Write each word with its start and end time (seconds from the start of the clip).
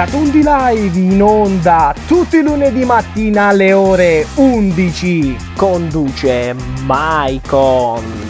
Catundi 0.00 0.40
Live 0.42 0.98
in 0.98 1.20
onda 1.20 1.94
tutti 2.06 2.38
i 2.38 2.42
lunedì 2.42 2.86
mattina 2.86 3.48
alle 3.48 3.74
ore 3.74 4.24
11. 4.36 5.36
Conduce 5.54 6.56
Maicon. 6.86 8.29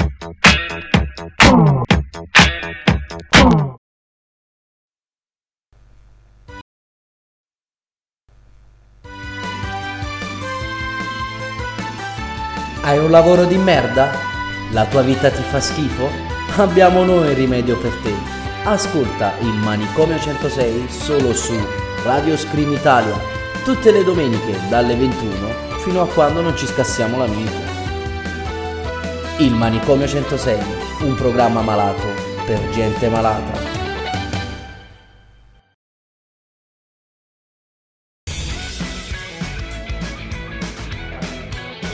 Hai 12.83 12.97
un 12.97 13.11
lavoro 13.11 13.45
di 13.45 13.57
merda? 13.57 14.09
La 14.71 14.85
tua 14.85 15.03
vita 15.03 15.29
ti 15.29 15.43
fa 15.43 15.59
schifo? 15.59 16.09
Abbiamo 16.57 17.03
noi 17.03 17.29
il 17.29 17.35
rimedio 17.35 17.77
per 17.77 17.91
te. 18.01 18.11
Ascolta 18.63 19.33
il 19.39 19.53
Manicomio 19.53 20.19
106 20.19 20.89
solo 20.89 21.31
su 21.31 21.53
Radio 22.03 22.35
Scream 22.35 22.73
Italia, 22.73 23.13
tutte 23.63 23.91
le 23.91 24.03
domeniche 24.03 24.59
dalle 24.67 24.95
21 24.95 25.77
fino 25.83 26.01
a 26.01 26.07
quando 26.07 26.41
non 26.41 26.57
ci 26.57 26.65
scassiamo 26.65 27.19
la 27.19 27.27
mente. 27.27 27.69
Il 29.37 29.53
Manicomio 29.53 30.07
106, 30.07 30.57
un 31.01 31.13
programma 31.13 31.61
malato 31.61 32.07
per 32.47 32.67
gente 32.71 33.07
malata. 33.09 33.80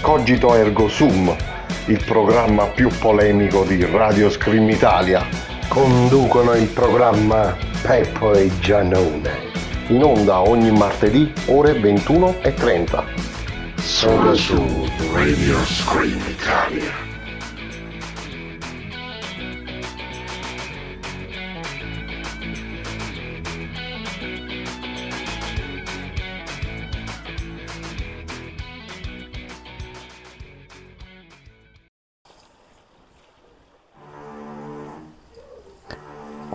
Cogito 0.07 0.55
Ergo 0.55 0.87
Sum, 0.87 1.35
il 1.87 2.01
programma 2.05 2.67
più 2.67 2.87
polemico 2.97 3.65
di 3.65 3.83
Radio 3.83 4.29
Scream 4.29 4.69
Italia. 4.69 5.27
Conducono 5.67 6.53
il 6.53 6.69
programma 6.69 7.57
Peppo 7.81 8.31
e 8.31 8.49
Giannone. 8.61 9.51
In 9.87 10.03
onda 10.03 10.39
ogni 10.39 10.71
martedì 10.71 11.29
ore 11.47 11.77
21 11.77 12.41
e 12.41 12.53
30. 12.53 13.03
Solo 13.75 14.33
su 14.33 14.87
Radio 15.11 15.57
Scream 15.65 16.21
Italia. 16.25 17.06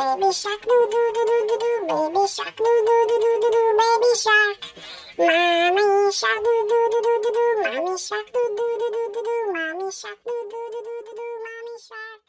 Baby 0.00 0.32
shark 0.32 0.64
doo 0.64 0.88
doo 0.92 1.08
doo 1.12 1.24
doo 1.28 1.44
doo 1.48 1.60
doo, 1.60 1.84
baby 1.84 2.24
shark 2.26 2.56
doo 2.56 2.80
doo 2.88 3.04
doo 3.08 3.20
doo 3.20 3.36
doo 3.42 3.52
doo, 3.52 3.70
baby 3.80 4.12
shark. 4.24 4.60
Mommy 5.20 5.84
shark 6.10 6.40
doo 6.40 6.62
doo 6.70 6.86
doo 6.92 7.00
doo 7.04 7.18
doo 7.20 7.32
doo, 7.36 7.52
mommy 7.60 7.94
shark 7.98 8.28
doo 8.32 8.48
doo 8.56 8.74
doo 8.80 8.88
doo 8.94 9.08
doo 9.12 9.20
doo, 9.28 9.44
mommy 9.52 9.88
shark 9.92 10.20
doo 10.24 10.42
doo 10.50 10.66
doo 10.72 10.80
doo 10.86 11.00
doo 11.04 11.14
doo, 11.18 11.34
mommy 11.44 11.76
shark. 11.86 12.22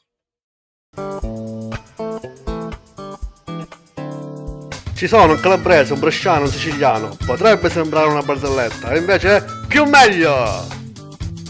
Ci 4.94 5.08
sono 5.08 5.32
un 5.34 5.40
calabrese, 5.40 5.94
un 5.94 6.00
bresciano, 6.00 6.44
un 6.44 6.52
siciliano. 6.52 7.16
Potrebbe 7.26 7.70
sembrare 7.70 8.10
una 8.10 8.22
barzelletta, 8.22 8.92
e 8.92 8.98
invece 8.98 9.38
è 9.38 9.44
più 9.68 9.86
meglio! 9.86 10.68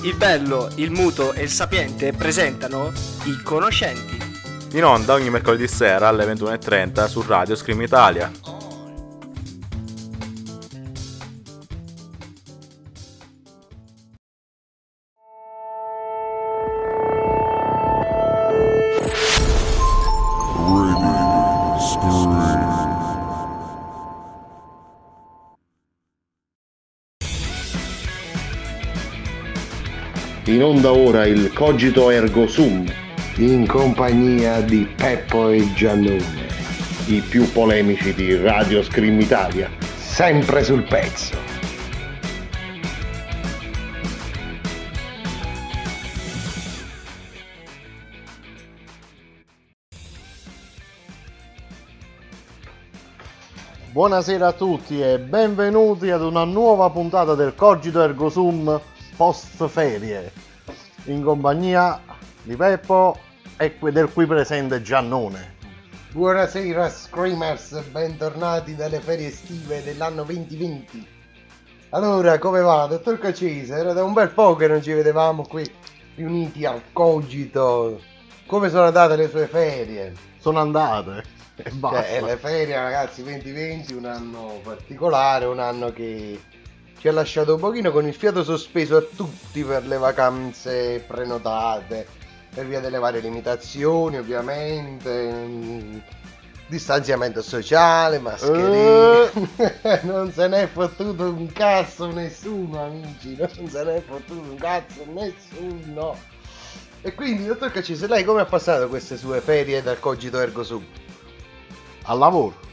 Il 0.03 0.15
bello, 0.15 0.69
il 0.75 0.91
muto 0.91 1.33
e 1.33 1.41
il 1.43 1.49
sapiente 1.49 2.13
presentano 2.13 2.91
I 3.25 3.41
Conoscenti. 3.43 4.30
In 4.73 4.85
onda 4.85 5.13
ogni 5.13 5.29
mercoledì 5.29 5.67
sera 5.67 6.07
alle 6.07 6.25
21.30 6.25 7.05
su 7.07 7.21
Radio 7.27 7.55
Scream 7.55 7.81
Italia. 7.81 8.31
In 30.45 30.63
onda 30.63 30.93
ora 30.93 31.25
il 31.25 31.51
Cogito 31.53 32.09
Ergo 32.09 32.47
Sum, 32.47 32.85
in 33.37 33.65
compagnia 33.65 34.59
di 34.59 34.85
Peppo 34.85 35.49
e 35.49 35.71
Giannone, 35.73 36.47
i 37.07 37.21
più 37.21 37.49
polemici 37.51 38.13
di 38.13 38.35
Radio 38.35 38.83
Scream 38.83 39.19
Italia, 39.21 39.69
sempre 39.95 40.63
sul 40.63 40.83
pezzo. 40.83 41.49
Buonasera 53.91 54.47
a 54.47 54.53
tutti 54.53 55.01
e 55.01 55.19
benvenuti 55.19 56.09
ad 56.09 56.21
una 56.21 56.43
nuova 56.43 56.89
puntata 56.89 57.35
del 57.35 57.55
Cogito 57.55 58.01
Ergo 58.01 58.29
Sum 58.29 58.79
post 59.15 59.67
ferie 59.67 60.31
in 61.05 61.23
compagnia 61.23 62.10
di 62.43 62.55
Peppo 62.55 63.17
e 63.57 63.77
del 63.79 64.11
qui 64.11 64.25
presente 64.25 64.81
Giannone. 64.81 65.59
Buonasera 66.11 66.89
Screamers, 66.89 67.79
bentornati 67.91 68.75
dalle 68.75 68.99
ferie 68.99 69.27
estive 69.27 69.83
dell'anno 69.83 70.23
2020. 70.23 71.07
Allora, 71.89 72.39
come 72.39 72.61
va, 72.61 72.87
dottor 72.87 73.19
Cacese? 73.19 73.75
Era 73.75 73.93
da 73.93 74.03
un 74.03 74.13
bel 74.13 74.29
po' 74.29 74.55
che 74.55 74.67
non 74.67 74.81
ci 74.81 74.91
vedevamo 74.91 75.43
qui 75.43 75.69
riuniti 76.15 76.65
al 76.65 76.81
cogito. 76.91 78.01
Come 78.47 78.69
sono 78.69 78.85
andate 78.85 79.15
le 79.15 79.29
sue 79.29 79.47
ferie? 79.47 80.13
Sono 80.39 80.59
andate 80.59 81.23
e 81.57 81.69
basta. 81.69 82.03
Cioè, 82.03 82.21
le 82.21 82.37
ferie, 82.37 82.75
ragazzi, 82.75 83.23
2020, 83.23 83.93
un 83.93 84.05
anno 84.05 84.59
particolare, 84.63 85.45
un 85.45 85.59
anno 85.59 85.91
che 85.91 86.39
ci 86.97 87.07
ha 87.07 87.11
lasciato 87.11 87.55
un 87.55 87.59
pochino 87.59 87.91
con 87.91 88.07
il 88.07 88.13
fiato 88.13 88.43
sospeso 88.43 88.97
a 88.97 89.01
tutti 89.01 89.63
per 89.63 89.85
le 89.85 89.97
vacanze 89.97 91.03
prenotate, 91.05 92.07
per 92.53 92.67
via 92.67 92.79
delle 92.79 92.99
varie 92.99 93.21
limitazioni, 93.21 94.17
ovviamente. 94.17 96.03
distanziamento 96.67 97.41
sociale, 97.41 98.19
mascherine. 98.19 99.31
non 100.03 100.31
se 100.31 100.47
n'è 100.47 100.67
fottuto 100.67 101.23
un 101.23 101.51
cazzo 101.51 102.11
nessuno, 102.11 102.83
amici. 102.83 103.35
Non 103.37 103.67
se 103.67 103.83
n'è 103.83 104.01
fottuto 104.01 104.49
un 104.49 104.55
cazzo 104.55 105.05
nessuno. 105.07 106.17
E 107.01 107.15
quindi, 107.15 107.45
dottor 107.45 107.71
Caccese, 107.71 108.07
lei 108.07 108.23
come 108.23 108.41
ha 108.41 108.45
passato 108.45 108.87
queste 108.87 109.17
sue 109.17 109.41
ferie 109.41 109.81
dal 109.81 109.99
cogito 109.99 110.39
ergo 110.39 110.63
sum? 110.63 110.85
Al 112.03 112.17
lavoro. 112.17 112.69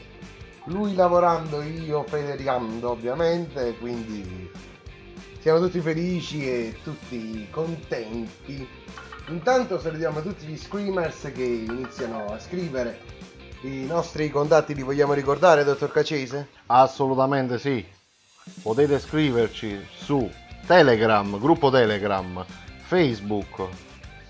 Lui 0.65 0.93
lavorando, 0.93 1.61
io 1.63 2.03
federicando 2.03 2.91
ovviamente, 2.91 3.75
quindi 3.79 4.51
siamo 5.39 5.59
tutti 5.59 5.79
felici 5.79 6.47
e 6.47 6.77
tutti 6.83 7.47
contenti. 7.49 8.67
Intanto 9.29 9.79
salutiamo 9.79 10.21
tutti 10.21 10.47
gli 10.47 10.57
screamers 10.57 11.31
che 11.31 11.43
iniziano 11.43 12.25
a 12.25 12.39
scrivere. 12.39 12.99
I 13.61 13.85
nostri 13.85 14.31
contatti 14.31 14.73
li 14.73 14.81
vogliamo 14.81 15.13
ricordare, 15.13 15.63
dottor 15.63 15.91
Cacese? 15.91 16.47
Assolutamente 16.65 17.59
sì. 17.59 17.85
Potete 18.63 18.97
scriverci 18.97 19.85
su 19.95 20.27
Telegram, 20.65 21.39
gruppo 21.39 21.69
Telegram, 21.69 22.43
Facebook 22.81 23.67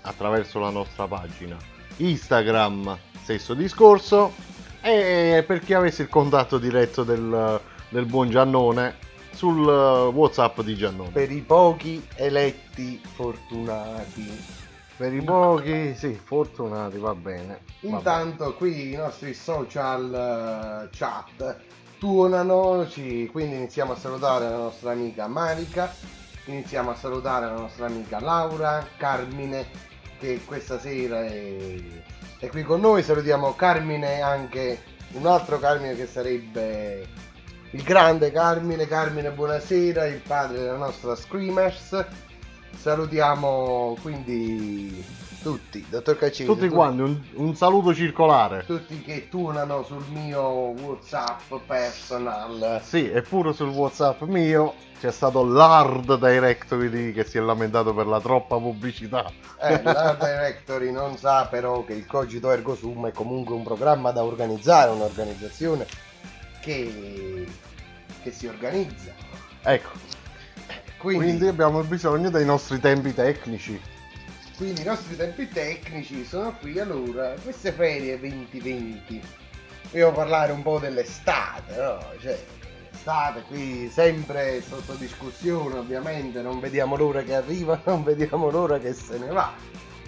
attraverso 0.02 0.58
la 0.58 0.70
nostra 0.70 1.06
pagina, 1.06 1.56
Instagram, 1.96 2.98
stesso 3.22 3.54
discorso 3.54 4.34
e 4.82 5.42
per 5.46 5.60
chi 5.60 5.72
avesse 5.72 6.02
il 6.02 6.08
contatto 6.10 6.58
diretto 6.58 7.04
del, 7.04 7.58
del 7.88 8.04
buon 8.04 8.28
Giannone 8.28 8.96
sul 9.32 9.64
Whatsapp 9.66 10.60
di 10.60 10.74
Giannone. 10.74 11.10
Per 11.10 11.32
i 11.32 11.40
pochi 11.40 12.06
eletti 12.16 13.00
fortunati. 13.14 14.59
Per 15.00 15.14
i 15.14 15.22
pochi, 15.22 15.94
sì, 15.94 16.12
fortunati, 16.12 16.98
va 16.98 17.14
bene. 17.14 17.60
Intanto 17.80 18.54
qui 18.54 18.92
i 18.92 18.96
nostri 18.96 19.32
social 19.32 20.12
eh, 20.12 20.94
chat 20.94 21.56
tuonano, 21.98 22.86
ci- 22.86 23.26
quindi 23.32 23.56
iniziamo 23.56 23.92
a 23.92 23.96
salutare 23.96 24.50
la 24.50 24.58
nostra 24.58 24.90
amica 24.90 25.26
Marica, 25.26 25.90
iniziamo 26.44 26.90
a 26.90 26.94
salutare 26.96 27.46
la 27.46 27.54
nostra 27.54 27.86
amica 27.86 28.20
Laura, 28.20 28.86
Carmine 28.98 29.70
che 30.18 30.42
questa 30.44 30.78
sera 30.78 31.24
è, 31.24 31.80
è 32.38 32.48
qui 32.48 32.62
con 32.62 32.80
noi, 32.82 33.02
salutiamo 33.02 33.54
Carmine 33.54 34.20
anche 34.20 34.82
un 35.12 35.24
altro 35.24 35.58
Carmine 35.58 35.96
che 35.96 36.06
sarebbe 36.06 37.08
il 37.70 37.82
grande 37.84 38.30
Carmine, 38.30 38.86
Carmine 38.86 39.30
buonasera, 39.30 40.04
il 40.04 40.20
padre 40.20 40.58
della 40.58 40.76
nostra 40.76 41.14
Screamers. 41.14 42.28
Salutiamo 42.76 43.96
quindi 44.00 45.04
tutti, 45.42 45.84
dottor 45.88 46.16
Caccini. 46.16 46.48
Tutti 46.48 46.68
quanti, 46.68 47.02
un, 47.02 47.20
un 47.34 47.56
saluto 47.56 47.94
circolare. 47.94 48.64
tutti 48.66 49.00
che 49.00 49.28
tuonano 49.28 49.82
sul 49.82 50.04
mio 50.10 50.42
Whatsapp 50.42 51.54
personal. 51.66 52.80
Sì, 52.82 53.10
e 53.10 53.22
pure 53.22 53.52
sul 53.52 53.68
Whatsapp 53.68 54.20
mio 54.22 54.74
c'è 55.00 55.10
stato 55.10 55.42
l'Hard 55.42 56.18
Directory 56.18 57.12
che 57.12 57.24
si 57.24 57.38
è 57.38 57.40
lamentato 57.40 57.94
per 57.94 58.06
la 58.06 58.20
troppa 58.20 58.58
pubblicità. 58.58 59.30
Eh, 59.60 59.80
la 59.82 60.16
Directory 60.18 60.92
non 60.92 61.16
sa 61.16 61.46
però 61.46 61.84
che 61.84 61.94
il 61.94 62.06
Cogito 62.06 62.50
Ergo 62.50 62.74
Sum 62.74 63.06
è 63.06 63.12
comunque 63.12 63.54
un 63.54 63.62
programma 63.62 64.10
da 64.10 64.22
organizzare, 64.22 64.90
un'organizzazione 64.90 65.86
che, 66.60 67.46
che 68.22 68.30
si 68.30 68.46
organizza. 68.46 69.12
Ecco, 69.62 69.90
Quindi, 71.00 71.24
quindi 71.24 71.48
abbiamo 71.48 71.82
bisogno 71.82 72.28
dei 72.28 72.44
nostri 72.44 72.78
tempi 72.78 73.14
tecnici. 73.14 73.80
quindi 74.56 74.82
i 74.82 74.84
nostri 74.84 75.16
tempi 75.16 75.48
tecnici 75.48 76.24
sono 76.26 76.54
qui 76.60 76.78
allora, 76.78 77.34
queste 77.42 77.72
ferie 77.72 78.18
2020. 78.18 79.20
Devo 79.90 80.12
parlare 80.12 80.52
un 80.52 80.62
po' 80.62 80.78
dell'estate, 80.78 81.74
no? 81.74 81.98
Cioè, 82.20 82.38
l'estate 83.00 83.42
qui 83.48 83.88
sempre 83.90 84.60
sotto 84.60 84.92
discussione 84.94 85.78
ovviamente, 85.78 86.42
non 86.42 86.60
vediamo 86.60 86.96
l'ora 86.96 87.22
che 87.22 87.34
arriva, 87.34 87.80
non 87.86 88.02
vediamo 88.02 88.50
l'ora 88.50 88.78
che 88.78 88.92
se 88.92 89.18
ne 89.18 89.28
va. 89.28 89.50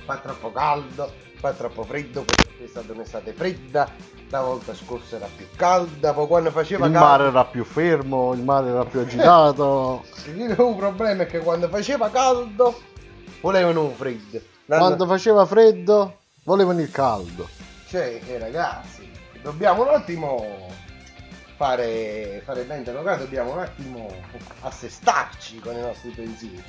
Fa 0.04 0.18
troppo 0.18 0.52
caldo, 0.52 1.10
fa 1.42 1.50
troppo 1.54 1.82
freddo, 1.82 2.22
questa 2.22 2.62
è 2.62 2.66
stata 2.68 2.92
un'estate 2.92 3.32
fredda, 3.32 3.90
la 4.30 4.42
volta 4.42 4.72
scorsa 4.76 5.16
era 5.16 5.26
più 5.34 5.44
calda, 5.56 6.12
poi 6.12 6.28
quando 6.28 6.52
faceva 6.52 6.86
Il 6.86 6.92
caldo... 6.92 7.06
mare 7.08 7.26
era 7.26 7.44
più 7.44 7.64
fermo, 7.64 8.32
il 8.32 8.42
mare 8.44 8.68
era 8.70 8.84
più 8.84 9.00
agitato. 9.00 10.04
Il 10.32 10.54
problema 10.76 11.24
è 11.24 11.26
che 11.26 11.40
quando 11.40 11.68
faceva 11.68 12.10
caldo 12.10 12.80
volevano 13.40 13.82
un 13.82 13.92
freddo. 13.92 14.40
L'hanno- 14.66 14.84
Quando 14.84 15.06
faceva 15.06 15.44
freddo 15.44 16.18
volevano 16.44 16.80
il 16.80 16.92
caldo. 16.92 17.48
Cioè, 17.88 18.20
eh, 18.24 18.38
ragazzi, 18.38 19.10
dobbiamo 19.42 19.82
un 19.82 19.88
attimo 19.88 20.68
fare, 21.56 22.40
fare 22.44 22.62
bene 22.62 22.78
interrogato, 22.78 23.24
dobbiamo 23.24 23.54
un 23.54 23.58
attimo 23.58 24.06
assestarci 24.60 25.58
con 25.58 25.74
i 25.76 25.80
nostri 25.80 26.10
pensieri. 26.10 26.62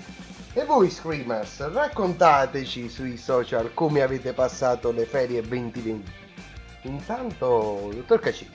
E 0.56 0.66
voi, 0.66 0.90
Screamers, 0.90 1.72
raccontateci 1.72 2.88
sui 2.88 3.18
social 3.18 3.74
come 3.74 4.02
avete 4.02 4.34
passato 4.34 4.92
le 4.92 5.06
ferie 5.06 5.42
2020. 5.42 6.12
Intanto, 6.84 7.90
dottor 7.94 8.20
Cacisi, 8.20 8.52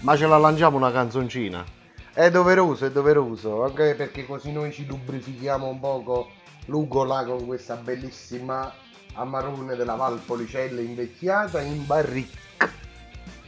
Ma 0.00 0.16
ce 0.16 0.26
la 0.26 0.38
lanciamo 0.38 0.76
una 0.76 0.90
canzoncina? 0.90 1.80
è 2.14 2.30
doveroso, 2.30 2.84
è 2.84 2.90
doveroso, 2.90 3.64
anche 3.64 3.94
perché 3.94 4.26
così 4.26 4.52
noi 4.52 4.70
ci 4.70 4.84
lubrifichiamo 4.86 5.66
un 5.66 5.80
poco 5.80 6.30
l'ugola 6.66 7.24
con 7.24 7.46
questa 7.46 7.76
bellissima 7.76 8.70
amarone 9.14 9.76
della 9.76 9.94
Valpolicella 9.94 10.80
invecchiata 10.80 11.60
in 11.62 11.86
barrique. 11.86 12.38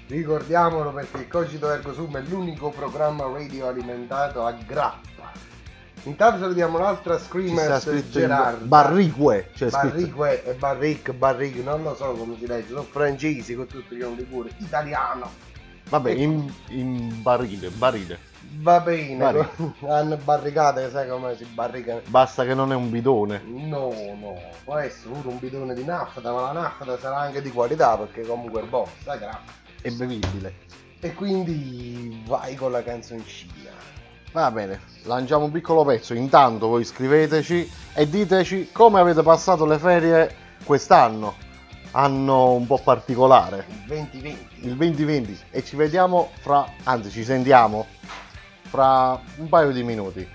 Ricordiamolo 0.06 0.92
perché 0.92 1.18
il 1.18 1.28
Cogito 1.28 1.70
Ergo 1.70 1.92
Sum 1.92 2.16
è 2.16 2.22
l'unico 2.22 2.70
programma 2.70 3.24
radio 3.26 3.68
alimentato 3.68 4.44
a 4.44 4.52
grappa. 4.52 5.13
Intanto 6.04 6.40
salutiamo 6.40 6.78
l'altra 6.78 7.16
sta 7.18 7.26
screamer 7.26 7.80
scritto 7.80 8.18
in 8.18 8.24
Gerarda. 8.26 8.64
Barrique. 8.64 9.48
Scritto. 9.54 9.70
Barrique 9.70 10.44
e 10.44 10.52
Barrique, 10.52 11.12
Barrique, 11.14 11.62
non 11.62 11.82
lo 11.82 11.94
so 11.94 12.12
come 12.12 12.36
si 12.38 12.46
legge, 12.46 12.68
sono 12.68 12.82
francesi 12.82 13.54
con 13.54 13.66
tutti 13.66 13.96
gli 13.96 14.00
nomi 14.00 14.22
pure, 14.24 14.50
italiano. 14.58 15.52
Vabbè, 15.88 16.10
in, 16.10 16.52
in 16.68 17.22
barile, 17.22 17.70
barile. 17.70 18.18
Va 18.56 18.80
bene, 18.80 19.16
Barrique. 19.16 19.72
hanno 19.88 20.16
barricate, 20.16 20.90
sai 20.90 21.08
come 21.08 21.36
si 21.36 21.44
barricano. 21.46 22.02
Basta 22.08 22.44
che 22.44 22.52
non 22.52 22.70
è 22.70 22.74
un 22.74 22.90
bidone. 22.90 23.40
No, 23.42 23.90
no, 24.20 24.38
può 24.62 24.76
essere 24.76 25.14
pure 25.14 25.28
un 25.28 25.38
bidone 25.38 25.72
di 25.72 25.84
nafta, 25.84 26.32
ma 26.32 26.42
la 26.42 26.52
nafta 26.52 26.98
sarà 26.98 27.20
anche 27.20 27.40
di 27.40 27.50
qualità 27.50 27.96
perché 27.96 28.26
comunque 28.26 28.60
è 28.60 28.64
buono, 28.66 28.90
sai 29.02 29.18
graffa. 29.18 29.52
È 29.80 29.90
bevibile. 29.90 30.54
E 31.00 31.14
quindi 31.14 32.22
vai 32.26 32.54
con 32.56 32.72
la 32.72 32.82
canzoncina. 32.82 33.83
Va 34.34 34.50
bene, 34.50 34.80
lanciamo 35.04 35.44
un 35.44 35.52
piccolo 35.52 35.84
pezzo. 35.84 36.12
Intanto 36.12 36.66
voi 36.66 36.82
scriveteci 36.82 37.70
e 37.94 38.08
diteci 38.08 38.70
come 38.72 38.98
avete 38.98 39.22
passato 39.22 39.64
le 39.64 39.78
ferie 39.78 40.34
quest'anno. 40.64 41.36
Anno 41.92 42.54
un 42.54 42.66
po' 42.66 42.80
particolare, 42.82 43.64
Il 43.68 43.84
2020. 43.86 44.66
il 44.66 44.74
2020. 44.74 45.38
E 45.52 45.62
ci 45.62 45.76
vediamo 45.76 46.30
fra, 46.40 46.66
anzi 46.82 47.10
ci 47.10 47.22
sentiamo 47.22 47.86
fra 48.62 49.20
un 49.36 49.48
paio 49.48 49.70
di 49.70 49.84
minuti. 49.84 50.28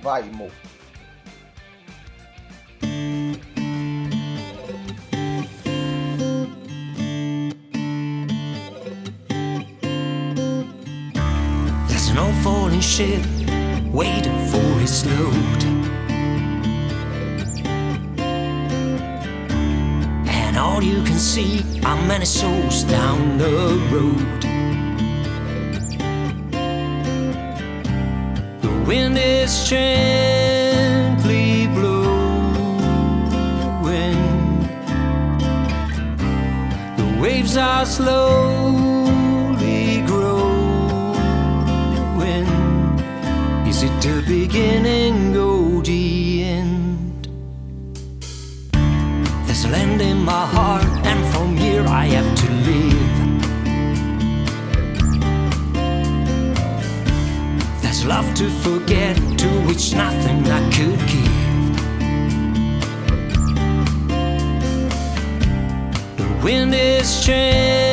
Vai 0.00 0.30
mo. 0.30 0.48
Ship 12.82 13.22
waiting 13.92 14.48
for 14.48 14.80
its 14.80 15.06
load. 15.06 15.62
And 20.26 20.56
all 20.56 20.82
you 20.82 21.04
can 21.04 21.18
see 21.18 21.62
are 21.84 21.96
many 22.06 22.24
souls 22.24 22.82
down 22.84 23.38
the 23.38 23.78
road. 23.92 24.42
The 28.62 28.70
wind 28.86 29.16
is 29.16 29.68
gently 29.68 31.68
blowing. 31.68 32.02
The 36.96 37.18
waves 37.20 37.56
are 37.56 37.86
slowly 37.86 38.81
the 44.02 44.20
beginning 44.26 45.36
or 45.36 45.80
the 45.80 46.42
end? 46.42 47.28
There's 49.46 49.64
land 49.66 50.02
in 50.02 50.24
my 50.24 50.44
heart, 50.44 50.84
and 51.06 51.24
from 51.32 51.56
here 51.56 51.84
I 51.86 52.06
have 52.06 52.34
to 52.42 52.50
live. 52.68 53.12
There's 57.80 58.04
love 58.04 58.34
to 58.34 58.50
forget, 58.64 59.16
to 59.38 59.48
which 59.68 59.94
nothing 59.94 60.50
I 60.50 60.60
could 60.76 60.98
give. 61.12 61.32
The 66.16 66.26
wind 66.42 66.74
is 66.74 67.24
changing 67.24 67.91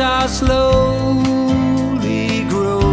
are 0.00 0.28
slowly 0.28 1.24
growing. 2.48 2.88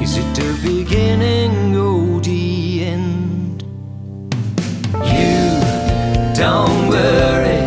Is 0.00 0.16
it 0.16 0.34
the 0.34 0.58
beginning 0.62 1.76
or 1.76 2.20
the 2.20 2.84
end? 2.84 3.62
You 4.94 5.60
don't 6.34 6.88
worry 6.88 7.66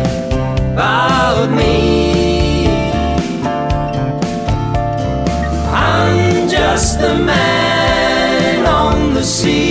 about 0.72 1.48
me. 1.50 2.66
I'm 5.72 6.48
just 6.48 6.98
the 7.00 7.14
man 7.14 8.66
on 8.66 9.14
the 9.14 9.22
sea. 9.22 9.65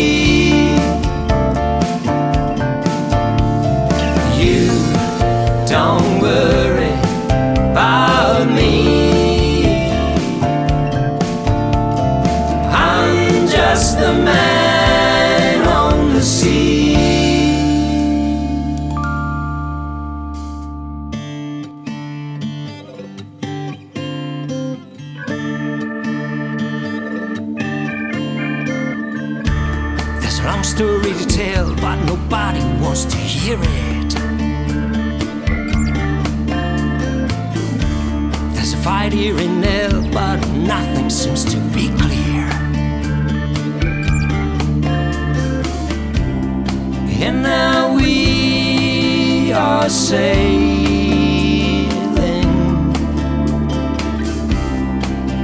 Sailing. 50.06 51.90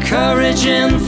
Courage 0.03 0.67
and 0.67 1.00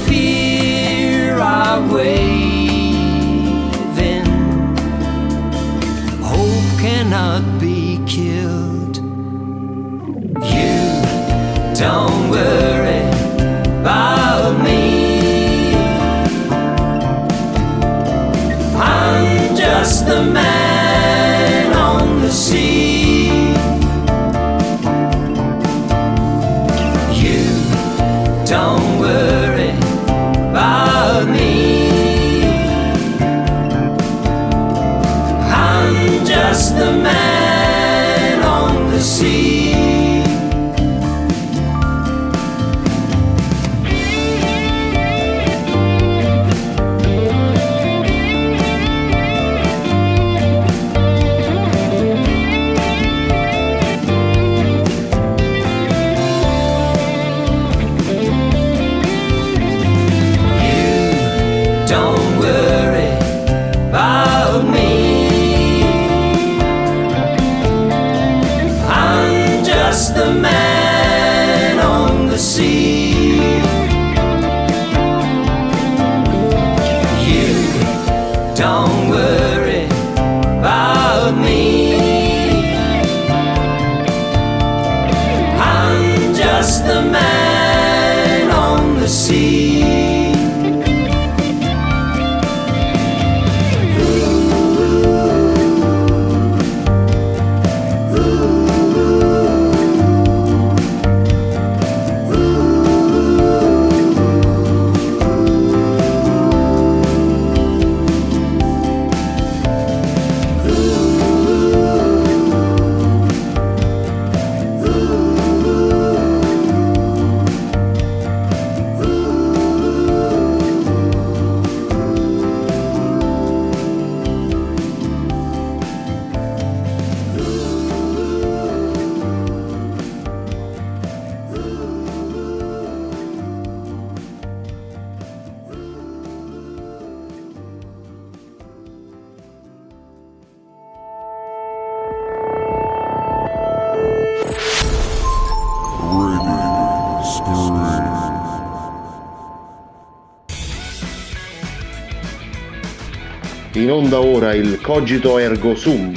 Cogito 154.93 155.39
Ergo 155.39 155.73
Sum. 155.73 156.13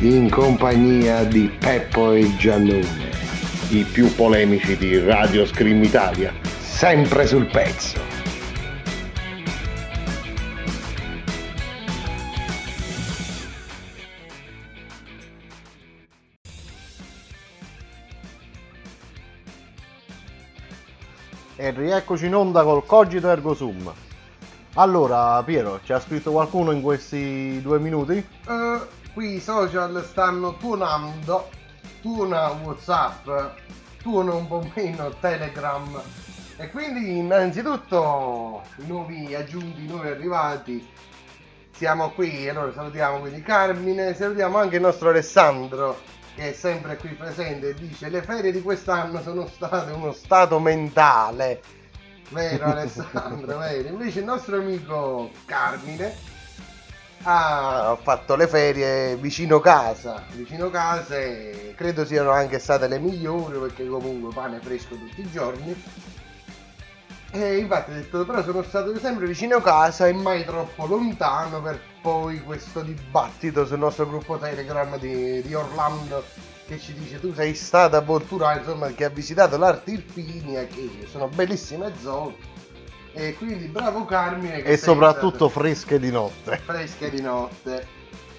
In 0.00 0.28
compagnia 0.28 1.24
di 1.24 1.50
Peppo 1.58 2.12
e 2.12 2.36
Giannone. 2.36 3.08
I 3.70 3.84
più 3.84 4.14
polemici 4.14 4.76
di 4.76 4.98
Radio 4.98 5.46
Scream 5.46 5.82
Italia. 5.82 6.34
Sempre 6.60 7.26
sul 7.26 7.46
pezzo. 7.46 7.98
E 21.56 21.70
rieccoci 21.70 22.26
in 22.26 22.34
onda 22.34 22.62
col 22.62 22.84
Cogito 22.84 23.30
Ergo 23.30 23.54
Sum. 23.54 23.90
Allora, 24.78 25.42
Piero, 25.42 25.80
ci 25.82 25.92
ha 25.92 25.98
scritto 25.98 26.30
qualcuno 26.30 26.70
in 26.70 26.82
questi 26.82 27.60
due 27.60 27.80
minuti? 27.80 28.12
Eh, 28.14 28.78
qui 29.12 29.34
i 29.34 29.40
social 29.40 30.04
stanno 30.04 30.56
tuonando, 30.56 31.48
tuona 32.00 32.46
Whatsapp, 32.62 33.28
tuona 34.00 34.34
un 34.34 34.46
po' 34.46 34.70
meno 34.76 35.12
Telegram 35.18 36.00
e 36.58 36.70
quindi 36.70 37.18
innanzitutto 37.18 38.62
i 38.76 38.86
nuovi 38.86 39.34
aggiunti, 39.34 39.82
i 39.82 39.88
nuovi 39.88 40.10
arrivati, 40.10 40.88
siamo 41.72 42.10
qui 42.10 42.48
allora 42.48 42.72
salutiamo 42.72 43.18
quindi 43.18 43.42
Carmine, 43.42 44.14
salutiamo 44.14 44.58
anche 44.58 44.76
il 44.76 44.82
nostro 44.82 45.08
Alessandro 45.08 45.98
che 46.36 46.50
è 46.50 46.52
sempre 46.52 46.96
qui 46.98 47.08
presente 47.14 47.70
e 47.70 47.74
dice 47.74 48.08
le 48.08 48.22
ferie 48.22 48.52
di 48.52 48.62
quest'anno 48.62 49.20
sono 49.22 49.48
state 49.48 49.90
uno 49.90 50.12
stato 50.12 50.60
mentale. 50.60 51.77
Vero 52.30 52.64
Alessandro, 52.70 53.58
vero? 53.58 53.88
Invece 53.88 54.20
il 54.20 54.24
nostro 54.24 54.56
amico 54.56 55.30
Carmine 55.44 56.36
ho 57.24 57.96
fatto 57.96 58.36
le 58.36 58.46
ferie 58.46 59.16
vicino 59.16 59.58
casa, 59.60 60.24
vicino 60.32 60.70
casa 60.70 61.18
e 61.18 61.74
credo 61.76 62.04
siano 62.04 62.30
anche 62.30 62.58
state 62.58 62.86
le 62.86 62.98
migliori 62.98 63.58
perché 63.58 63.86
comunque 63.86 64.32
pane 64.32 64.60
fresco 64.60 64.94
tutti 64.94 65.20
i 65.20 65.30
giorni. 65.30 65.84
E 67.30 67.58
infatti 67.58 67.90
ho 67.90 67.94
detto, 67.94 68.24
però 68.24 68.42
sono 68.42 68.62
stato 68.62 68.96
sempre 68.98 69.26
vicino 69.26 69.60
casa 69.60 70.06
e 70.06 70.12
mai 70.12 70.44
troppo 70.44 70.86
lontano 70.86 71.60
per 71.60 71.78
poi 72.00 72.40
questo 72.42 72.80
dibattito 72.80 73.66
sul 73.66 73.78
nostro 73.78 74.06
gruppo 74.06 74.38
Telegram 74.38 74.96
di, 74.98 75.42
di 75.42 75.54
Orlando 75.54 76.24
che 76.68 76.78
ci 76.78 76.92
dice 76.92 77.18
tu 77.18 77.32
sei 77.32 77.54
stata 77.54 77.96
a 77.96 78.00
Voltura, 78.02 78.58
insomma, 78.58 78.88
che 78.88 79.06
ha 79.06 79.08
visitato 79.08 79.56
l'Arte 79.56 79.92
Irpinia, 79.92 80.66
che 80.66 81.06
sono 81.10 81.26
bellissime 81.28 81.92
zone. 81.98 82.34
E 83.14 83.34
quindi 83.36 83.64
bravo 83.68 84.04
Carmine. 84.04 84.60
Che 84.60 84.72
E 84.72 84.76
soprattutto 84.76 85.48
stato- 85.48 85.48
fresche 85.48 85.98
di 85.98 86.10
notte. 86.10 86.58
fresche 86.58 87.08
di 87.08 87.22
notte. 87.22 87.86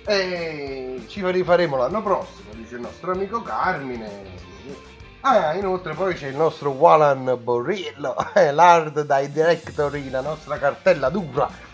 E 0.06 1.04
ci 1.08 1.26
rifaremo 1.26 1.76
l'anno 1.76 2.04
prossimo, 2.04 2.52
dice 2.54 2.76
il 2.76 2.82
nostro 2.82 3.12
amico 3.14 3.42
Carmine. 3.42 4.38
Ah, 5.22 5.54
inoltre 5.56 5.96
poi 5.96 6.14
c'è 6.14 6.28
il 6.28 6.36
nostro 6.38 6.70
Walan 6.70 7.38
Borillo, 7.42 8.16
eh, 8.36 8.52
l'art 8.54 9.04
directory, 9.06 10.10
la 10.10 10.22
nostra 10.22 10.58
cartella 10.60 11.10
dura, 11.10 11.50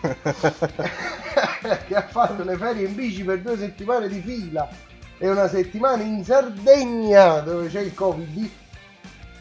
che 1.86 1.94
ha 1.94 2.02
fatto 2.08 2.42
le 2.42 2.56
ferie 2.56 2.88
in 2.88 2.94
bici 2.94 3.22
per 3.22 3.40
due 3.40 3.56
settimane 3.56 4.08
di 4.08 4.20
fila 4.20 4.68
e 5.18 5.28
una 5.30 5.48
settimana 5.48 6.02
in 6.02 6.24
Sardegna 6.24 7.40
dove 7.40 7.68
c'è 7.68 7.80
il 7.80 7.94
Covid 7.94 8.50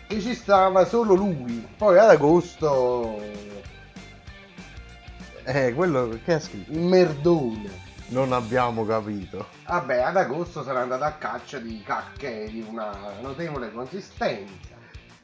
che 0.08 0.22
ci 0.22 0.34
stava 0.36 0.86
solo 0.86 1.13
lui. 1.15 1.65
Poi 1.77 1.98
ad 1.98 2.10
agosto 2.10 3.20
Eh, 5.44 5.74
quello 5.74 6.17
che 6.24 6.34
ha 6.34 6.39
scritto? 6.39 6.72
il 6.72 6.79
merdone. 6.79 7.84
Non 8.08 8.34
abbiamo 8.34 8.86
capito. 8.86 9.48
Vabbè, 9.67 10.00
ad 10.01 10.15
agosto 10.17 10.63
sarà 10.63 10.82
andato 10.82 11.03
a 11.03 11.12
caccia 11.13 11.58
di 11.58 11.82
cacche 11.84 12.48
di 12.51 12.63
una 12.67 12.91
notevole 13.22 13.72
consistenza. 13.72 14.74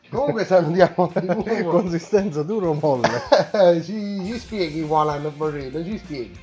Comunque 0.09 0.45
salutiamo 0.45 1.11
di 1.15 1.25
nuovo. 1.27 1.69
Consistenza 1.79 2.41
duro 2.43 2.73
molle? 2.73 3.21
ci, 3.83 4.21
ci 4.25 4.39
spieghi 4.39 4.81
Walan 4.81 5.31
Borrello, 5.35 5.83
ci 5.83 5.97
spieghi. 5.99 6.37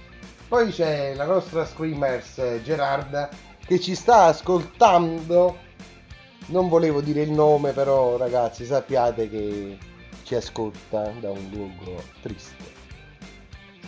Poi 0.46 0.70
c'è 0.70 1.14
la 1.14 1.24
nostra 1.26 1.66
Screamers 1.66 2.40
Gerarda 2.62 3.28
che 3.68 3.78
ci 3.78 3.94
sta 3.94 4.24
ascoltando. 4.24 5.66
Non 6.46 6.68
volevo 6.70 7.02
dire 7.02 7.20
il 7.20 7.30
nome, 7.30 7.72
però 7.72 8.16
ragazzi 8.16 8.64
sappiate 8.64 9.28
che 9.28 9.76
ci 10.22 10.34
ascolta 10.34 11.12
da 11.20 11.30
un 11.30 11.48
luogo 11.52 12.02
triste. 12.22 12.64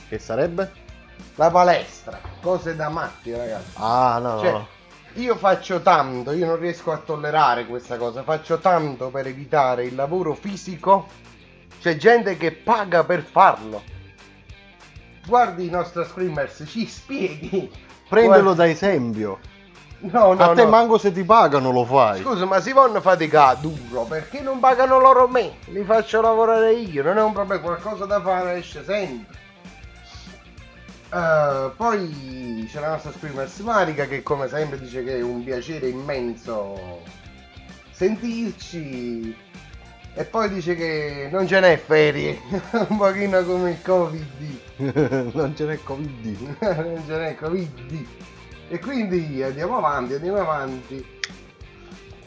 Che 0.07 0.19
sarebbe? 0.19 0.71
La 1.37 1.51
palestra, 1.51 2.21
cose 2.43 2.77
da 2.77 2.91
matti 2.91 3.33
ragazzi. 3.33 3.71
Ah, 3.77 4.19
no, 4.21 4.41
Cioè, 4.41 4.65
io 5.15 5.37
faccio 5.37 5.81
tanto, 5.81 6.33
io 6.33 6.45
non 6.45 6.59
riesco 6.59 6.93
a 6.93 6.99
tollerare 6.99 7.65
questa 7.65 7.97
cosa, 7.97 8.23
faccio 8.23 8.59
tanto 8.59 9.09
per 9.09 9.27
evitare 9.27 9.87
il 9.87 9.95
lavoro 9.95 10.35
fisico. 10.35 11.07
C'è 11.81 11.97
gente 11.97 12.37
che 12.37 12.53
paga 12.53 13.05
per 13.05 13.23
farlo. 13.23 13.83
Guardi 15.27 15.67
i 15.67 15.71
nostri 15.71 16.05
screamers, 16.05 16.65
ci 16.67 16.87
spieghi. 16.87 17.71
Prendelo 18.07 18.43
Guarda- 18.43 18.65
da 18.65 18.69
esempio. 18.69 19.39
No, 20.03 20.33
no, 20.33 20.43
A 20.45 20.55
te 20.55 20.65
no. 20.65 20.71
manco 20.71 20.97
se 20.97 21.13
ti 21.13 21.25
pagano 21.25 21.71
lo 21.71 21.85
fai. 21.85 22.23
Scusa, 22.23 22.47
ma 22.47 22.61
si 22.61 22.73
vanno 22.73 23.01
faticare 23.03 23.59
duro 23.61 24.05
perché 24.05 24.41
non 24.41 24.59
pagano 24.59 24.99
loro 24.99 25.29
me? 25.29 25.57
Li 25.67 25.85
faccio 25.85 26.23
lavorare 26.23 26.73
io, 26.73 27.03
non 27.03 27.19
è 27.19 27.23
un 27.23 27.33
problema, 27.33 27.61
qualcosa 27.61 28.07
da 28.07 28.21
fare 28.21 28.55
esce 28.55 28.83
sempre. 28.83 29.39
Eh, 31.13 31.71
poi 31.77 32.67
c'è 32.71 32.81
la 32.81 32.91
nostra 32.91 33.13
Screamers 33.13 33.59
Marica 33.59 34.07
che 34.07 34.23
come 34.23 34.49
sempre 34.49 34.79
dice 34.79 35.03
che 35.05 35.19
è 35.19 35.23
un 35.23 35.43
piacere 35.45 35.89
immenso 35.89 37.03
sentirci 37.91 39.37
e 40.15 40.25
poi 40.25 40.49
dice 40.49 40.75
che 40.77 41.29
non 41.31 41.47
ce 41.47 41.61
n'è 41.61 41.77
ferie, 41.77 42.41
un 42.89 42.97
pochino 42.97 43.45
come 43.45 43.71
il 43.73 43.83
Covid. 43.83 44.61
non 45.35 45.55
ce 45.55 45.65
n'è 45.67 45.83
Covid. 45.83 46.57
non 46.61 47.03
ce 47.07 47.17
n'è 47.17 47.35
Covid. 47.35 48.07
E 48.73 48.79
quindi 48.79 49.43
andiamo 49.43 49.79
avanti, 49.79 50.15
andiamo 50.15 50.39
avanti. 50.39 51.05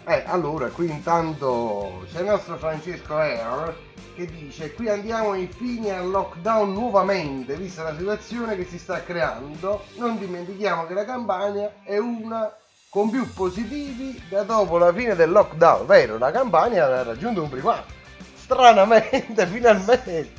Eh, 0.05 0.23
allora, 0.25 0.67
qui 0.67 0.89
intanto 0.89 2.05
c'è 2.11 2.19
il 2.19 2.25
nostro 2.25 2.57
Francesco 2.57 3.17
Error 3.17 3.73
che 4.13 4.25
dice 4.25 4.73
qui 4.73 4.89
andiamo 4.89 5.35
infine 5.35 5.95
al 5.95 6.09
lockdown 6.09 6.73
nuovamente, 6.73 7.55
vista 7.55 7.83
la 7.83 7.95
situazione 7.95 8.57
che 8.57 8.65
si 8.65 8.77
sta 8.77 9.01
creando. 9.03 9.85
Non 9.95 10.19
dimentichiamo 10.19 10.85
che 10.85 10.93
la 10.93 11.05
Campania 11.05 11.75
è 11.81 11.97
una 11.97 12.53
con 12.89 13.09
più 13.09 13.25
positivi 13.33 14.21
da 14.27 14.43
dopo 14.43 14.77
la 14.77 14.91
fine 14.91 15.15
del 15.15 15.31
lockdown, 15.31 15.85
vero? 15.85 16.17
La 16.17 16.31
Campania 16.31 16.87
ha 16.87 17.03
raggiunto 17.03 17.41
un 17.41 17.47
primato. 17.49 17.85
Stranamente, 18.35 19.47
finalmente. 19.47 20.33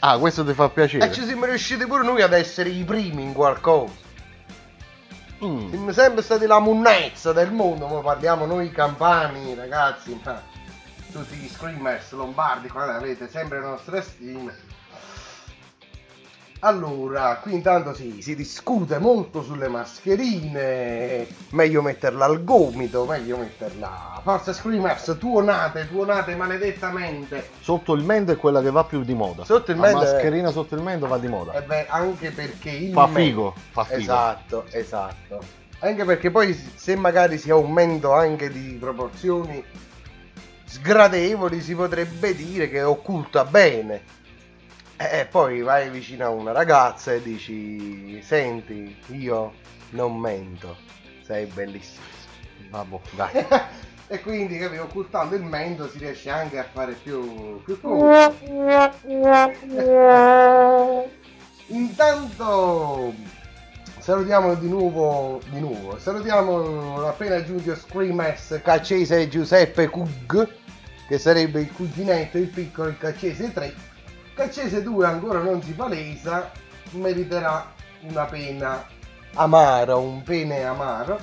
Ah, 0.00 0.18
questo 0.18 0.44
ti 0.44 0.52
fa 0.52 0.68
piacere. 0.68 1.06
E 1.06 1.12
ci 1.12 1.24
siamo 1.24 1.46
riusciti 1.46 1.86
pure 1.86 2.04
noi 2.04 2.20
ad 2.20 2.34
essere 2.34 2.68
i 2.68 2.84
primi 2.84 3.22
in 3.22 3.32
qualcosa. 3.32 4.07
Mm. 5.44 5.68
Siamo 5.68 5.92
sempre 5.92 6.22
stati 6.22 6.46
la 6.46 6.58
munnezza 6.58 7.32
del 7.32 7.52
mondo, 7.52 7.86
ma 7.86 8.00
parliamo 8.00 8.44
noi 8.44 8.70
campani, 8.70 9.54
ragazzi, 9.54 10.20
tutti 11.12 11.36
gli 11.36 11.48
screamers 11.48 12.10
lombardi, 12.12 12.68
qua 12.68 12.94
avete 12.94 13.28
sempre 13.28 13.60
le 13.60 13.66
nostre 13.66 14.02
stime. 14.02 14.67
Allora, 16.60 17.38
qui 17.40 17.54
intanto 17.54 17.94
sì, 17.94 18.20
si 18.20 18.34
discute 18.34 18.98
molto 18.98 19.42
sulle 19.42 19.68
mascherine, 19.68 21.24
meglio 21.50 21.82
metterla 21.82 22.24
al 22.24 22.42
gomito, 22.42 23.04
meglio 23.04 23.36
metterla... 23.36 24.20
Forza 24.24 24.52
Screamers, 24.52 25.16
tuonate, 25.20 25.86
tuonate 25.88 26.34
maledettamente. 26.34 27.50
Sotto 27.60 27.92
il 27.94 28.02
mento 28.02 28.32
è 28.32 28.36
quella 28.36 28.60
che 28.60 28.72
va 28.72 28.82
più 28.82 29.04
di 29.04 29.14
moda. 29.14 29.44
Sotto 29.44 29.70
il 29.70 29.78
La 29.78 29.86
mento 29.86 30.02
è- 30.02 30.12
mascherina 30.12 30.50
sotto 30.50 30.74
il 30.74 30.82
mento 30.82 31.06
va 31.06 31.18
di 31.18 31.28
moda. 31.28 31.52
E 31.52 31.62
beh, 31.62 31.86
anche 31.88 32.32
perché 32.32 32.70
il 32.70 32.92
Fa 32.92 33.06
figo, 33.06 33.54
fa 33.70 33.84
figo. 33.84 34.00
Esatto, 34.00 34.64
esatto. 34.70 35.38
Anche 35.78 36.04
perché 36.04 36.32
poi 36.32 36.52
se 36.74 36.96
magari 36.96 37.38
si 37.38 37.50
aumenta 37.50 38.16
anche 38.16 38.50
di 38.50 38.76
proporzioni 38.80 39.62
sgradevoli 40.64 41.60
si 41.62 41.74
potrebbe 41.76 42.34
dire 42.34 42.68
che 42.68 42.82
occulta 42.82 43.44
bene. 43.44 44.16
E 45.00 45.26
poi 45.30 45.62
vai 45.62 45.90
vicino 45.90 46.24
a 46.24 46.30
una 46.30 46.50
ragazza 46.50 47.12
e 47.12 47.22
dici 47.22 48.20
senti, 48.20 48.96
io 49.12 49.52
non 49.90 50.18
mento, 50.18 50.76
sei 51.22 51.46
bellissimo. 51.46 52.04
Vabbè, 52.68 52.98
dai. 53.14 53.46
e 54.08 54.20
quindi 54.20 54.58
capito, 54.58 54.82
occultando 54.82 55.36
il 55.36 55.44
mento 55.44 55.88
si 55.88 55.98
riesce 55.98 56.30
anche 56.30 56.58
a 56.58 56.64
fare 56.64 56.94
più, 56.94 57.62
più. 57.62 57.78
Intanto 61.68 63.14
salutiamo 64.00 64.54
di 64.56 64.68
nuovo, 64.68 65.40
di 65.48 65.60
nuovo, 65.60 65.96
salutiamo 66.00 67.00
l'appena 67.02 67.44
giunto 67.44 67.76
Screamers 67.76 68.60
Caccese 68.64 69.28
Giuseppe 69.28 69.86
Cug, 69.88 70.48
che 71.06 71.18
sarebbe 71.18 71.60
il 71.60 71.72
cuginetto, 71.72 72.36
il 72.36 72.48
piccolo, 72.48 72.88
il 72.88 72.98
Caccese 72.98 73.52
3. 73.52 73.96
Caccese 74.38 74.84
2 74.84 75.04
ancora 75.04 75.40
non 75.40 75.60
si 75.60 75.72
palesa, 75.72 76.52
meriterà 76.92 77.72
una 78.02 78.24
pena 78.26 78.86
amara, 79.34 79.96
un 79.96 80.22
pene 80.22 80.62
amaro. 80.62 81.18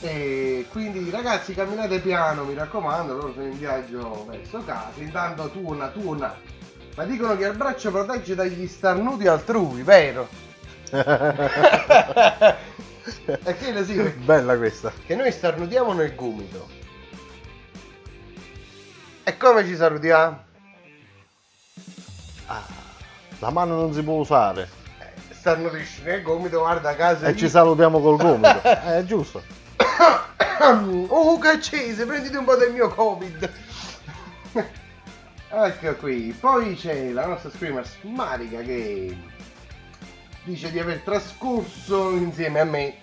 E 0.00 0.64
quindi 0.70 1.10
ragazzi 1.10 1.52
camminate 1.52 1.98
piano, 1.98 2.44
mi 2.44 2.54
raccomando, 2.54 3.14
loro 3.14 3.32
sono 3.32 3.46
in 3.46 3.58
viaggio 3.58 4.24
verso 4.30 4.62
casa. 4.64 4.92
Intanto 4.98 5.50
tuona, 5.50 5.88
tuona. 5.88 6.32
Ma 6.94 7.02
dicono 7.02 7.36
che 7.36 7.44
il 7.44 7.56
braccio 7.56 7.90
protegge 7.90 8.36
dagli 8.36 8.68
starnuti 8.68 9.26
altrui, 9.26 9.82
vero? 9.82 10.28
e 10.92 12.54
che 13.56 13.84
sì, 13.84 14.00
Bella 14.24 14.56
questa. 14.56 14.92
che 15.04 15.16
noi 15.16 15.32
starnutiamo 15.32 15.92
nel 15.92 16.14
gomito. 16.14 16.68
E 19.24 19.36
come 19.36 19.66
ci 19.66 19.74
salutiamo? 19.74 20.46
La 23.38 23.50
mano 23.50 23.76
non 23.76 23.92
si 23.92 24.02
può 24.02 24.14
usare. 24.14 24.68
Starnutisci 25.30 26.02
nel 26.02 26.22
gomito, 26.22 26.58
guarda 26.58 26.94
casa. 26.96 27.26
E 27.28 27.36
ci 27.36 27.48
salutiamo 27.48 28.00
col 28.00 28.16
gomito. 28.16 28.62
È 28.62 29.04
giusto. 29.04 29.42
Oh, 30.60 31.38
caccese, 31.38 32.04
prenditi 32.04 32.34
un 32.34 32.44
po' 32.44 32.56
del 32.56 32.72
mio 32.72 32.88
covid. 32.88 33.50
ecco 35.48 35.94
qui. 35.94 36.36
Poi 36.38 36.74
c'è 36.74 37.10
la 37.10 37.26
nostra 37.26 37.50
screamer 37.50 37.86
Marica 38.02 38.60
che 38.60 39.16
dice 40.42 40.70
di 40.70 40.78
aver 40.78 41.00
trascorso 41.00 42.10
insieme 42.10 42.60
a 42.60 42.64
me 42.64 42.94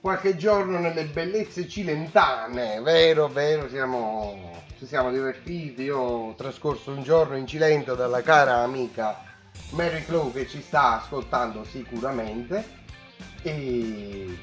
qualche 0.00 0.36
giorno 0.36 0.78
nelle 0.78 1.04
bellezze 1.04 1.68
cilentane. 1.68 2.80
Vero, 2.80 3.28
vero, 3.28 3.68
siamo, 3.68 4.55
ci 4.78 4.86
siamo 4.86 5.10
divertiti. 5.10 5.82
Io 5.82 5.98
ho 5.98 6.34
trascorso 6.34 6.90
un 6.90 7.02
giorno 7.02 7.36
in 7.36 7.46
Cilento 7.46 7.94
dalla 7.94 8.22
cara 8.22 8.58
amica 8.58 9.22
Mary 9.70 10.04
Clow 10.04 10.32
che 10.32 10.46
ci 10.46 10.60
sta 10.60 11.00
ascoltando 11.00 11.64
sicuramente. 11.64 12.84
E, 13.42 14.38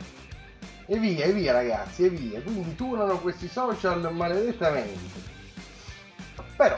e 0.86 0.98
via, 0.98 1.26
e 1.26 1.32
via 1.34 1.54
ragazzi, 1.54 2.06
e 2.06 2.10
via. 2.10 2.42
Quindi 2.42 2.76
tuonano 2.76 3.20
questi 3.20 3.48
social 3.48 4.14
maledettamente. 4.14 5.32
Però, 6.56 6.78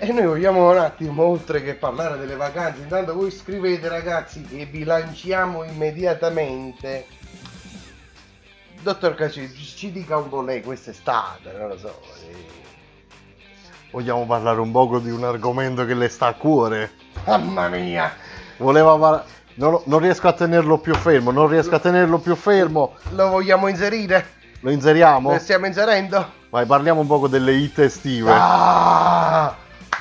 e 0.00 0.12
noi 0.12 0.26
vogliamo 0.26 0.70
un 0.70 0.78
attimo, 0.78 1.24
oltre 1.24 1.62
che 1.62 1.74
parlare 1.74 2.18
delle 2.18 2.34
vacanze, 2.34 2.82
intanto 2.82 3.14
voi 3.14 3.30
scrivete 3.30 3.88
ragazzi 3.88 4.42
che 4.42 4.66
vi 4.66 4.82
lanciamo 4.82 5.62
immediatamente. 5.62 7.06
Dottor 8.82 9.14
Cacci, 9.14 9.48
ci 9.54 9.92
dica 9.92 10.16
un 10.16 10.28
po' 10.28 10.42
lei 10.42 10.60
quest'estate, 10.60 11.52
non 11.52 11.68
lo 11.68 11.78
so. 11.78 12.00
eh. 12.28 12.61
Vogliamo 13.92 14.24
parlare 14.24 14.58
un 14.58 14.70
poco 14.72 14.98
di 14.98 15.10
un 15.10 15.22
argomento 15.22 15.84
che 15.84 15.92
le 15.92 16.08
sta 16.08 16.28
a 16.28 16.32
cuore? 16.32 16.92
Mamma 17.26 17.68
mia! 17.68 18.10
Voleva 18.56 18.96
par- 18.96 19.24
non, 19.56 19.82
non 19.84 19.98
riesco 19.98 20.28
a 20.28 20.32
tenerlo 20.32 20.78
più 20.78 20.94
fermo, 20.94 21.30
non 21.30 21.46
riesco 21.46 21.74
a 21.74 21.78
tenerlo 21.78 22.16
più 22.18 22.34
fermo. 22.34 22.94
Lo 23.10 23.28
vogliamo 23.28 23.68
inserire? 23.68 24.26
Lo 24.60 24.70
inseriamo? 24.70 25.32
Lo 25.32 25.38
stiamo 25.38 25.66
inserendo? 25.66 26.26
Vai, 26.48 26.64
parliamo 26.64 27.02
un 27.02 27.06
poco 27.06 27.28
delle 27.28 27.52
hit 27.52 27.80
estive. 27.80 28.30
Ah! 28.32 29.54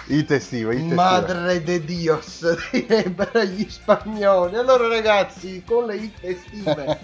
Hit 0.06 0.32
estive, 0.32 0.73
hit 0.73 0.82
estive. 0.84 0.95
Madre 0.95 1.62
de 1.62 1.84
Dios, 1.84 2.45
direbbero 2.71 3.43
gli 3.43 3.67
spagnoli. 3.69 4.56
Allora 4.56 4.88
ragazzi, 4.88 5.63
con 5.65 5.86
le 5.88 5.95
hit 5.97 6.17
estive. 6.21 6.97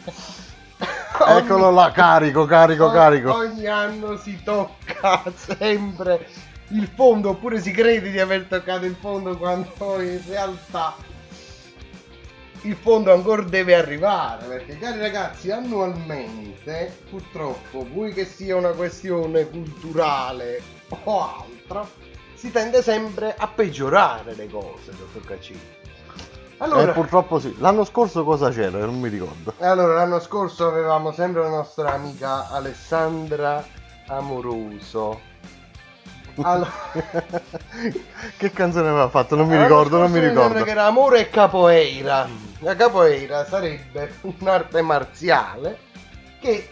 Eccolo 1.27 1.71
là, 1.71 1.91
carico, 1.91 2.45
carico, 2.45 2.85
ogni- 2.85 2.93
carico. 2.93 3.33
Ogni 3.35 3.65
anno 3.65 4.15
si 4.17 4.41
tocca 4.43 5.23
sempre 5.35 6.27
il 6.69 6.87
fondo, 6.93 7.29
oppure 7.29 7.59
si 7.61 7.71
crede 7.71 8.11
di 8.11 8.19
aver 8.19 8.45
toccato 8.45 8.85
il 8.85 8.95
fondo 8.99 9.37
quando 9.37 10.01
in 10.01 10.21
realtà 10.27 10.95
il 12.61 12.75
fondo 12.75 13.13
ancora 13.13 13.43
deve 13.43 13.75
arrivare. 13.75 14.45
Perché 14.45 14.77
cari 14.77 14.99
ragazzi, 14.99 15.51
annualmente, 15.51 16.97
purtroppo, 17.09 17.85
vuoi 17.91 18.13
che 18.13 18.25
sia 18.25 18.55
una 18.55 18.71
questione 18.71 19.47
culturale 19.47 20.61
o 21.03 21.21
altro, 21.41 21.87
si 22.33 22.51
tende 22.51 22.81
sempre 22.81 23.33
a 23.37 23.47
peggiorare 23.47 24.35
le 24.35 24.49
cose, 24.49 24.91
dottor 24.97 25.25
Caccini. 25.25 25.75
Allora, 26.59 26.89
Eh, 26.89 26.93
purtroppo 26.93 27.39
sì. 27.39 27.55
L'anno 27.59 27.83
scorso 27.85 28.23
cosa 28.23 28.49
c'era? 28.49 28.79
Non 28.79 28.99
mi 28.99 29.09
ricordo. 29.09 29.53
allora, 29.59 29.93
l'anno 29.93 30.19
scorso 30.19 30.67
avevamo 30.67 31.11
sempre 31.11 31.43
la 31.43 31.49
nostra 31.49 31.93
amica 31.93 32.49
Alessandra 32.49 33.63
Amoroso. 34.07 35.26
Allora, 36.41 36.71
che 38.37 38.51
canzone 38.51 38.87
aveva 38.89 39.09
fatto? 39.09 39.35
Non 39.35 39.47
mi 39.47 39.53
l'anno 39.55 39.67
ricordo, 39.67 39.97
non 39.97 40.11
mi 40.11 40.19
sembra 40.19 40.43
ricordo. 40.43 40.63
che 40.63 40.69
era 40.71 40.85
Amore 40.85 41.19
e 41.21 41.29
Capoeira. 41.29 42.27
La 42.59 42.75
capoeira 42.75 43.45
sarebbe 43.45 44.13
un'arte 44.39 44.81
marziale 44.81 45.77
che 46.39 46.69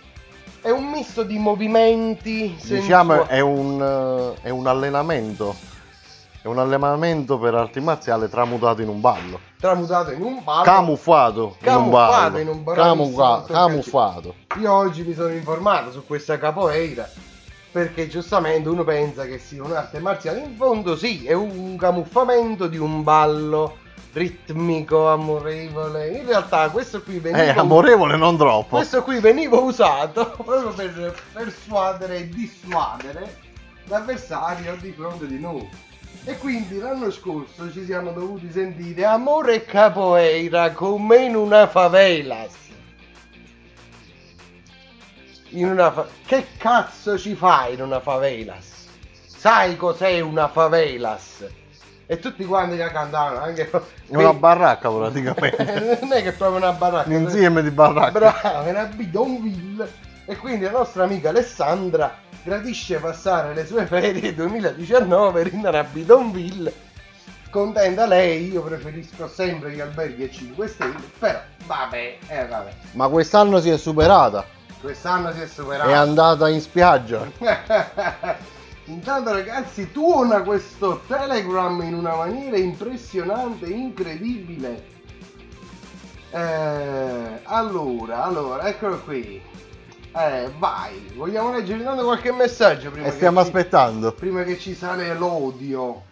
è 0.62 0.69
un 0.71 0.86
misto 0.89 1.23
di 1.23 1.38
movimenti 1.38 2.56
Diciamo 2.60 3.13
sensuali. 3.13 3.28
è 3.30 3.39
un, 3.39 4.34
è 4.41 4.49
un 4.49 4.67
allenamento. 4.67 5.56
È 6.41 6.47
un 6.47 6.60
allenamento 6.60 7.39
per 7.39 7.56
arti 7.56 7.80
marziali 7.80 8.30
tramutato 8.30 8.82
in 8.84 8.88
un 8.88 9.01
ballo. 9.01 9.39
tramutato 9.60 10.12
in 10.12 10.21
un 10.21 10.43
ballo. 10.43 10.62
Camuffato, 10.63 11.39
in 11.39 11.45
un 11.47 11.56
Camuffato 11.60 12.12
ballo. 12.12 12.38
in 12.38 12.47
un 12.49 12.63
Camuffa- 12.63 13.43
bravissimo 13.47 13.58
camuffato. 13.67 14.36
Io 14.60 14.71
oggi 14.71 15.04
mi 15.04 15.13
sono 15.15 15.30
informato 15.34 15.91
su 15.91 16.06
questa 16.06 16.38
capoeira 16.38 17.10
perché 17.76 18.08
giustamente 18.08 18.70
uno 18.70 18.86
pensa 18.86 19.26
che 19.26 19.38
sia 19.38 19.62
un'arte 19.62 20.00
marziale. 20.00 20.40
In 20.40 20.56
fondo 20.56 20.96
sì, 20.96 21.26
è 21.26 21.34
un 21.34 21.76
camuffamento 21.76 22.68
di 22.68 22.78
un 22.78 23.04
ballo 23.04 23.80
ritmico, 24.14 25.10
amorevole. 25.10 26.08
In 26.08 26.26
realtà 26.26 26.70
questo 26.70 27.02
qui 27.02 27.20
veniva 27.20 27.44
Eh, 27.44 27.50
amorevole 27.50 28.16
non 28.16 28.38
troppo. 28.38 28.78
questo 28.78 29.04
qui 29.04 29.20
veniva 29.20 29.58
usato 29.58 30.32
proprio 30.46 30.70
per 30.72 31.22
persuadere 31.34 32.20
e 32.20 32.30
dissuadere 32.30 33.40
l'avversario 33.88 34.78
di 34.80 34.94
fronte 34.94 35.28
di 35.28 35.38
noi. 35.38 35.68
E 36.24 36.38
quindi 36.38 36.80
l'anno 36.80 37.12
scorso 37.12 37.70
ci 37.74 37.84
siamo 37.84 38.12
dovuti 38.12 38.50
sentire 38.54 39.04
Amore 39.04 39.56
e 39.56 39.66
Capoeira 39.66 40.72
come 40.72 41.26
in 41.26 41.36
una 41.36 41.68
favelas. 41.68 42.54
In 45.56 45.70
una 45.70 45.89
fa- 45.89 46.06
Che 46.26 46.48
cazzo 46.58 47.18
ci 47.18 47.34
fai 47.34 47.76
in 47.76 47.82
una 47.82 48.02
favelas? 48.02 48.88
Sai 49.26 49.78
cos'è 49.78 50.20
una 50.20 50.50
favelas? 50.50 51.46
E 52.08 52.20
tutti 52.20 52.44
quanti 52.44 52.76
la 52.76 52.91
cantavano, 52.91 53.39
anche 53.39 53.70
una 54.08 54.34
baracca 54.34 54.91
praticamente. 54.91 55.98
non 56.02 56.12
è 56.12 56.22
che 56.22 56.34
proprio 56.34 56.58
una 56.58 56.74
baracca. 56.74 57.10
Un 57.10 57.22
insieme 57.22 57.63
di 57.63 57.72
baracche. 57.72 58.12
Bravo, 58.12 58.63
è 58.63 58.70
una 58.70 58.84
bidonville. 58.84 60.04
E 60.26 60.36
quindi 60.36 60.65
la 60.65 60.72
nostra 60.72 61.04
amica 61.04 61.30
Alessandra 61.30 62.13
gradisce 62.44 62.98
passare 62.98 63.54
le 63.54 63.65
sue 63.65 63.86
ferie 63.86 64.36
2019 64.36 65.50
in 65.52 65.88
bidonville. 65.91 66.74
Contenta 67.50 68.06
lei, 68.06 68.52
io 68.52 68.62
preferisco 68.62 69.30
sempre 69.30 69.72
gli 69.72 69.80
alberghi 69.80 70.24
a 70.24 70.30
5 70.30 70.68
stelle, 70.68 71.00
però 71.18 71.39
vabbè, 71.65 72.18
eh 72.28 72.46
vabbè. 72.46 72.72
Ma 72.91 73.08
quest'anno 73.08 73.62
si 73.62 73.70
è 73.70 73.78
superata. 73.78 74.46
Quest'anno 74.82 75.32
si 75.34 75.40
è 75.42 75.48
superato. 75.48 75.90
È 75.90 75.94
andata 75.94 76.48
in 76.50 76.62
spiaggia. 76.62 77.26
Intanto 78.86 79.32
ragazzi 79.32 79.92
tuona 79.92 80.42
questo 80.44 81.02
Telegram 81.08 81.82
in 81.82 81.96
una 81.96 82.16
maniera 82.16 82.58
impressionante, 82.58 83.66
incredibile. 83.68 84.94
Eh, 86.30 87.40
allora, 87.44 88.24
allora, 88.24 88.68
eccolo 88.68 89.00
qui. 89.00 89.42
Eh, 90.18 90.52
vai, 90.60 91.12
vogliamo 91.16 91.52
leggere 91.52 91.80
intanto 91.80 92.04
qualche 92.04 92.32
messaggio 92.32 92.90
prima 92.92 93.08
E 93.08 93.10
che 93.10 93.16
stiamo 93.16 93.42
ci- 93.42 93.48
aspettando. 93.48 94.12
prima 94.14 94.44
che 94.44 94.58
ci 94.60 94.76
sale 94.76 95.14
l'odio. 95.16 96.04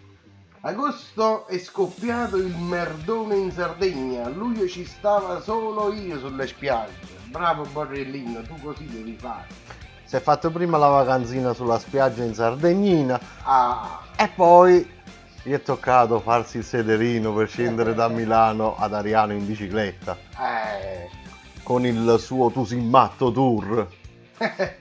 Agosto 0.62 1.46
è 1.48 1.58
scoppiato 1.58 2.38
il 2.38 2.56
merdone 2.56 3.36
in 3.36 3.52
Sardegna, 3.52 4.26
a 4.26 4.30
luglio 4.30 4.66
ci 4.68 4.86
stava 4.86 5.42
solo 5.42 5.94
io 5.94 6.20
sulle 6.20 6.48
spiagge. 6.48 7.22
Bravo 7.34 7.66
Borrellino, 7.72 8.44
tu 8.44 8.54
così 8.62 8.86
devi 8.86 9.18
fare. 9.20 9.48
Si 10.04 10.16
è 10.16 10.22
fatto 10.22 10.52
prima 10.52 10.78
la 10.78 10.90
vacanzina 10.90 11.52
sulla 11.54 11.80
spiaggia 11.80 12.24
in 12.24 12.36
Sardegnina 12.36 13.20
Ah, 13.42 14.02
e 14.16 14.28
poi 14.28 14.88
gli 15.42 15.52
è 15.52 15.60
toccato 15.64 16.20
farsi 16.20 16.58
il 16.58 16.64
sederino 16.64 17.34
per 17.34 17.48
scendere 17.48 17.96
da 17.96 18.08
Milano 18.14 18.76
ad 18.78 18.94
Ariano 18.94 19.34
in 19.34 19.48
bicicletta 19.48 20.16
eh. 20.40 21.10
con 21.64 21.88
il 21.88 22.18
suo 22.20 22.52
Tusimmatto 22.52 23.32
Tour 23.32 23.88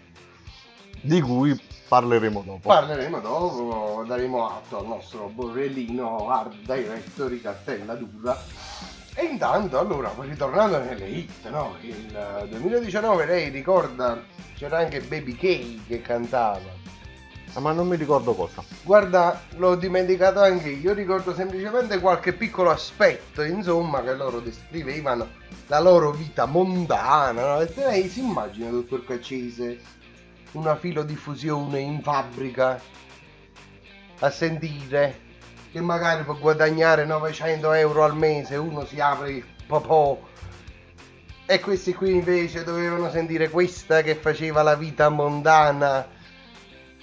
di 1.01 1.21
cui 1.23 1.59
parleremo 1.89 2.43
dopo. 2.45 2.69
Parleremo 2.69 3.21
dopo, 3.21 4.05
daremo 4.07 4.47
atto 4.47 4.81
al 4.81 4.87
nostro 4.89 5.31
Borrellino 5.33 6.29
Art 6.29 6.55
Director 6.67 7.31
di 7.31 7.41
Cattella 7.41 7.95
Dura. 7.95 8.37
E 9.15 9.25
intanto, 9.25 9.79
allora, 9.79 10.15
ritornando 10.21 10.79
nelle 10.79 11.07
hit, 11.07 11.49
no? 11.51 11.77
Il 11.83 12.47
2019 12.49 13.27
lei 13.27 13.51
ricorda, 13.51 14.23
c'era 14.55 14.79
anche 14.79 15.01
Baby 15.01 15.35
K 15.35 15.87
che 15.87 16.01
cantava. 16.01 16.81
Ah, 17.53 17.61
Ma 17.61 17.73
non 17.73 17.89
mi 17.89 17.97
ricordo 17.97 18.33
cosa. 18.33 18.65
Guarda, 18.83 19.43
l'ho 19.57 19.75
dimenticato 19.75 20.41
anche 20.41 20.71
io, 20.71 20.95
ricordo 20.95 21.35
semplicemente 21.35 22.01
qualche 22.01 22.33
piccolo 22.33 22.71
aspetto, 22.71 23.43
insomma, 23.43 24.03
che 24.03 24.15
loro 24.15 24.41
descrivevano 24.41 25.29
la 25.67 25.81
loro 25.81 26.11
vita 26.13 26.47
mondana, 26.47 27.55
no? 27.57 27.61
E 27.61 27.71
lei 27.77 28.09
si 28.09 28.21
immagina, 28.21 28.71
dottor 28.71 29.05
Caccese, 29.05 29.79
una 30.53 30.75
filodiffusione 30.77 31.79
in 31.81 32.01
fabbrica 32.01 32.81
a 34.21 34.31
sentire 34.31 35.22
che 35.73 35.81
magari 35.81 36.23
per 36.23 36.39
guadagnare 36.39 37.07
900 37.07 37.73
euro 37.73 38.05
al 38.05 38.15
mese 38.15 38.57
uno 38.57 38.85
si 38.85 39.01
apre 39.01 39.31
il 39.31 39.45
popò. 39.67 40.21
E 41.47 41.61
questi 41.61 41.95
qui 41.95 42.13
invece 42.13 42.63
dovevano 42.63 43.11
sentire 43.11 43.49
questa 43.49 44.03
che 44.03 44.15
faceva 44.15 44.63
la 44.63 44.75
vita 44.75 45.09
mondana. 45.09 46.07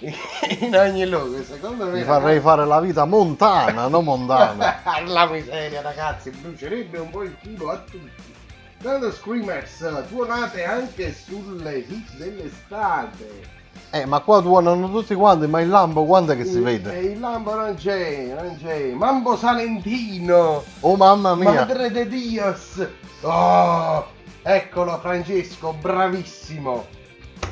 In 0.00 0.74
ogni 0.76 1.06
luogo 1.06 1.42
secondo 1.42 1.84
me 1.86 1.98
Mi 1.98 2.04
farei 2.04 2.40
fare 2.40 2.64
la 2.64 2.80
vita 2.80 3.04
montana, 3.04 3.88
non 3.88 4.04
mondana. 4.04 4.80
la 5.04 5.26
miseria 5.26 5.82
ragazzi 5.82 6.30
brucierebbe 6.30 6.98
un 6.98 7.10
po' 7.10 7.24
il 7.24 7.36
culo 7.42 7.70
a 7.70 7.78
tutti. 7.78 8.38
Tanto 8.80 9.12
Screamers 9.12 10.06
tuonate 10.08 10.64
anche 10.64 11.12
sulle 11.12 11.78
hit 11.78 12.12
dell'estate 12.12 13.59
Eh, 13.92 14.06
ma 14.06 14.20
qua 14.20 14.40
tuonano 14.40 14.88
tutti 14.88 15.14
quanti, 15.14 15.48
ma 15.48 15.60
il 15.60 15.68
lampo 15.68 16.04
quando 16.04 16.32
è 16.32 16.36
che 16.36 16.44
si 16.44 16.58
E 16.58 16.60
vede? 16.60 16.96
il 17.00 17.18
lampo 17.18 17.54
non 17.54 17.74
c'è, 17.74 18.32
non 18.40 18.56
c'è. 18.62 18.92
Mambo 18.92 19.36
Salentino. 19.36 20.62
Oh 20.80 20.96
mamma 20.96 21.34
mia! 21.34 21.50
Madre 21.52 21.90
de 21.90 22.06
Dios. 22.06 22.86
Oh, 23.22 24.06
eccolo 24.42 24.96
Francesco, 25.00 25.72
bravissimo. 25.72 26.86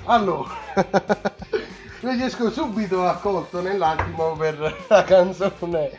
Allora, 0.05 0.51
Francesco 1.98 2.51
subito 2.51 3.05
accolto 3.05 3.61
nell'attimo 3.61 4.33
per 4.37 4.85
la 4.88 5.03
canzone 5.03 5.90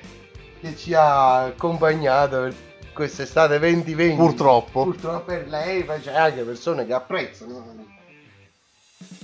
che 0.62 0.76
ci 0.78 0.94
ha 0.94 1.44
accompagnato 1.44 2.40
per 2.44 2.56
quest'estate 2.94 3.60
2020. 3.60 4.16
Purtroppo. 4.16 4.84
Purtroppo 4.84 5.26
per 5.26 5.48
lei, 5.50 5.86
c'è 6.02 6.16
anche 6.16 6.44
persone 6.44 6.86
che 6.86 6.94
apprezzano. 6.94 7.89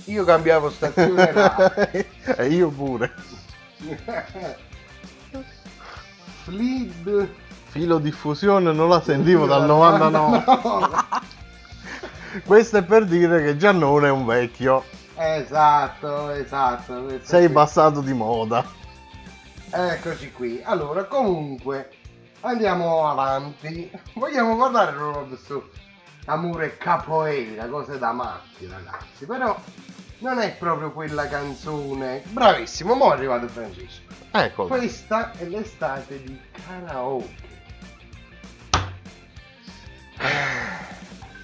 Io 0.06 0.24
cambiavo 0.24 0.70
stazione 0.70 2.06
e 2.36 2.46
io 2.46 2.68
pure. 2.68 3.12
Fleed. 6.44 7.28
Filo 7.68 7.98
diffusione 7.98 8.72
non 8.72 8.88
la 8.88 9.02
sentivo 9.02 9.46
dal 9.46 9.66
99. 9.66 10.44
Questo 12.46 12.76
è 12.78 12.82
per 12.84 13.04
dire 13.04 13.42
che 13.42 13.56
Giannone 13.56 14.06
è 14.06 14.10
un 14.10 14.26
vecchio. 14.26 14.84
Esatto, 15.16 16.30
esatto. 16.30 17.08
Sei 17.22 17.46
qui. 17.46 17.54
passato 17.54 18.00
di 18.00 18.12
moda. 18.12 18.64
Eccoci 19.70 20.30
qui. 20.30 20.60
Allora, 20.62 21.04
comunque, 21.04 21.90
andiamo 22.42 23.08
avanti. 23.08 23.90
Vogliamo 24.14 24.56
parlare 24.56 24.92
proprio 24.92 25.36
su 25.36 25.62
Amore 26.26 26.76
Capoeira, 26.76 27.66
cose 27.66 27.98
da 27.98 28.12
matti, 28.12 28.66
ragazzi. 28.66 29.26
Però 29.26 29.56
non 30.18 30.38
è 30.40 30.56
proprio 30.56 30.92
quella 30.92 31.28
canzone. 31.28 32.22
Bravissimo, 32.26 32.94
mo' 32.94 33.10
è 33.10 33.14
arrivato 33.14 33.46
Francesco. 33.48 34.02
Ecco. 34.32 34.66
Questa 34.66 35.32
è 35.32 35.44
l'estate 35.44 36.22
di 36.22 36.38
karaoke. 36.50 37.44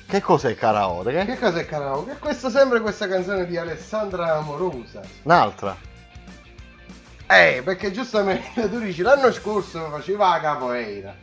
Che 0.09 0.21
cos'è 0.21 0.55
karaoke? 0.57 1.25
Che 1.25 1.39
cos'è 1.39 1.65
karaoke? 1.65 2.19
Questa 2.19 2.51
sempre 2.51 2.81
questa 2.81 3.07
canzone 3.07 3.47
di 3.47 3.57
Alessandra 3.57 4.37
Amorosa. 4.37 5.01
Un'altra. 5.23 5.77
Eh, 7.29 7.63
perché 7.65 7.93
giustamente 7.93 8.69
tu 8.69 8.81
dici 8.81 9.01
l'anno 9.01 9.33
scorso 9.33 9.89
faceva 9.91 10.31
la 10.31 10.41
capoeira 10.41 11.15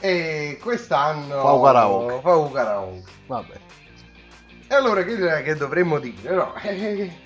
e 0.00 0.58
quest'anno 0.62 1.40
Fa 1.40 1.52
un 1.52 1.62
karaoke. 1.62 2.20
fa 2.20 2.36
un 2.36 2.52
karaoke. 2.52 3.02
Vabbè. 3.26 3.54
E 4.68 4.74
allora 4.74 5.02
che, 5.04 5.42
che 5.42 5.54
dovremmo 5.54 5.98
dire? 5.98 6.34
No? 6.34 6.52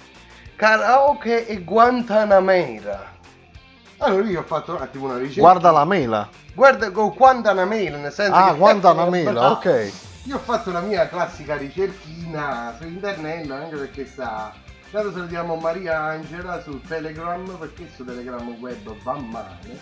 Karaoke 0.56 1.46
e 1.46 1.62
Guantanamera. 1.62 3.08
Allora 3.98 4.28
io 4.28 4.40
ho 4.40 4.44
fatto 4.44 4.74
un 4.74 4.82
attimo 4.82 5.06
una 5.06 5.16
ricerca. 5.16 5.40
Guarda 5.40 5.70
la 5.70 5.84
mela. 5.84 6.28
Guarda 6.54 6.90
con 6.90 7.14
Guantanamera, 7.14 7.96
nel 7.96 8.12
senso 8.12 8.34
Ah, 8.34 8.52
Guantanamera, 8.52 9.50
ok. 9.52 9.92
Io 10.24 10.36
ho 10.36 10.40
fatto 10.40 10.70
la 10.70 10.80
mia 10.80 11.08
classica 11.08 11.56
ricerchina 11.56 12.74
su 12.78 12.86
internet, 12.86 13.50
anche 13.50 13.76
perché 13.76 14.04
sta. 14.06 14.52
Dato 14.90 15.12
salutiamo 15.12 15.54
Maria 15.56 15.98
Angela 16.00 16.60
su 16.60 16.80
Telegram, 16.82 17.56
perché 17.56 17.88
su 17.94 18.04
Telegram 18.04 18.46
web 18.60 18.94
va 19.02 19.14
male. 19.14 19.78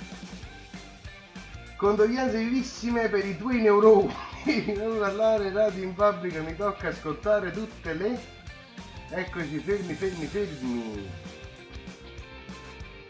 Condoglianze 1.78 2.38
vivissime 2.38 3.08
per 3.08 3.24
i 3.24 3.38
tuoi 3.38 3.60
neuroni. 3.60 4.12
non 4.76 4.98
parlare 4.98 5.52
radio 5.52 5.84
in 5.84 5.94
fabbrica, 5.94 6.40
mi 6.40 6.56
tocca 6.56 6.88
ascoltare 6.88 7.52
tutte 7.52 7.94
le. 7.94 8.18
Eccoci, 9.10 9.58
fermi, 9.60 9.94
fermi, 9.94 10.26
fermi. 10.26 11.08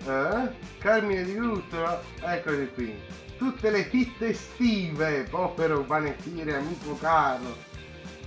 Eh? 0.05 0.51
Carmine 0.81 1.25
di 1.25 1.33
Grutto, 1.33 2.01
eccoci 2.21 2.71
qui. 2.75 2.95
Tutte 3.39 3.71
le 3.71 3.89
hit 3.91 4.21
estive, 4.21 5.27
povero 5.31 5.81
panettiere, 5.85 6.57
amico 6.57 6.95
caro. 6.99 7.57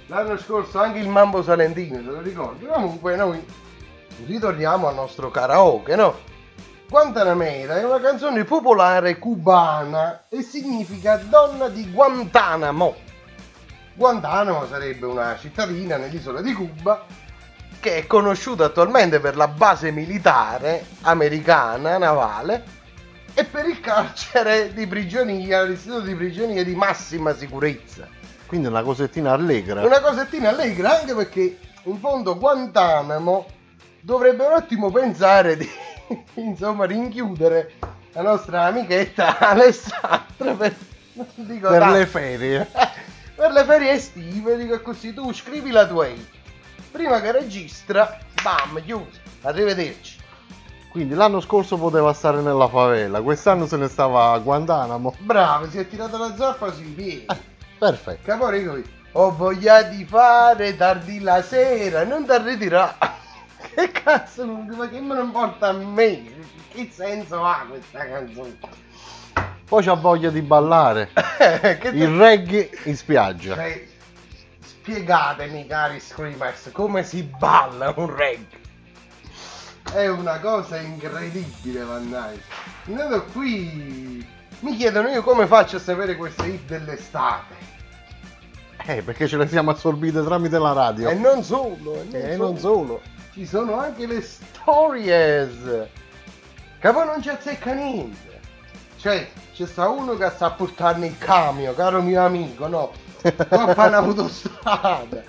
L'anno 0.08 0.40
scorso 0.40 0.80
anche 0.80 0.98
il 0.98 1.08
Mambo 1.08 1.44
Salentino, 1.44 1.98
te 1.98 2.10
lo 2.10 2.20
ricordi? 2.20 2.66
Comunque 2.66 3.16
noi 3.16 3.46
ritorniamo 4.26 4.88
al 4.88 4.96
nostro 4.96 5.30
karaoke, 5.30 5.96
no? 5.96 6.30
Guantanamera 6.92 7.78
è 7.78 7.86
una 7.86 8.02
canzone 8.02 8.44
popolare 8.44 9.18
cubana 9.18 10.24
e 10.28 10.42
significa 10.42 11.16
donna 11.16 11.70
di 11.70 11.90
Guantanamo. 11.90 12.96
Guantanamo 13.94 14.68
sarebbe 14.68 15.06
una 15.06 15.38
cittadina 15.40 15.96
nell'isola 15.96 16.42
di 16.42 16.52
Cuba 16.52 17.06
che 17.80 18.00
è 18.00 18.08
conosciuta 18.08 18.66
attualmente 18.66 19.22
per 19.22 19.38
la 19.38 19.48
base 19.48 19.92
militare 19.92 20.86
americana 21.04 21.98
navale 21.98 22.66
e 23.36 23.46
per 23.46 23.70
il 23.70 23.80
carcere 23.80 24.74
di 24.74 24.86
prigionia, 24.86 25.64
l'istituto 25.64 26.02
di 26.02 26.14
prigionia 26.14 26.62
di 26.62 26.76
massima 26.76 27.34
sicurezza. 27.34 28.06
Quindi 28.48 28.68
una 28.68 28.84
cosettina 28.84 29.32
allegra. 29.32 29.86
Una 29.86 30.02
cosettina 30.02 30.50
allegra 30.50 31.00
anche 31.00 31.16
perché 31.16 31.58
in 31.84 31.98
fondo 32.00 32.38
Guantanamo 32.38 33.46
dovrebbe 34.02 34.46
un 34.46 34.52
attimo 34.52 34.92
pensare 34.92 35.56
di 35.56 35.70
insomma 36.36 36.86
rinchiudere 36.86 37.74
la 38.14 38.22
nostra 38.22 38.66
amichetta 38.66 39.38
Alessandra 39.40 40.54
per, 40.58 40.76
dico 41.36 41.70
Per 41.70 41.88
le 41.88 42.06
ferie. 42.06 42.68
per 43.36 43.52
le 43.52 43.64
ferie 43.64 43.92
estive 43.92 44.58
dico 44.58 44.82
così. 44.82 45.14
Tu 45.14 45.32
scrivi 45.34 45.72
la 45.72 45.88
tua 45.88 46.08
hit 46.08 46.40
prima 46.92 47.22
che 47.22 47.32
registra 47.32 48.18
bam 48.44 48.84
chiuso. 48.84 49.20
Arrivederci. 49.42 50.20
Quindi 50.90 51.16
l'anno 51.16 51.40
scorso 51.40 51.78
poteva 51.78 52.12
stare 52.12 52.42
nella 52.42 52.68
favela, 52.68 53.22
quest'anno 53.22 53.66
se 53.66 53.78
ne 53.78 53.88
stava 53.88 54.34
a 54.34 54.40
Guantanamo. 54.40 55.16
bravo 55.20 55.70
si 55.70 55.78
è 55.78 55.88
tirato 55.88 56.18
la 56.18 56.36
zappa 56.36 56.72
sui 56.74 56.84
piedi. 56.84 57.26
Perfetto. 57.78 58.20
Caporico 58.24 59.00
ho 59.14 59.36
voglia 59.36 59.84
di 59.84 60.06
fare 60.06 60.76
tardi 60.78 61.20
la 61.20 61.42
sera 61.42 62.04
non 62.06 62.26
ti 62.26 62.38
ritirare 62.38 62.96
che 63.74 63.92
cazzo 63.92 64.46
ma 64.46 64.88
che 64.90 65.00
me 65.00 65.16
ne 65.16 65.22
importa 65.22 65.68
a 65.70 65.72
me 65.74 66.24
che 66.72 66.90
senso 66.92 67.44
ha 67.44 67.66
questa 67.68 68.06
canzone 68.06 68.58
Poi 69.68 69.84
c'ha 69.84 69.94
voglia 69.94 70.30
di 70.30 70.42
ballare. 70.42 71.10
te- 71.38 71.80
Il 71.94 72.16
reggae 72.18 72.70
in 72.86 72.96
spiaggia. 72.98 73.56
Cioè, 73.56 73.88
spiegatemi 74.60 75.68
cari 75.68 76.00
screamers 76.00 76.70
come 76.72 77.04
si 77.04 77.24
balla 77.24 77.94
un 77.96 78.14
reggae 78.16 78.60
è 79.94 80.08
una 80.08 80.40
cosa 80.40 80.78
incredibile 80.78 81.84
mannaggia 81.84 82.40
intanto 82.86 83.26
qui 83.26 84.26
mi 84.60 84.76
chiedono 84.78 85.10
io 85.10 85.22
come 85.22 85.46
faccio 85.48 85.76
a 85.76 85.80
sapere 85.80 86.16
queste 86.16 86.48
hit 86.48 86.66
dell'estate 86.68 87.56
Eh, 88.86 89.02
perché 89.04 89.28
ce 89.28 89.38
le 89.38 89.48
siamo 89.48 89.70
assorbite 89.72 90.24
tramite 90.24 90.58
la 90.58 90.72
radio. 90.74 91.10
e 91.10 91.14
non 91.16 91.44
solo 91.44 92.02
e 92.02 92.04
non, 92.04 92.16
E 92.16 92.32
solo. 92.36 92.44
non 92.48 92.58
solo. 92.58 93.02
Ci 93.42 93.48
sono 93.48 93.80
anche 93.80 94.06
le 94.06 94.22
stories. 94.22 95.88
Che 96.80 96.92
poi 96.92 97.06
non 97.08 97.24
ci 97.24 97.30
azzecca 97.30 97.74
niente. 97.74 98.40
Cioè 98.98 99.28
c'è 99.56 99.66
sta 99.66 99.90
uno 99.90 100.16
che 100.16 100.30
sta 100.30 100.46
a 100.46 100.52
portarne 100.52 101.08
il 101.08 101.18
camion 101.18 101.74
caro 101.74 102.04
mio 102.04 102.24
amico 102.24 102.68
no? 102.68 102.92
Non 103.50 103.74
fa 103.74 103.88
un'autostrada. 103.88 105.24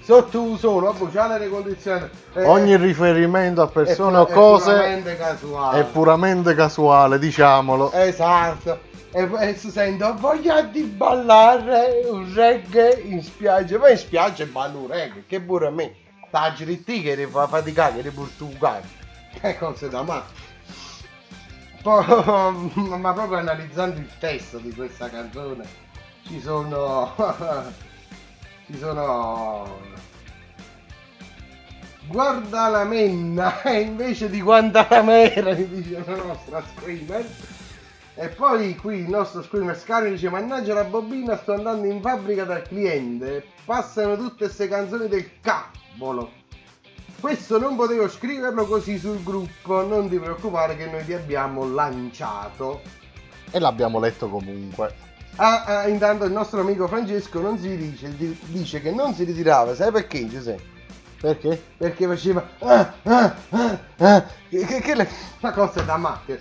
Sotto 0.00 0.42
un 0.42 0.56
solo 0.56 0.88
a 0.88 0.92
bruciare 0.94 1.38
le 1.38 1.48
condizioni 1.50 2.08
Eh, 2.32 2.44
Ogni 2.44 2.74
riferimento 2.76 3.60
a 3.60 3.66
persone 3.66 4.16
o 4.16 4.24
cose 4.26 4.72
puramente 4.72 5.16
casuale. 5.18 5.80
è 5.80 5.84
puramente 5.84 6.54
casuale, 6.54 7.18
diciamolo. 7.18 7.92
esatto. 7.92 8.80
E 9.10 9.54
si 9.58 9.70
sente 9.70 10.04
ho 10.04 10.16
voglia 10.18 10.62
di 10.62 10.84
ballare 10.84 12.00
un 12.08 12.32
reggae 12.34 12.98
in 13.04 13.22
spiaggia. 13.22 13.78
Poi 13.78 13.90
in 13.90 13.98
spiaggia 13.98 14.46
ballo 14.46 14.78
un 14.78 14.86
reggae 14.86 15.24
che 15.26 15.38
pure 15.38 15.66
a 15.66 15.70
me 15.70 15.94
sta 16.32 16.50
giritti 16.54 17.02
che 17.02 17.26
fa 17.26 17.46
faticare 17.46 18.00
che 18.00 18.10
portugali 18.10 18.88
che 19.38 19.58
cose 19.58 19.90
da 19.90 20.24
Poi, 21.82 22.72
ma 22.98 23.12
proprio 23.12 23.36
analizzando 23.36 24.00
il 24.00 24.08
testo 24.18 24.56
di 24.56 24.72
questa 24.72 25.10
canzone 25.10 25.62
ci 26.22 26.40
sono 26.40 27.14
ci 28.64 28.78
sono 28.78 29.78
guarda 32.06 32.68
la 32.68 32.84
menna 32.84 33.60
e 33.68 33.80
invece 33.80 34.30
di 34.30 34.40
Guantanamera 34.40 35.52
dice 35.52 36.02
la 36.06 36.16
nostra 36.16 36.64
screamer. 36.74 37.26
E 38.14 38.28
poi 38.28 38.74
qui 38.76 39.00
il 39.00 39.08
nostro 39.08 39.42
screamer 39.42 39.78
Scario 39.78 40.10
dice 40.10 40.30
mannaggia 40.30 40.72
la 40.72 40.84
bobina 40.84 41.36
sto 41.36 41.52
andando 41.52 41.86
in 41.86 42.00
fabbrica 42.00 42.44
dal 42.44 42.62
cliente 42.62 43.44
passano 43.64 44.16
tutte 44.16 44.44
queste 44.44 44.68
canzoni 44.68 45.08
del 45.08 45.40
cavolo 45.92 46.40
questo 47.20 47.58
non 47.58 47.76
potevo 47.76 48.08
scriverlo 48.08 48.66
così 48.66 48.98
sul 48.98 49.22
gruppo 49.22 49.86
non 49.86 50.08
ti 50.08 50.18
preoccupare 50.18 50.76
che 50.76 50.86
noi 50.86 51.04
ti 51.04 51.12
abbiamo 51.12 51.72
lanciato 51.72 52.80
E 53.50 53.58
l'abbiamo 53.60 54.00
letto 54.00 54.28
comunque. 54.28 54.94
Ah, 55.36 55.64
ah, 55.64 55.88
intanto 55.88 56.24
il 56.24 56.32
nostro 56.32 56.60
amico 56.60 56.88
Francesco 56.88 57.40
non 57.40 57.58
si 57.58 57.76
dice, 57.76 58.14
di- 58.16 58.36
dice 58.46 58.80
che 58.82 58.90
non 58.90 59.14
si 59.14 59.24
ritirava, 59.24 59.74
sai 59.74 59.92
perché 59.92 60.26
Giuseppe? 60.28 60.70
Perché? 61.20 61.62
Perché 61.76 62.06
faceva 62.06 62.46
ah, 62.58 62.92
ah, 63.04 63.34
ah, 63.50 63.78
ah, 63.98 64.24
che, 64.48 64.64
che, 64.66 64.80
che 64.80 64.94
le, 64.96 65.08
una 65.40 65.52
cosa 65.52 65.80
da 65.82 65.96
matti. 65.96 66.36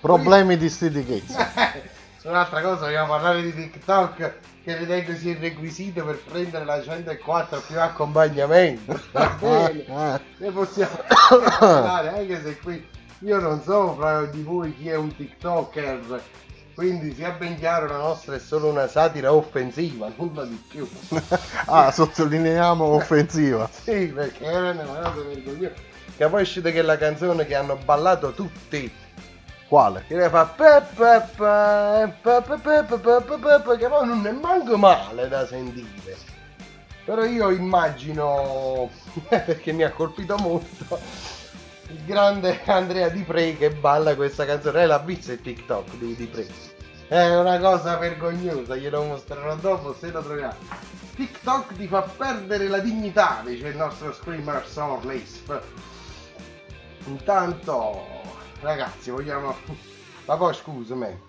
Problemi 0.00 0.56
di 0.56 0.68
sti 0.70 0.90
di 0.90 1.04
cazzo. 1.04 1.38
Un'altra 2.24 2.62
cosa, 2.62 2.86
vogliamo 2.86 3.08
parlare 3.08 3.42
di 3.42 3.54
TikTok 3.54 4.34
che 4.64 4.76
ritengo 4.78 5.14
sia 5.14 5.32
il 5.32 5.36
requisito 5.36 6.06
per 6.06 6.18
prendere 6.22 6.64
la 6.64 6.82
104 6.82 7.62
più 7.66 7.78
accompagnamento. 7.78 8.98
Va 9.12 9.36
bene, 9.38 10.20
ne 10.38 10.50
possiamo 10.50 11.00
parlare, 11.28 12.08
anche 12.08 12.42
se 12.42 12.58
qui 12.60 12.82
io 13.18 13.38
non 13.40 13.62
so 13.62 13.94
fra 13.94 14.24
di 14.24 14.42
voi 14.42 14.74
chi 14.74 14.88
è 14.88 14.96
un 14.96 15.14
TikToker 15.14 16.22
Quindi 16.74 17.14
sia 17.14 17.30
ben 17.32 17.58
chiaro, 17.58 17.88
la 17.88 17.98
nostra 17.98 18.36
è 18.36 18.38
solo 18.38 18.68
una 18.68 18.88
satira 18.88 19.30
offensiva, 19.34 20.10
nulla 20.16 20.46
di 20.46 20.62
più. 20.66 20.88
Ah, 21.66 21.90
sottolineiamo 21.90 22.84
offensiva. 22.84 23.68
Sì, 23.84 24.06
perché 24.06 24.44
era 24.44 24.70
una 24.70 24.84
cosa 24.84 25.22
vergognosa. 25.26 25.74
Che 26.16 26.28
poi 26.28 26.38
è 26.38 26.42
uscita 26.42 26.70
che 26.70 26.80
la 26.80 26.96
canzone 26.96 27.44
che 27.44 27.54
hanno 27.54 27.76
ballato 27.84 28.32
tutti. 28.32 28.90
Quale? 29.68 30.04
Che 30.06 30.28
fa 30.28 30.54
che 33.78 33.88
poi 33.88 34.06
non 34.06 34.26
è 34.26 34.32
manco 34.32 34.76
male 34.76 35.28
da 35.28 35.46
sentire. 35.46 36.16
Però 37.04 37.24
io 37.24 37.50
immagino, 37.50 38.90
perché 39.28 39.72
mi 39.72 39.82
ha 39.82 39.90
colpito 39.90 40.36
molto, 40.38 40.98
il 41.88 42.04
grande 42.04 42.62
Andrea 42.64 43.08
Di 43.08 43.22
Pre 43.22 43.56
che 43.56 43.70
balla 43.70 44.14
questa 44.14 44.44
canzone. 44.44 44.82
È 44.82 44.86
la 44.86 44.98
vista 44.98 45.32
il 45.32 45.40
TikTok 45.40 45.96
di 45.96 46.14
Di 46.14 46.26
Pre. 46.26 46.46
È 47.08 47.36
una 47.36 47.58
cosa 47.58 47.96
vergognosa, 47.96 48.76
glielo 48.76 49.02
mostrerò 49.04 49.54
dopo 49.56 49.94
se 49.94 50.10
lo 50.10 50.22
troviamo. 50.22 50.56
TikTok 51.14 51.74
ti 51.74 51.86
fa 51.86 52.00
perdere 52.00 52.68
la 52.68 52.78
dignità, 52.78 53.42
dice 53.44 53.68
il 53.68 53.76
nostro 53.76 54.12
screamer 54.12 54.66
Summer 54.66 55.22
Intanto 57.06 58.22
ragazzi, 58.64 59.10
vogliamo... 59.10 59.54
Ma 60.26 60.36
poi 60.36 60.54
scusami, 60.54 61.20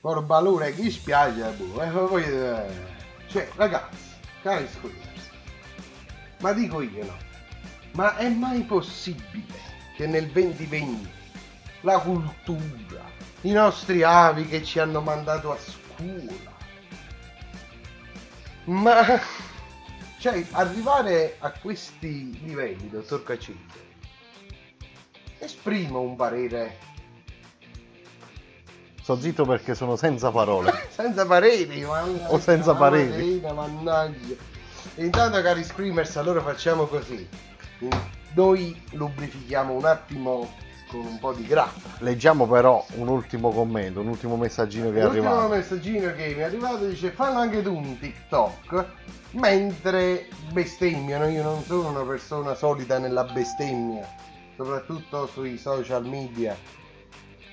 por 0.00 0.24
valore 0.26 0.74
chi 0.74 0.90
spiace, 0.90 1.50
boh, 1.52 1.82
eh, 1.82 1.88
poi, 1.88 2.22
eh, 2.22 2.66
cioè, 3.28 3.48
ragazzi, 3.56 4.10
cari 4.42 4.68
screamers, 4.68 5.30
ma 6.40 6.52
dico 6.52 6.82
io 6.82 7.04
no, 7.04 7.16
ma 7.92 8.14
è 8.16 8.28
mai 8.28 8.62
possibile 8.62 9.58
che 9.96 10.06
nel 10.06 10.28
2020 10.28 11.10
la 11.80 11.98
cultura, 11.98 13.02
i 13.42 13.52
nostri 13.52 14.02
avi 14.02 14.46
che 14.46 14.62
ci 14.62 14.78
hanno 14.78 15.00
mandato 15.00 15.50
a 15.50 15.56
scuola, 15.58 16.56
ma 18.64 19.18
cioè 20.18 20.44
arrivare 20.50 21.36
a 21.38 21.52
questi 21.52 22.38
livelli, 22.44 22.90
dottor 22.90 23.22
Cacete, 23.22 23.87
esprimo 25.38 26.00
un 26.00 26.16
parere 26.16 26.76
Sto 29.02 29.18
zitto 29.18 29.46
perché 29.46 29.74
sono 29.74 29.96
senza 29.96 30.30
parole. 30.30 30.70
senza 30.92 31.24
pareri, 31.24 31.80
mannaggia, 31.82 32.30
O 32.30 32.38
senza 32.38 32.74
pareri. 32.74 33.40
Mannaggia. 33.40 34.34
Intanto 34.96 35.40
cari 35.40 35.64
screamers, 35.64 36.16
allora 36.16 36.42
facciamo 36.42 36.84
così. 36.84 37.26
Noi 38.34 38.78
lubrifichiamo 38.90 39.72
un 39.72 39.86
attimo 39.86 40.52
con 40.90 41.00
un 41.06 41.18
po' 41.18 41.32
di 41.32 41.46
grappa. 41.46 41.88
Leggiamo 42.00 42.46
però 42.46 42.84
un 42.96 43.08
ultimo 43.08 43.50
commento, 43.50 44.00
un 44.00 44.08
ultimo 44.08 44.36
messaggino 44.36 44.90
che 44.90 44.98
è 44.98 45.04
L'ultimo 45.04 45.28
arrivato. 45.28 45.48
messaggino 45.54 46.12
che 46.14 46.26
mi 46.34 46.40
è 46.40 46.42
arrivato 46.42 46.86
dice 46.86 47.10
fallo 47.10 47.38
anche 47.38 47.62
tu 47.62 47.74
un 47.74 47.98
TikTok 47.98 48.86
mentre 49.32 50.28
bestemmiano. 50.52 51.28
Io 51.28 51.42
non 51.42 51.62
sono 51.62 51.88
una 51.88 52.02
persona 52.04 52.54
solita 52.54 52.98
nella 52.98 53.24
bestemmia, 53.24 54.06
soprattutto 54.58 55.28
sui 55.28 55.56
social 55.56 56.04
media. 56.04 56.56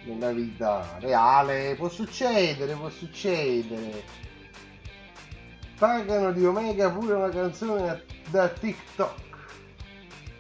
Nella 0.06 0.32
vita 0.32 0.98
reale 1.00 1.76
può 1.76 1.88
succedere, 1.88 2.74
può 2.74 2.89
succedere. 2.89 4.04
Pagano 5.78 6.32
di 6.32 6.44
Omega 6.46 6.89
pure 6.89 7.13
una 7.13 7.30
canzone 7.30 8.04
da, 8.30 8.50
TikTok. 8.50 9.24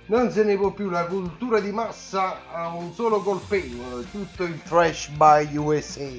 Non 0.07 0.31
se 0.31 0.43
ne 0.43 0.55
può 0.55 0.71
più, 0.71 0.89
la 0.89 1.05
cultura 1.05 1.59
di 1.59 1.71
massa 1.71 2.51
ha 2.51 2.67
un 2.69 2.93
solo 2.93 3.21
colpevole, 3.21 4.09
tutto 4.09 4.43
il 4.43 4.61
trash 4.63 5.09
by 5.09 5.55
USA. 5.57 6.09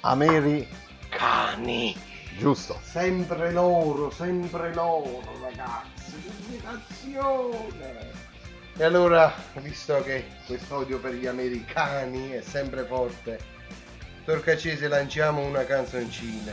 Americani. 0.00 1.96
Giusto. 2.38 2.78
Sempre 2.82 3.52
loro, 3.52 4.10
sempre 4.10 4.72
loro, 4.74 5.22
ragazzi. 5.40 6.14
Comunicazione. 6.24 8.21
E 8.82 8.84
allora, 8.84 9.32
visto 9.60 10.02
che 10.02 10.24
quest'odio 10.44 10.98
per 10.98 11.14
gli 11.14 11.28
americani 11.28 12.30
è 12.30 12.40
sempre 12.40 12.82
forte, 12.82 13.38
Torcacese 14.24 14.88
lanciamo 14.88 15.40
una 15.46 15.64
canzoncina. 15.64 16.52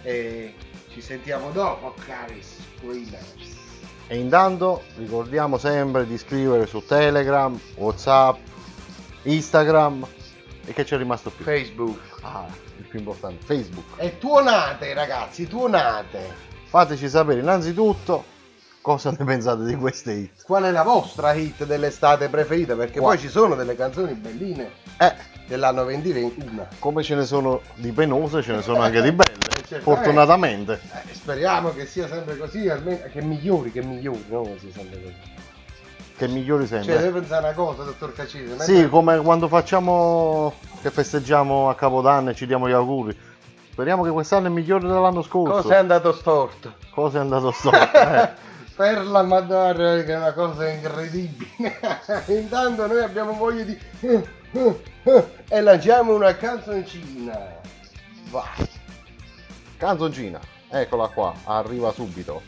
E 0.00 0.54
ci 0.88 1.02
sentiamo 1.02 1.50
dopo, 1.50 1.94
cari 2.06 2.42
screamers. 2.42 3.58
E 4.06 4.16
intanto 4.16 4.84
ricordiamo 4.96 5.58
sempre 5.58 6.06
di 6.06 6.16
scrivere 6.16 6.64
su 6.64 6.82
Telegram, 6.86 7.60
Whatsapp, 7.74 8.38
Instagram 9.24 10.06
e 10.64 10.72
che 10.72 10.84
c'è 10.84 10.96
rimasto 10.96 11.28
più? 11.28 11.44
Facebook. 11.44 12.00
Ah, 12.22 12.46
il 12.78 12.84
più 12.84 12.98
importante, 13.00 13.44
Facebook. 13.44 14.00
E 14.00 14.16
tuonate, 14.16 14.94
ragazzi, 14.94 15.46
tuonate. 15.46 16.32
Fateci 16.64 17.10
sapere 17.10 17.40
innanzitutto 17.40 18.31
cosa 18.82 19.10
ne 19.16 19.24
pensate 19.24 19.64
di 19.64 19.76
queste 19.76 20.12
hit. 20.12 20.42
Qual 20.44 20.64
è 20.64 20.70
la 20.70 20.82
vostra 20.82 21.32
hit 21.32 21.64
dell'estate 21.64 22.28
preferita? 22.28 22.74
Perché 22.74 22.98
Qua- 22.98 23.10
poi 23.10 23.18
ci 23.18 23.28
sono 23.28 23.54
delle 23.54 23.76
canzoni 23.76 24.12
belline 24.14 24.70
Eh, 24.98 25.14
dell'anno 25.46 25.84
2021. 25.84 26.66
come 26.80 27.02
ce 27.02 27.14
ne 27.14 27.24
sono 27.24 27.60
di 27.76 27.92
penose, 27.92 28.42
ce 28.42 28.52
ne 28.54 28.62
sono 28.62 28.80
anche 28.82 29.00
di 29.00 29.12
belle. 29.12 29.30
certamente. 29.72 29.80
Fortunatamente. 29.80 30.80
Eh, 31.08 31.14
speriamo 31.14 31.72
che 31.72 31.86
sia 31.86 32.06
sempre 32.08 32.36
così, 32.36 32.68
almeno 32.68 33.00
che 33.10 33.22
migliori, 33.22 33.72
che 33.72 33.82
migliori, 33.82 34.24
no? 34.28 34.42
Che 34.42 34.58
sia 34.60 34.70
sempre 34.72 35.00
così. 35.00 35.14
Che 36.16 36.28
migliori 36.28 36.66
Cioè, 36.66 36.82
sempre. 36.82 36.98
deve 37.04 37.20
pensare 37.20 37.44
una 37.46 37.54
cosa, 37.54 37.82
dottor 37.84 38.12
Cacese. 38.12 38.60
Sì, 38.60 38.88
come 38.88 39.18
quando 39.20 39.48
facciamo 39.48 40.52
che 40.82 40.90
festeggiamo 40.90 41.70
a 41.70 41.74
Capodanno 41.74 42.30
e 42.30 42.34
ci 42.34 42.46
diamo 42.46 42.68
gli 42.68 42.72
auguri. 42.72 43.16
Speriamo 43.70 44.02
che 44.02 44.10
quest'anno 44.10 44.48
è 44.48 44.50
migliore 44.50 44.86
dell'anno 44.86 45.22
scorso. 45.22 45.62
Cosa 45.62 45.74
è 45.76 45.78
andato 45.78 46.12
storto? 46.12 46.74
Cosa 46.90 47.18
è 47.18 47.20
andato 47.22 47.50
storto? 47.52 47.98
Eh. 47.98 48.50
Per 48.74 49.06
la 49.06 49.22
Madonna, 49.22 50.02
che 50.02 50.12
è 50.12 50.16
una 50.16 50.32
cosa 50.32 50.68
incredibile. 50.68 51.78
Intanto 52.28 52.86
noi 52.86 53.02
abbiamo 53.02 53.32
voglia 53.34 53.64
di... 53.64 53.78
E 55.48 55.60
lanciamo 55.60 56.14
una 56.14 56.34
canzoncina. 56.36 57.60
Vai. 58.30 58.68
Canzoncina, 59.76 60.40
eccola 60.68 61.08
qua, 61.08 61.34
arriva 61.44 61.92
subito. 61.92 62.40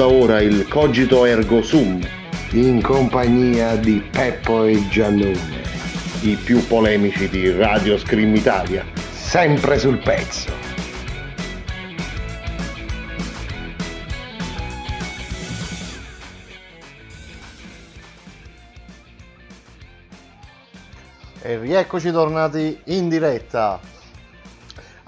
Onda 0.00 0.08
ora 0.08 0.40
il 0.40 0.66
Cogito 0.66 1.26
Ergo 1.26 1.62
Sum, 1.62 2.00
In 2.52 2.80
compagnia 2.80 3.76
di 3.76 4.02
Peppo 4.10 4.64
e 4.64 4.88
Giannone. 4.88 5.60
i 6.22 6.36
più 6.36 6.66
polemici 6.66 7.28
di 7.28 7.50
Radio 7.50 7.98
Scream 7.98 8.34
Italia. 8.34 8.84
Sempre 9.12 9.78
sul 9.78 9.98
pezzo. 9.98 10.52
E 21.42 21.58
rieccoci 21.58 22.10
tornati 22.10 22.78
in 22.84 23.08
diretta. 23.10 23.99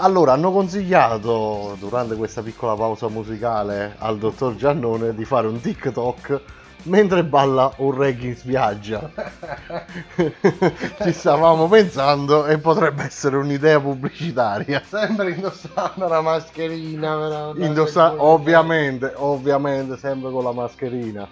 Allora, 0.03 0.33
hanno 0.33 0.51
consigliato 0.51 1.77
durante 1.79 2.17
questa 2.17 2.43
piccola 2.43 2.75
pausa 2.75 3.07
musicale 3.07 3.95
al 3.99 4.19
dottor 4.19 4.57
Giannone 4.57 5.15
di 5.15 5.25
fare 5.25 5.47
un 5.47 5.61
TikTok 5.61 6.41
mentre 6.85 7.23
balla 7.23 7.73
un 7.77 7.97
reggae 7.97 8.31
in 8.31 8.37
spiaggia. 8.37 9.09
Ci 11.03 11.13
stavamo 11.13 11.69
pensando 11.69 12.47
e 12.47 12.59
potrebbe 12.59 13.05
essere 13.05 13.37
un'idea 13.37 13.79
pubblicitaria. 13.79 14.83
Sempre 14.85 15.31
indossando 15.31 16.09
la 16.09 16.21
mascherina. 16.21 17.53
dai, 17.55 17.65
Indossa- 17.65 18.21
ovviamente, 18.21 19.13
ovviamente, 19.15 19.97
sempre 19.97 20.33
con 20.33 20.43
la 20.43 20.53
mascherina. 20.53 21.29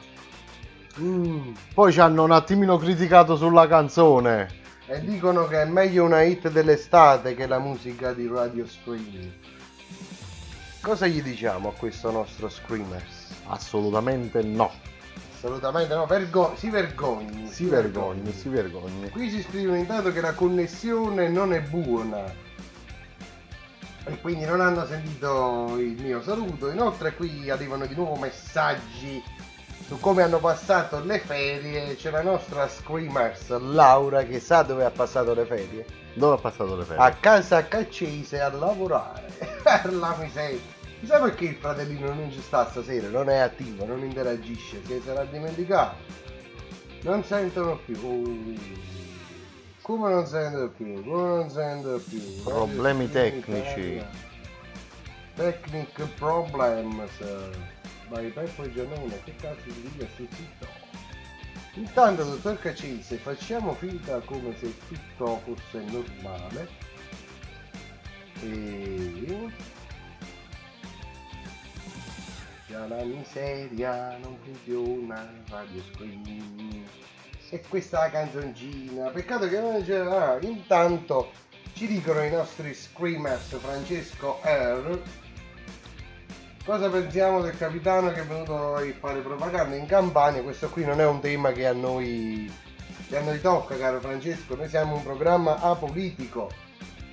Mm. 1.00 1.54
Poi 1.74 1.90
ci 1.90 1.98
hanno 1.98 2.22
un 2.22 2.30
attimino 2.30 2.76
criticato 2.76 3.34
sulla 3.34 3.66
canzone. 3.66 4.59
E 4.92 5.00
dicono 5.02 5.46
che 5.46 5.62
è 5.62 5.64
meglio 5.66 6.04
una 6.04 6.22
hit 6.22 6.50
dell'estate 6.50 7.36
che 7.36 7.46
la 7.46 7.60
musica 7.60 8.12
di 8.12 8.26
Radio 8.26 8.66
Scream. 8.66 9.32
Cosa 10.80 11.06
gli 11.06 11.22
diciamo 11.22 11.68
a 11.68 11.72
questo 11.74 12.10
nostro 12.10 12.48
Screamers? 12.48 13.28
Assolutamente 13.46 14.42
no. 14.42 14.68
Assolutamente 15.32 15.94
no, 15.94 16.06
vergo- 16.06 16.54
si 16.56 16.70
vergogni. 16.70 17.46
Si 17.46 17.66
vergogni, 17.66 18.32
si 18.32 18.48
vergogni. 18.48 19.10
Qui 19.10 19.30
si 19.30 19.42
scrive 19.42 19.78
intanto 19.78 20.10
che 20.10 20.20
la 20.20 20.34
connessione 20.34 21.28
non 21.28 21.52
è 21.52 21.60
buona. 21.60 22.24
E 24.06 24.20
quindi 24.20 24.44
non 24.44 24.60
hanno 24.60 24.84
sentito 24.86 25.76
il 25.78 26.02
mio 26.02 26.20
saluto. 26.20 26.68
Inoltre 26.68 27.14
qui 27.14 27.48
arrivano 27.48 27.86
di 27.86 27.94
nuovo 27.94 28.16
messaggi 28.16 29.22
su 29.90 29.98
come 29.98 30.22
hanno 30.22 30.38
passato 30.38 31.02
le 31.02 31.18
ferie. 31.18 31.96
C'è 31.96 32.12
la 32.12 32.22
nostra 32.22 32.68
Screamers 32.68 33.58
Laura 33.58 34.22
che 34.22 34.38
sa 34.38 34.62
dove 34.62 34.84
ha 34.84 34.90
passato 34.92 35.34
le 35.34 35.44
ferie. 35.44 35.84
Dove 36.14 36.36
ha 36.36 36.38
passato 36.38 36.76
le 36.76 36.84
ferie? 36.84 37.02
A 37.02 37.10
casa 37.14 37.66
Caccese 37.66 38.40
a 38.40 38.52
lavorare. 38.52 39.32
per 39.64 39.92
la 39.92 40.14
miseria. 40.16 40.60
Chissà 41.00 41.18
perché 41.18 41.46
il 41.46 41.56
fratellino 41.56 42.14
non 42.14 42.30
ci 42.30 42.40
sta 42.40 42.68
stasera, 42.68 43.08
non 43.08 43.28
è 43.30 43.38
attivo, 43.38 43.84
non 43.84 44.04
interagisce, 44.04 44.80
si 44.84 45.02
sarà 45.04 45.24
dimenticato. 45.24 45.96
Non 47.02 47.24
sentono 47.24 47.76
più. 47.84 47.98
Oh. 48.00 48.78
Come 49.82 50.08
non 50.08 50.24
sentono 50.24 50.68
più? 50.68 51.02
Come 51.02 51.28
non 51.36 51.50
sentono 51.50 51.96
più? 51.96 52.42
Problemi 52.44 53.10
tecnici. 53.10 54.00
Technic 55.34 56.06
problems. 56.16 57.10
Vai 58.10 58.28
Peppo 58.30 58.64
e 58.64 58.72
Giannone, 58.72 59.22
che 59.22 59.36
cazzo 59.36 59.66
di 59.66 59.82
dica 59.82 60.04
sul 60.16 60.26
sito? 60.34 60.66
Intanto, 61.74 62.24
dottor 62.24 62.58
Cacese, 62.58 63.18
facciamo 63.18 63.72
finta 63.74 64.18
come 64.18 64.52
se 64.58 64.74
tutto 64.88 65.40
fosse 65.44 65.84
normale. 65.84 66.68
E... 68.42 69.48
Già 72.66 72.86
la 72.88 73.04
miseria 73.04 74.16
non 74.16 74.36
funziona, 74.42 75.32
Radio 75.48 75.80
Scream. 75.92 76.84
E 77.48 77.64
questa 77.68 77.98
è 77.98 78.00
la 78.06 78.10
canzoncina. 78.10 79.10
Peccato 79.10 79.48
che 79.48 79.60
non 79.60 79.84
c'è. 79.84 79.98
Ah, 79.98 80.36
intanto 80.40 81.30
ci 81.74 81.86
dicono 81.86 82.24
i 82.24 82.30
nostri 82.30 82.74
screamers 82.74 83.56
Francesco 83.58 84.40
R. 84.42 85.00
Cosa 86.70 86.88
pensiamo 86.88 87.42
del 87.42 87.56
capitano 87.56 88.12
che 88.12 88.20
è 88.20 88.24
venuto 88.24 88.76
a 88.76 88.82
fare 89.00 89.18
propaganda 89.22 89.74
in 89.74 89.86
Campania? 89.86 90.40
Questo 90.40 90.68
qui 90.68 90.84
non 90.84 91.00
è 91.00 91.04
un 91.04 91.18
tema 91.18 91.50
che 91.50 91.66
a 91.66 91.72
noi, 91.72 92.48
che 93.08 93.16
a 93.16 93.22
noi 93.22 93.40
tocca, 93.40 93.76
caro 93.76 93.98
Francesco. 93.98 94.54
Noi 94.54 94.68
siamo 94.68 94.94
un 94.94 95.02
programma 95.02 95.58
apolitico. 95.58 96.48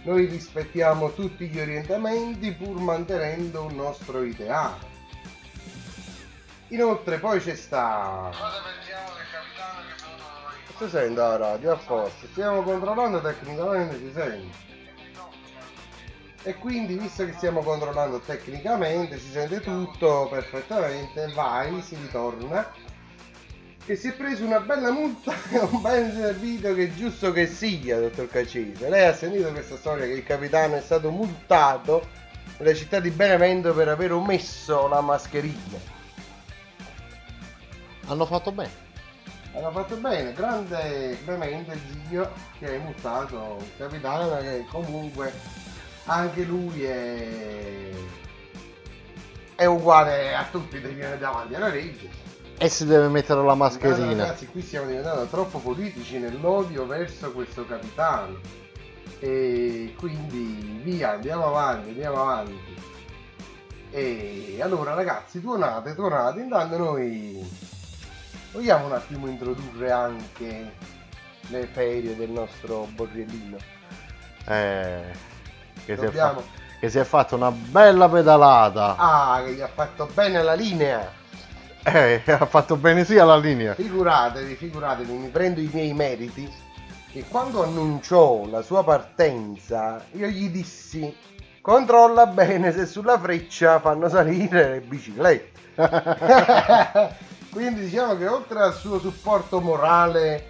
Noi 0.03 0.27
rispettiamo 0.27 1.11
tutti 1.13 1.47
gli 1.47 1.59
orientamenti 1.59 2.51
pur 2.51 2.79
mantenendo 2.79 3.63
un 3.63 3.73
nostro 3.73 4.21
ideale. 4.21 4.77
Inoltre 6.67 7.17
poi 7.17 7.39
c'è 7.39 7.55
sta... 7.55 8.29
Cosa 8.29 8.61
pensiamo 8.61 9.09
del 9.15 9.25
capitano 9.31 9.81
che 9.87 9.95
è 9.95 10.05
venuto 10.05 10.83
a 10.83 10.85
Si 10.85 10.89
sente 10.91 11.19
la 11.19 11.35
radio, 11.35 11.71
a 11.71 11.77
posto. 11.77 12.27
Stiamo 12.27 12.61
controllando 12.61 13.19
tecnicamente, 13.21 13.97
si 13.97 14.11
sente. 14.13 14.67
E 16.47 16.55
quindi, 16.55 16.97
visto 16.97 17.25
che 17.25 17.33
stiamo 17.33 17.59
controllando 17.59 18.19
tecnicamente, 18.19 19.19
si 19.19 19.31
sente 19.31 19.59
tutto 19.59 20.29
perfettamente, 20.31 21.29
vai, 21.33 21.81
si 21.81 21.97
ritorna. 22.01 22.71
Che 23.83 23.95
si 23.97 24.07
è 24.07 24.13
preso 24.13 24.45
una 24.45 24.61
bella 24.61 24.89
multa 24.89 25.33
e 25.51 25.59
un 25.69 25.81
bel 25.81 26.09
servito 26.09 26.73
che 26.73 26.83
è 26.85 26.93
giusto 26.93 27.33
che 27.33 27.47
sia, 27.47 27.99
dottor 27.99 28.29
Cacese. 28.29 28.87
Lei 28.87 29.07
ha 29.07 29.13
sentito 29.13 29.51
questa 29.51 29.75
storia 29.75 30.05
che 30.05 30.13
il 30.13 30.23
capitano 30.23 30.75
è 30.75 30.79
stato 30.79 31.11
multato 31.11 32.07
nella 32.59 32.73
città 32.73 33.01
di 33.01 33.09
Benevento 33.09 33.73
per 33.73 33.89
aver 33.89 34.13
omesso 34.13 34.87
la 34.87 35.01
mascherina. 35.01 35.77
Hanno 38.05 38.25
fatto 38.25 38.53
bene. 38.53 38.85
Hanno 39.53 39.71
fatto 39.71 39.97
bene, 39.97 40.31
grande 40.31 41.17
Clemente 41.25 41.77
zio 42.07 42.31
che 42.57 42.69
hai 42.69 42.79
multato 42.79 43.57
il 43.59 43.71
capitano 43.75 44.37
che 44.37 44.65
comunque 44.69 45.65
anche 46.07 46.43
lui 46.43 46.83
è, 46.83 47.89
è 49.55 49.65
uguale 49.65 50.35
a 50.35 50.45
tutti, 50.49 50.79
deve 50.79 50.93
viene 50.93 51.17
davanti 51.17 51.55
alla 51.55 51.69
legge. 51.69 52.09
E 52.57 52.69
si 52.69 52.85
deve 52.85 53.07
mettere 53.07 53.43
la 53.43 53.53
mascherina. 53.53 54.23
Ragazzi, 54.23 54.47
qui 54.47 54.61
stiamo 54.61 54.87
diventando 54.87 55.25
troppo 55.25 55.59
politici 55.59 56.17
nell'odio 56.17 56.85
verso 56.87 57.31
questo 57.31 57.65
capitano. 57.65 58.39
E 59.19 59.93
quindi 59.97 60.81
via, 60.83 61.13
andiamo 61.13 61.47
avanti, 61.47 61.89
andiamo 61.89 62.21
avanti. 62.21 62.75
E 63.91 64.57
allora 64.61 64.93
ragazzi, 64.93 65.39
tuonate, 65.41 65.93
tuonate, 65.93 66.39
intanto 66.39 66.77
noi 66.77 67.47
vogliamo 68.51 68.87
un 68.87 68.93
attimo 68.93 69.27
introdurre 69.27 69.91
anche 69.91 70.71
le 71.49 71.67
ferie 71.67 72.15
del 72.15 72.29
nostro 72.29 72.87
borrellino. 72.93 73.57
Eh, 74.47 75.35
che, 75.87 75.95
si 75.95 76.01
è 76.01 76.05
Dobbiamo- 76.05 76.39
fa- 76.41 76.47
che 76.79 76.89
si 76.89 76.99
è 76.99 77.03
fatta 77.05 77.35
una 77.35 77.49
bella 77.51 78.09
pedalata. 78.09 78.95
Ah, 78.97 79.41
che 79.43 79.53
gli 79.53 79.61
ha 79.61 79.69
fatto 79.73 80.07
bene 80.13 80.43
la 80.43 80.53
linea. 80.53 81.09
Eh, 81.83 82.21
ha 82.27 82.45
fatto 82.45 82.75
bene 82.75 83.05
sia 83.05 83.23
la 83.23 83.37
linea. 83.37 83.73
Figuratevi, 83.73 84.55
figuratevi, 84.55 85.11
mi 85.13 85.29
prendo 85.29 85.61
i 85.61 85.69
miei 85.71 85.93
meriti. 85.93 86.65
Che 87.09 87.23
quando 87.29 87.63
annunciò 87.63 88.45
la 88.47 88.61
sua 88.61 88.83
partenza, 88.83 90.03
io 90.11 90.27
gli 90.27 90.49
dissi: 90.49 91.15
controlla 91.61 92.25
bene 92.27 92.73
se 92.73 92.85
sulla 92.85 93.17
freccia 93.17 93.79
fanno 93.79 94.09
salire 94.09 94.69
le 94.71 94.79
biciclette. 94.81 95.55
Quindi 97.49 97.81
diciamo 97.81 98.17
che 98.17 98.27
oltre 98.27 98.59
al 98.59 98.73
suo 98.73 98.99
supporto 98.99 99.61
morale 99.61 100.45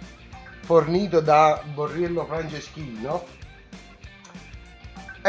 fornito 0.62 1.20
da 1.20 1.62
Borriello 1.72 2.26
Franceschino, 2.26 3.24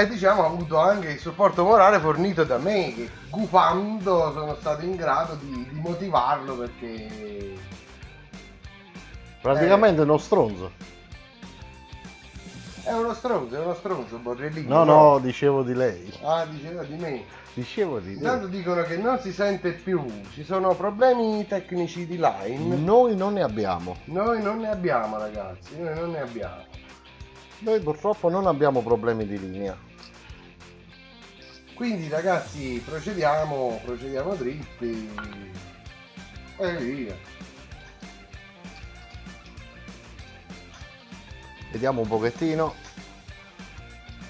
e 0.01 0.07
diciamo 0.07 0.43
ha 0.43 0.47
avuto 0.47 0.77
anche 0.77 1.09
il 1.11 1.19
supporto 1.19 1.63
morale 1.63 1.99
fornito 1.99 2.43
da 2.43 2.57
me, 2.57 2.93
che 2.93 3.09
gufando 3.29 4.31
sono 4.33 4.55
stato 4.55 4.83
in 4.85 4.95
grado 4.95 5.35
di, 5.35 5.67
di 5.69 5.79
motivarlo 5.79 6.55
perché 6.55 7.57
Praticamente 9.41 10.01
uno 10.01 10.17
stronzo. 10.17 10.71
è 12.83 12.91
uno 12.91 13.13
stronzo, 13.13 13.55
è 13.55 13.59
uno 13.59 13.73
stronzo 13.73 14.17
Borrellino. 14.17 14.83
No, 14.83 14.83
no, 14.83 15.19
dicevo 15.19 15.63
di 15.63 15.73
lei. 15.73 16.11
Ah, 16.23 16.45
diceva 16.45 16.83
di 16.83 16.95
me. 16.95 17.23
Dicevo 17.53 17.99
di 17.99 18.13
Intanto 18.13 18.47
lei. 18.47 18.57
dicono 18.57 18.83
che 18.83 18.97
non 18.97 19.19
si 19.19 19.31
sente 19.31 19.71
più, 19.71 20.03
ci 20.33 20.43
sono 20.43 20.73
problemi 20.75 21.45
tecnici 21.47 22.05
di 22.05 22.17
line. 22.17 22.75
Noi 22.75 23.15
non 23.15 23.33
ne 23.33 23.43
abbiamo. 23.43 23.95
Noi 24.05 24.41
non 24.41 24.59
ne 24.59 24.69
abbiamo 24.69 25.17
ragazzi, 25.17 25.79
noi 25.79 25.95
non 25.95 26.11
ne 26.11 26.19
abbiamo. 26.19 26.63
Noi 27.59 27.79
purtroppo 27.81 28.29
non 28.29 28.45
abbiamo 28.47 28.81
problemi 28.81 29.25
di 29.25 29.39
linea. 29.39 29.77
Quindi 31.79 32.09
ragazzi 32.09 32.83
procediamo, 32.85 33.79
procediamo 33.85 34.35
dritti. 34.35 35.09
E 36.57 36.75
via. 36.75 37.15
Vediamo 41.71 42.01
un 42.01 42.07
pochettino. 42.09 42.73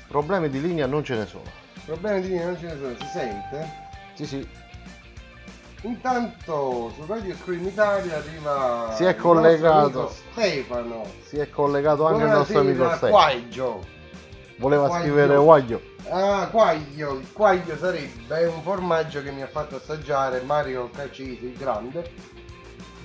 Problemi 0.07 0.51
di 0.51 0.61
linea 0.61 0.85
non 0.85 1.03
ce 1.03 1.15
ne 1.15 1.25
sono. 1.25 1.49
Problemi 1.85 2.21
di 2.21 2.27
linea 2.27 2.45
non 2.45 2.59
ce 2.59 2.65
ne 2.67 2.77
sono, 2.77 2.95
si 2.99 3.07
sente? 3.11 3.73
Sì, 4.13 4.25
sì. 4.27 4.47
Intanto 5.81 6.93
su 6.93 7.03
Radio 7.07 7.35
Scream 7.35 7.65
Italia 7.65 8.17
arriva 8.17 8.93
Si 8.95 9.05
è 9.05 9.15
collegato. 9.15 10.13
Stefano. 10.33 11.03
Si 11.25 11.39
è 11.39 11.49
collegato 11.49 12.05
anche 12.05 12.25
il 12.25 12.29
nostro 12.29 12.59
amico 12.59 12.83
Buonasera, 12.83 13.17
Stefano. 13.39 13.97
Voleva 14.59 14.87
Quaglio. 14.87 15.03
scrivere 15.03 15.35
Guaglio. 15.37 15.81
Ah, 16.09 16.47
quaglio. 16.51 17.19
Il 17.19 17.31
quaglio 17.31 17.77
sarebbe 17.77 18.45
un 18.45 18.61
formaggio 18.61 19.23
che 19.23 19.31
mi 19.31 19.41
ha 19.41 19.47
fatto 19.47 19.77
assaggiare 19.77 20.41
Mario 20.41 20.89
Cacisi, 20.89 21.45
il 21.45 21.57
grande. 21.57 22.11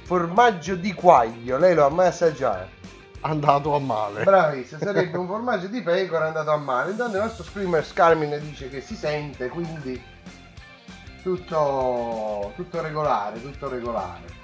Formaggio 0.02 0.74
di 0.74 0.92
quaglio, 0.92 1.56
lei 1.56 1.74
lo 1.74 1.86
ha 1.86 1.90
mai 1.90 2.08
assaggiato? 2.08 2.82
Andato 3.20 3.74
a 3.74 3.78
male. 3.78 4.24
Bravissimo, 4.24 4.80
sarebbe 4.84 5.16
un 5.16 5.26
formaggio 5.26 5.68
di 5.68 5.80
pecora 5.80 6.26
andato 6.26 6.50
a 6.50 6.58
male. 6.58 6.90
Intanto 6.90 7.16
il 7.16 7.22
nostro 7.22 7.44
screamer 7.44 7.84
Scarmine 7.84 8.40
dice 8.40 8.68
che 8.68 8.80
si 8.80 8.96
sente, 8.96 9.48
quindi 9.48 10.02
tutto, 11.22 12.52
tutto 12.56 12.82
regolare, 12.82 13.40
tutto 13.40 13.68
regolare. 13.68 14.42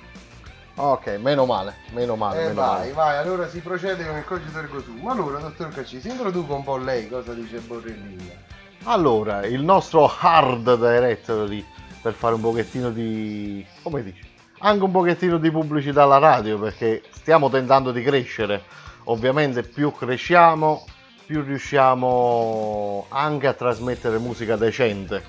Ok, 0.76 1.18
meno 1.20 1.44
male, 1.44 1.74
meno 1.90 2.16
male, 2.16 2.38
E 2.38 2.42
meno 2.48 2.54
vai, 2.54 2.78
male. 2.78 2.92
vai, 2.92 3.16
allora 3.18 3.48
si 3.48 3.60
procede 3.60 4.06
con 4.06 4.16
il 4.16 4.24
cogito 4.24 4.58
ergo 4.58 4.80
sum. 4.80 5.06
Allora, 5.08 5.38
dottor 5.38 5.68
Cacci, 5.68 6.00
si 6.00 6.08
introduca 6.08 6.54
un 6.54 6.64
po' 6.64 6.76
lei, 6.78 7.08
cosa 7.08 7.34
dice 7.34 7.58
Borrellino. 7.58 8.48
Allora, 8.84 9.44
il 9.44 9.62
nostro 9.62 10.10
hard 10.20 10.76
directory 10.76 11.64
per 12.00 12.14
fare 12.14 12.34
un 12.34 12.40
pochettino 12.40 12.90
di... 12.90 13.64
come 13.82 14.02
dici? 14.02 14.26
Anche 14.60 14.84
un 14.84 14.90
pochettino 14.90 15.36
di 15.36 15.50
pubblicità 15.50 16.04
alla 16.04 16.18
radio 16.18 16.58
perché 16.58 17.02
stiamo 17.10 17.50
tentando 17.50 17.92
di 17.92 18.02
crescere. 18.02 18.62
Ovviamente 19.04 19.62
più 19.62 19.92
cresciamo, 19.92 20.84
più 21.26 21.42
riusciamo 21.42 23.06
anche 23.10 23.46
a 23.46 23.52
trasmettere 23.52 24.18
musica 24.18 24.56
decente. 24.56 25.22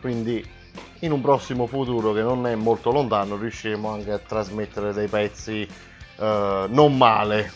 Quindi 0.00 0.46
in 1.00 1.12
un 1.12 1.20
prossimo 1.20 1.66
futuro 1.66 2.12
che 2.12 2.22
non 2.22 2.46
è 2.46 2.54
molto 2.54 2.90
lontano 2.90 3.36
riusciremo 3.36 3.88
anche 3.88 4.12
a 4.12 4.18
trasmettere 4.18 4.92
dei 4.92 5.08
pezzi 5.08 5.66
eh, 6.16 6.66
non 6.68 6.96
male. 6.96 7.50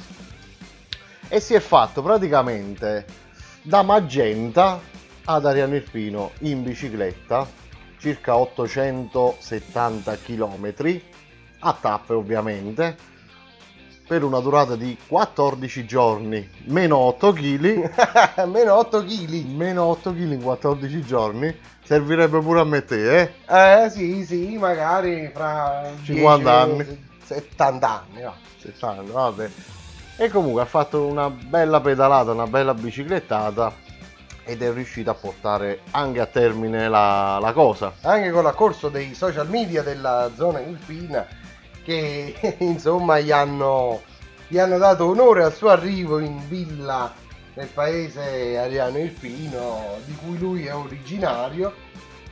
E 1.29 1.41
si 1.41 1.55
è 1.55 1.61
fatto 1.61 2.03
praticamente 2.03 3.05
da 3.63 3.83
Magenta 3.83 4.81
ad 5.25 5.47
Ariano 5.47 5.75
Irpino 5.75 6.33
in 6.41 6.63
bicicletta, 6.63 7.47
circa 7.99 8.37
870 8.37 10.17
km, 10.19 11.01
a 11.61 11.77
tappe 11.81 12.13
ovviamente, 12.13 12.97
per 14.07 14.23
una 14.23 14.41
durata 14.41 14.77
di 14.77 14.97
14 15.07 15.87
giorni, 15.87 16.47
meno 16.65 16.99
8 16.99 17.33
kg. 17.33 18.45
meno 18.47 18.75
8 18.75 19.03
kg. 19.03 19.45
Meno 19.47 19.85
8 19.85 20.13
kg 20.13 20.33
in 20.33 20.43
14 20.43 21.03
giorni, 21.03 21.59
servirebbe 21.85 22.41
pure 22.41 22.61
a 22.61 22.65
me 22.65 22.85
te, 22.85 23.21
eh? 23.21 23.33
Eh 23.47 23.91
sì, 23.91 24.25
sì, 24.25 24.57
magari 24.57 25.31
fra 25.33 25.91
50 26.03 26.67
10, 26.67 26.83
anni. 26.89 27.07
70 27.25 27.89
anni, 27.89 28.23
no. 28.23 28.35
70, 28.59 29.13
vabbè. 29.13 29.51
E 30.17 30.29
comunque 30.29 30.63
ha 30.63 30.67
fatto 30.67 31.05
una 31.07 31.29
bella 31.29 31.81
pedalata, 31.81 32.33
una 32.33 32.47
bella 32.47 32.75
biciclettata 32.75 33.73
ed 34.45 34.63
è 34.63 34.73
riuscito 34.73 35.11
a 35.11 35.15
portare 35.15 35.81
anche 35.91 36.21
a 36.21 36.27
termine 36.27 36.89
la, 36.89 37.39
la 37.41 37.53
cosa. 37.53 37.95
Anche 38.03 38.31
con 38.31 38.45
l'accorso 38.45 38.89
dei 38.89 39.15
social 39.15 39.49
media 39.49 39.83
della 39.83 40.31
zona 40.37 40.61
irpina 40.61 41.27
che 41.83 42.57
insomma 42.61 43.19
gli 43.21 43.31
hanno, 43.31 44.03
gli 44.47 44.59
hanno 44.59 44.79
dato 44.79 45.07
onore 45.07 45.45
al 45.45 45.55
suo 45.55 45.69
arrivo 45.69 46.19
in 46.19 46.49
villa 46.49 47.13
nel 47.55 47.67
paese 47.69 48.59
Ariano 48.59 48.99
Irpino, 48.99 49.97
di 50.05 50.15
cui 50.17 50.39
lui 50.39 50.67
è 50.67 50.75
originario, 50.75 51.73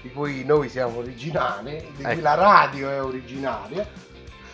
di 0.00 0.10
cui 0.12 0.44
noi 0.44 0.68
siamo 0.68 0.98
originari, 0.98 1.76
di 1.96 2.02
cui 2.02 2.12
Ecco. 2.12 2.20
la 2.22 2.34
radio 2.34 2.90
è 2.90 3.02
originaria, 3.02 3.86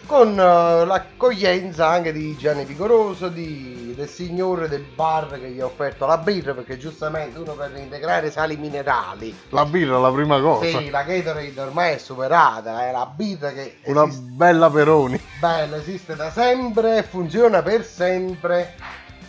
con 0.04 0.28
eh, 0.38 0.84
l'accoglienza 0.86 1.88
anche 1.88 2.12
di 2.12 2.36
Gianni 2.36 2.64
Vigoroso, 2.64 3.28
di- 3.28 3.94
del 3.96 4.08
signore 4.08 4.68
del 4.68 4.82
bar 4.94 5.38
che 5.40 5.50
gli 5.50 5.60
ha 5.60 5.64
offerto 5.64 6.06
la 6.06 6.18
birra, 6.18 6.54
perché 6.54 6.78
giustamente 6.78 7.38
uno 7.38 7.52
per 7.54 7.72
integrare 7.76 8.30
sali 8.30 8.56
minerali 8.56 9.36
La 9.48 9.64
birra 9.64 9.96
è 9.96 10.00
la 10.00 10.12
prima 10.12 10.40
cosa. 10.40 10.66
sì, 10.78 10.88
la 10.90 11.02
Gatorade 11.02 11.60
ormai 11.60 11.94
è 11.94 11.98
superata, 11.98 12.86
è 12.86 12.92
la 12.92 13.10
birra 13.14 13.50
che 13.52 13.78
Una 13.84 14.04
esiste, 14.04 14.30
bella 14.32 14.70
Peroni. 14.70 15.20
bella, 15.40 15.76
esiste 15.76 16.14
da 16.14 16.30
sempre, 16.30 17.02
funziona 17.02 17.60
per 17.62 17.84
sempre, 17.84 18.74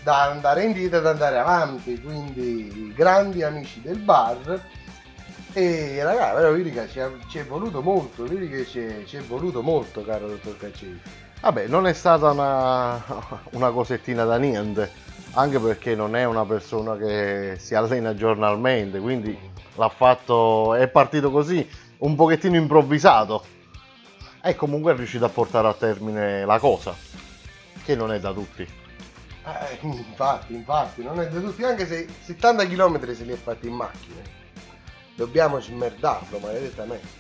da 0.04 0.30
andare 0.30 0.64
indietro 0.64 1.00
e 1.00 1.02
da 1.02 1.10
andare 1.10 1.38
avanti, 1.38 2.00
quindi 2.02 2.94
grandi 2.96 3.44
amici 3.44 3.82
del 3.82 4.00
bar. 4.00 4.62
E 5.54 6.04
ragazzi, 6.04 6.36
però 6.36 6.52
vedi 6.52 6.72
che 6.72 6.88
ci 6.88 7.38
è, 7.40 7.46
voluto 7.46 7.82
molto, 7.82 8.24
vedi 8.24 8.48
che 8.50 8.66
ci 8.66 9.18
è, 9.18 9.22
voluto 9.22 9.62
molto, 9.62 10.04
caro 10.04 10.28
dottor 10.28 10.58
Caccesi. 10.58 11.02
Vabbè, 11.42 11.68
non 11.68 11.88
è 11.88 11.94
stata 11.94 12.32
una, 12.32 13.04
una 13.52 13.72
cosettina 13.72 14.26
da 14.26 14.38
niente, 14.38 14.92
anche 15.34 15.60
perché 15.60 15.96
non 15.96 16.16
è 16.16 16.24
una 16.26 16.46
persona 16.46 16.96
che 16.98 17.56
si 17.58 17.74
allena 17.74 18.14
giornalmente, 18.14 19.00
quindi 19.00 19.38
l'ha 19.76 19.90
fatto, 19.90 20.76
è 20.76 20.88
partito 20.88 21.32
così, 21.32 21.68
un 22.00 22.16
pochettino 22.16 22.56
improvvisato. 22.56 23.44
E 24.42 24.56
comunque 24.56 24.94
è 24.94 24.96
riuscito 24.96 25.26
a 25.26 25.30
portare 25.30 25.68
a 25.68 25.74
termine 25.74 26.46
la 26.46 26.60
cosa, 26.60 26.96
che 27.84 27.96
non 27.96 28.14
è 28.14 28.20
da 28.20 28.32
tutti. 28.32 28.79
Eh, 29.46 29.78
infatti, 29.82 30.54
infatti, 30.54 31.04
non 31.04 31.20
è 31.20 31.28
da 31.28 31.40
tutti, 31.40 31.64
anche 31.64 31.86
se 31.86 32.08
70 32.22 32.68
km 32.68 33.14
se 33.14 33.24
li 33.24 33.34
è 33.34 33.38
fatti 33.38 33.68
in 33.68 33.74
macchina. 33.74 34.22
Dobbiamo 35.16 35.60
smerdarlo, 35.60 36.40
maledettamente. 36.40 37.18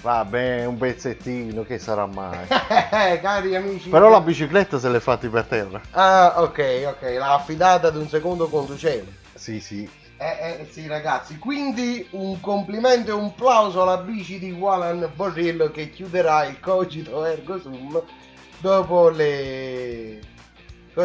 Vabbè, 0.00 0.64
un 0.64 0.78
pezzettino, 0.78 1.62
che 1.62 1.78
sarà 1.78 2.06
mai. 2.06 2.46
Eh, 2.90 3.20
cari 3.20 3.54
amici. 3.54 3.88
Però 3.88 4.08
la 4.08 4.20
bicicletta 4.20 4.78
se 4.78 4.88
l'è 4.88 5.00
fatti 5.00 5.28
per 5.28 5.44
terra. 5.44 5.80
Ah, 5.90 6.42
ok, 6.42 6.84
ok, 6.86 7.02
l'ha 7.18 7.34
affidata 7.34 7.88
ad 7.88 7.96
un 7.96 8.08
secondo 8.08 8.48
conducente. 8.48 9.12
Sì, 9.34 9.60
sì. 9.60 9.88
Eh, 10.16 10.60
eh, 10.60 10.68
sì, 10.70 10.86
ragazzi, 10.86 11.38
quindi 11.38 12.06
un 12.10 12.40
complimento 12.40 13.10
e 13.10 13.14
un 13.14 13.34
plauso 13.34 13.80
alla 13.80 13.96
bici 13.96 14.38
di 14.38 14.50
Walan 14.50 15.10
Borrillo 15.14 15.70
che 15.70 15.88
chiuderà 15.88 16.44
il 16.44 16.60
cogito 16.60 17.24
ergo 17.24 17.58
sum 17.58 18.02
dopo 18.58 19.08
le. 19.08 20.20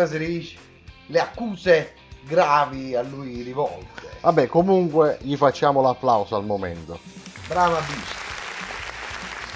Si 0.03 0.17
dice? 0.17 0.57
Le 1.07 1.19
accuse 1.19 1.93
gravi 2.25 2.95
a 2.95 3.01
lui 3.01 3.41
rivolte. 3.41 4.17
Vabbè, 4.21 4.47
comunque 4.47 5.17
gli 5.21 5.35
facciamo 5.35 5.81
l'applauso 5.81 6.35
al 6.35 6.45
momento. 6.45 6.99
Brava 7.47 7.79
bici. 7.79 8.23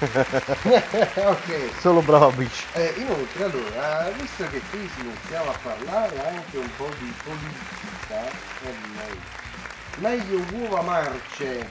ok. 0.00 1.80
Solo 1.80 2.00
brava 2.00 2.30
bici. 2.30 2.64
Eh, 2.74 2.94
inoltre, 2.96 3.44
allora, 3.44 4.10
visto 4.18 4.48
che 4.48 4.60
qui 4.70 4.88
si 4.94 5.00
iniziava 5.00 5.50
a 5.50 5.58
parlare 5.62 6.18
anche 6.26 6.58
un 6.58 6.70
po' 6.76 6.88
di 6.98 7.12
politica, 7.22 8.28
eh, 8.62 8.74
meglio, 9.98 10.38
meglio 10.38 10.58
uova 10.58 10.82
marce, 10.82 11.68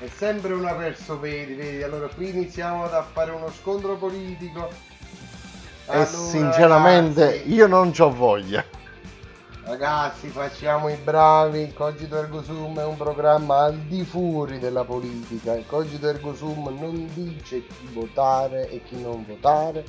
è 0.00 0.08
sempre 0.14 0.52
una 0.52 0.72
verso, 0.72 1.18
vedi, 1.18 1.54
vedi, 1.54 1.82
allora 1.82 2.08
qui 2.08 2.28
iniziamo 2.28 2.84
a 2.84 3.02
fare 3.02 3.30
uno 3.30 3.50
scontro 3.50 3.96
politico. 3.96 4.90
E 5.86 5.92
Allora, 5.92 6.06
sinceramente 6.06 7.24
ragazzi, 7.24 7.52
io 7.52 7.66
non 7.66 7.90
c'ho 7.90 8.12
voglia. 8.12 8.64
Ragazzi, 9.64 10.28
facciamo 10.28 10.88
i 10.88 10.96
bravi. 10.96 11.60
Il 11.60 11.74
Cogito 11.74 12.16
Ergo 12.16 12.42
Sum 12.42 12.78
è 12.78 12.84
un 12.84 12.96
programma 12.96 13.64
al 13.64 13.78
di 13.78 14.04
fuori 14.04 14.58
della 14.58 14.84
politica. 14.84 15.54
Il 15.54 15.66
Cogito 15.66 16.08
Ergo 16.08 16.34
Sum 16.34 16.76
non 16.78 17.08
dice 17.14 17.66
chi 17.66 17.88
votare 17.92 18.68
e 18.70 18.82
chi 18.82 19.00
non 19.00 19.24
votare. 19.26 19.84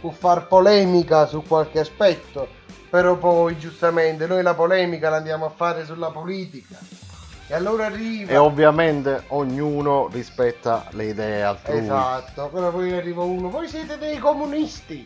Può 0.00 0.10
far 0.10 0.46
polemica 0.46 1.26
su 1.26 1.42
qualche 1.46 1.80
aspetto, 1.80 2.48
però 2.90 3.16
poi 3.16 3.58
giustamente 3.58 4.26
noi 4.26 4.42
la 4.42 4.54
polemica 4.54 5.10
la 5.10 5.16
andiamo 5.16 5.46
a 5.46 5.50
fare 5.50 5.84
sulla 5.84 6.10
politica. 6.10 6.78
E 7.46 7.54
allora 7.54 7.86
arriva. 7.86 8.32
E 8.32 8.36
ovviamente 8.36 9.24
ognuno 9.28 10.08
rispetta 10.10 10.86
le 10.90 11.04
idee 11.06 11.42
altrui. 11.42 11.78
Esatto, 11.78 12.48
però 12.48 12.70
poi 12.70 12.92
arriva 12.92 13.22
uno, 13.22 13.50
voi 13.50 13.68
siete 13.68 13.98
dei 13.98 14.18
comunisti, 14.18 15.04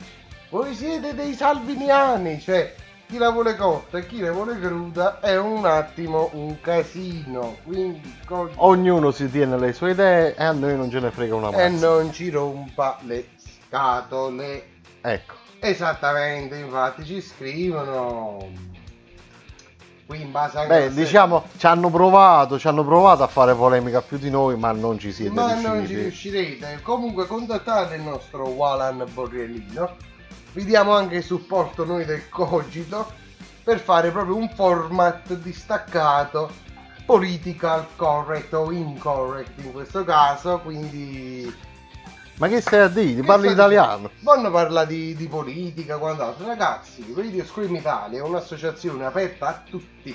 voi 0.50 0.74
siete 0.74 1.14
dei 1.14 1.34
salviniani, 1.34 2.40
cioè 2.40 2.74
chi 3.08 3.18
la 3.18 3.30
vuole 3.30 3.56
cotta 3.56 3.98
e 3.98 4.06
chi 4.06 4.20
la 4.20 4.30
vuole 4.30 4.58
cruda 4.60 5.18
è 5.20 5.36
un 5.36 5.64
attimo 5.64 6.28
un 6.34 6.60
casino, 6.60 7.56
quindi 7.64 8.18
co- 8.24 8.50
Ognuno 8.56 9.10
si 9.10 9.28
tiene 9.30 9.58
le 9.58 9.72
sue 9.72 9.92
idee 9.92 10.36
e 10.36 10.44
a 10.44 10.52
noi 10.52 10.76
non 10.76 10.90
ce 10.90 11.00
ne 11.00 11.10
frega 11.10 11.34
una 11.34 11.48
e 11.50 11.70
mazza. 11.70 11.88
non 11.88 12.12
ci 12.12 12.30
rompa 12.30 12.98
le 13.02 13.28
scatole. 13.36 14.66
Ecco. 15.00 15.34
Esattamente, 15.60 16.56
infatti 16.56 17.04
ci 17.04 17.20
scrivono 17.20 18.46
qui 20.08 20.22
in 20.22 20.30
base 20.32 20.64
Beh, 20.66 20.86
a 20.86 20.88
se- 20.88 20.94
diciamo, 20.94 21.44
ci 21.58 21.66
hanno 21.66 21.90
provato, 21.90 22.58
ci 22.58 22.66
hanno 22.66 22.82
provato 22.82 23.22
a 23.22 23.26
fare 23.26 23.54
polemica 23.54 24.00
più 24.00 24.16
di 24.16 24.30
noi, 24.30 24.56
ma 24.56 24.72
non 24.72 24.98
ci 24.98 25.12
siete 25.12 25.34
ma 25.34 25.52
non 25.60 25.86
ci 25.86 25.94
riusciti. 25.94 26.00
riuscirete. 26.00 26.80
Comunque 26.82 27.26
contattate 27.26 27.96
il 27.96 28.00
nostro 28.02 28.48
Walan 28.48 29.04
Borrellino. 29.12 29.96
Vi 30.52 30.64
diamo 30.64 30.92
anche 30.94 31.16
il 31.16 31.22
supporto 31.22 31.84
noi 31.84 32.06
del 32.06 32.26
Cogito 32.30 33.12
per 33.62 33.80
fare 33.80 34.10
proprio 34.10 34.34
un 34.36 34.48
format 34.48 35.34
distaccato, 35.34 36.50
political 37.04 37.86
correct 37.94 38.54
o 38.54 38.72
incorrect 38.72 39.62
in 39.62 39.72
questo 39.72 40.04
caso, 40.04 40.58
quindi 40.60 41.54
Ma 42.38 42.46
che 42.46 42.60
stai 42.60 42.80
a 42.80 42.88
dire? 42.88 43.20
Che 43.20 43.26
Parli 43.26 43.50
italiano? 43.50 44.10
Vanno 44.20 44.48
parla 44.52 44.84
di, 44.84 45.16
di 45.16 45.26
politica, 45.26 45.98
quant'altro. 45.98 46.46
Ragazzi, 46.46 47.04
Radio 47.16 47.44
Scream 47.44 47.74
Italia 47.74 48.20
è 48.20 48.22
un'associazione 48.22 49.04
aperta 49.04 49.48
a 49.48 49.62
tutti. 49.68 50.14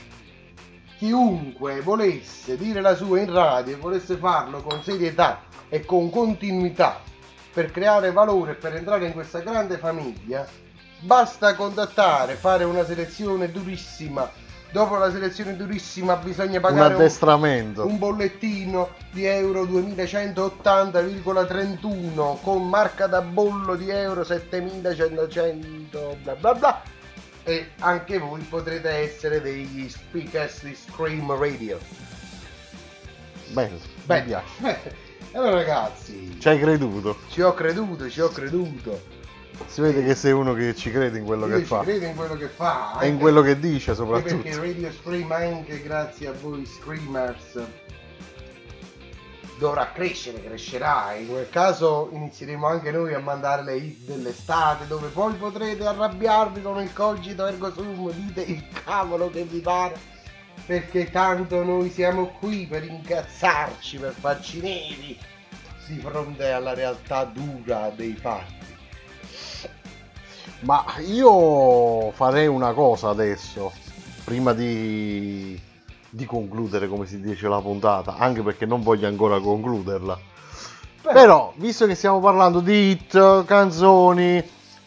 Chiunque 0.97 1.81
volesse 1.81 2.55
dire 2.55 2.79
la 2.79 2.95
sua 2.95 3.19
in 3.19 3.29
radio 3.29 3.73
e 3.73 3.77
volesse 3.77 4.15
farlo 4.15 4.61
con 4.61 4.81
serietà 4.81 5.41
e 5.67 5.83
con 5.83 6.09
continuità 6.09 7.01
per 7.51 7.71
creare 7.71 8.13
valore 8.13 8.51
e 8.51 8.55
per 8.55 8.75
entrare 8.75 9.05
in 9.05 9.11
questa 9.11 9.39
grande 9.39 9.77
famiglia, 9.77 10.47
basta 11.01 11.55
contattare, 11.55 12.35
fare 12.35 12.63
una 12.63 12.85
selezione 12.85 13.51
durissima. 13.51 14.31
Dopo 14.73 14.97
la 14.97 15.11
selezione 15.11 15.55
durissima 15.55 16.15
bisogna 16.15 16.55
Un 16.55 16.61
pagare 16.61 16.95
addestramento. 16.95 17.85
un 17.85 17.99
bollettino 17.99 18.89
di 19.11 19.23
euro 19.23 19.65
2180,31 19.65 22.41
con 22.41 22.67
marca 22.67 23.05
da 23.05 23.21
bollo 23.21 23.75
di 23.75 23.91
euro 23.91 24.23
7100 24.23 26.17
bla 26.23 26.33
bla 26.33 26.53
bla 26.55 26.81
e 27.43 27.69
anche 27.81 28.17
voi 28.17 28.41
potrete 28.41 28.89
essere 28.89 29.41
degli 29.41 29.87
speakers 29.87 30.63
di 30.63 30.75
Scream 30.75 31.31
Radio. 31.37 31.77
Bello, 33.49 33.77
eh, 34.07 34.41
allora 35.33 35.51
ragazzi, 35.57 36.39
Ci 36.39 36.49
hai 36.49 36.59
creduto. 36.59 37.17
ci 37.29 37.41
ho 37.41 37.53
creduto, 37.53 38.09
ci 38.09 38.21
ho 38.21 38.29
creduto. 38.29 39.21
Si 39.67 39.81
vede 39.81 40.03
che 40.03 40.15
sei 40.15 40.31
uno 40.31 40.53
che 40.53 40.75
ci 40.75 40.91
crede 40.91 41.17
in 41.17 41.25
quello 41.25 41.47
Io 41.47 41.55
che 41.55 41.61
ci 41.61 41.65
fa. 41.67 41.81
credo 41.81 42.05
in 42.05 42.15
quello 42.15 42.35
che 42.35 42.47
fa. 42.47 42.99
E 42.99 43.07
in 43.07 43.17
quello 43.17 43.41
che 43.41 43.59
dice 43.59 43.95
soprattutto. 43.95 44.37
Perché 44.37 44.55
Radio 44.55 44.91
Scream 44.91 45.31
anche 45.31 45.81
grazie 45.81 46.27
a 46.27 46.33
voi 46.39 46.65
Screamers 46.65 47.61
dovrà 49.57 49.91
crescere, 49.91 50.43
crescerà. 50.43 51.13
In 51.13 51.27
quel 51.27 51.49
caso 51.49 52.09
inizieremo 52.11 52.67
anche 52.67 52.91
noi 52.91 53.13
a 53.13 53.19
mandare 53.19 53.63
le 53.63 53.77
hit 53.77 54.05
dell'estate 54.05 54.87
dove 54.87 55.07
poi 55.07 55.33
potrete 55.35 55.85
arrabbiarvi 55.85 56.61
con 56.61 56.81
il 56.81 56.91
cogito 56.93 57.45
ergo 57.45 57.71
sum, 57.71 58.11
dite 58.11 58.41
il 58.41 58.63
cavolo 58.83 59.29
che 59.29 59.43
vi 59.43 59.59
pare. 59.59 59.95
Perché 60.65 61.09
tanto 61.09 61.63
noi 61.63 61.89
siamo 61.89 62.37
qui 62.39 62.67
per 62.67 62.83
incazzarci, 62.83 63.97
per 63.97 64.13
farci 64.13 64.61
neri 64.61 65.17
di 65.87 65.99
fronte 65.99 66.49
alla 66.49 66.73
realtà 66.73 67.25
dura 67.25 67.91
dei 67.95 68.15
fatti. 68.15 68.72
Ma 70.61 70.85
io 71.05 72.11
farei 72.11 72.47
una 72.47 72.71
cosa 72.73 73.09
adesso, 73.09 73.71
prima 74.23 74.53
di, 74.53 75.59
di 76.09 76.25
concludere, 76.25 76.87
come 76.87 77.05
si 77.05 77.19
dice, 77.19 77.47
la 77.49 77.59
puntata, 77.59 78.15
anche 78.17 78.41
perché 78.41 78.65
non 78.65 78.81
voglio 78.81 79.07
ancora 79.07 79.39
concluderla. 79.39 80.17
Però, 81.01 81.51
visto 81.57 81.85
che 81.85 81.95
stiamo 81.95 82.21
parlando 82.21 82.61
di 82.61 82.91
hit, 82.91 83.43
canzoni, 83.43 84.41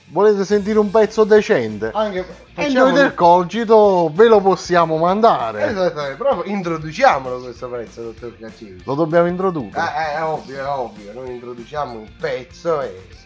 volete 0.06 0.46
sentire 0.46 0.78
un 0.78 0.90
pezzo 0.90 1.24
decente? 1.24 1.90
Anche 1.92 2.20
E 2.20 2.24
facciamo- 2.54 2.84
noi 2.86 2.92
del 2.94 3.12
Cogito 3.12 4.10
ve 4.14 4.28
lo 4.28 4.40
possiamo 4.40 4.96
mandare. 4.96 5.66
Esattamente, 5.66 6.16
però 6.16 6.42
introduciamolo 6.42 7.40
questo 7.40 7.68
pezzo, 7.68 8.02
dottor 8.02 8.34
Caccini. 8.38 8.80
Lo 8.84 8.94
dobbiamo 8.94 9.26
introdurre. 9.28 9.78
Eh, 9.78 10.14
è 10.14 10.22
ovvio, 10.22 10.56
è 10.56 10.66
ovvio, 10.66 11.12
noi 11.12 11.32
introduciamo 11.34 11.98
un 11.98 12.08
pezzo 12.18 12.80
e... 12.80 13.24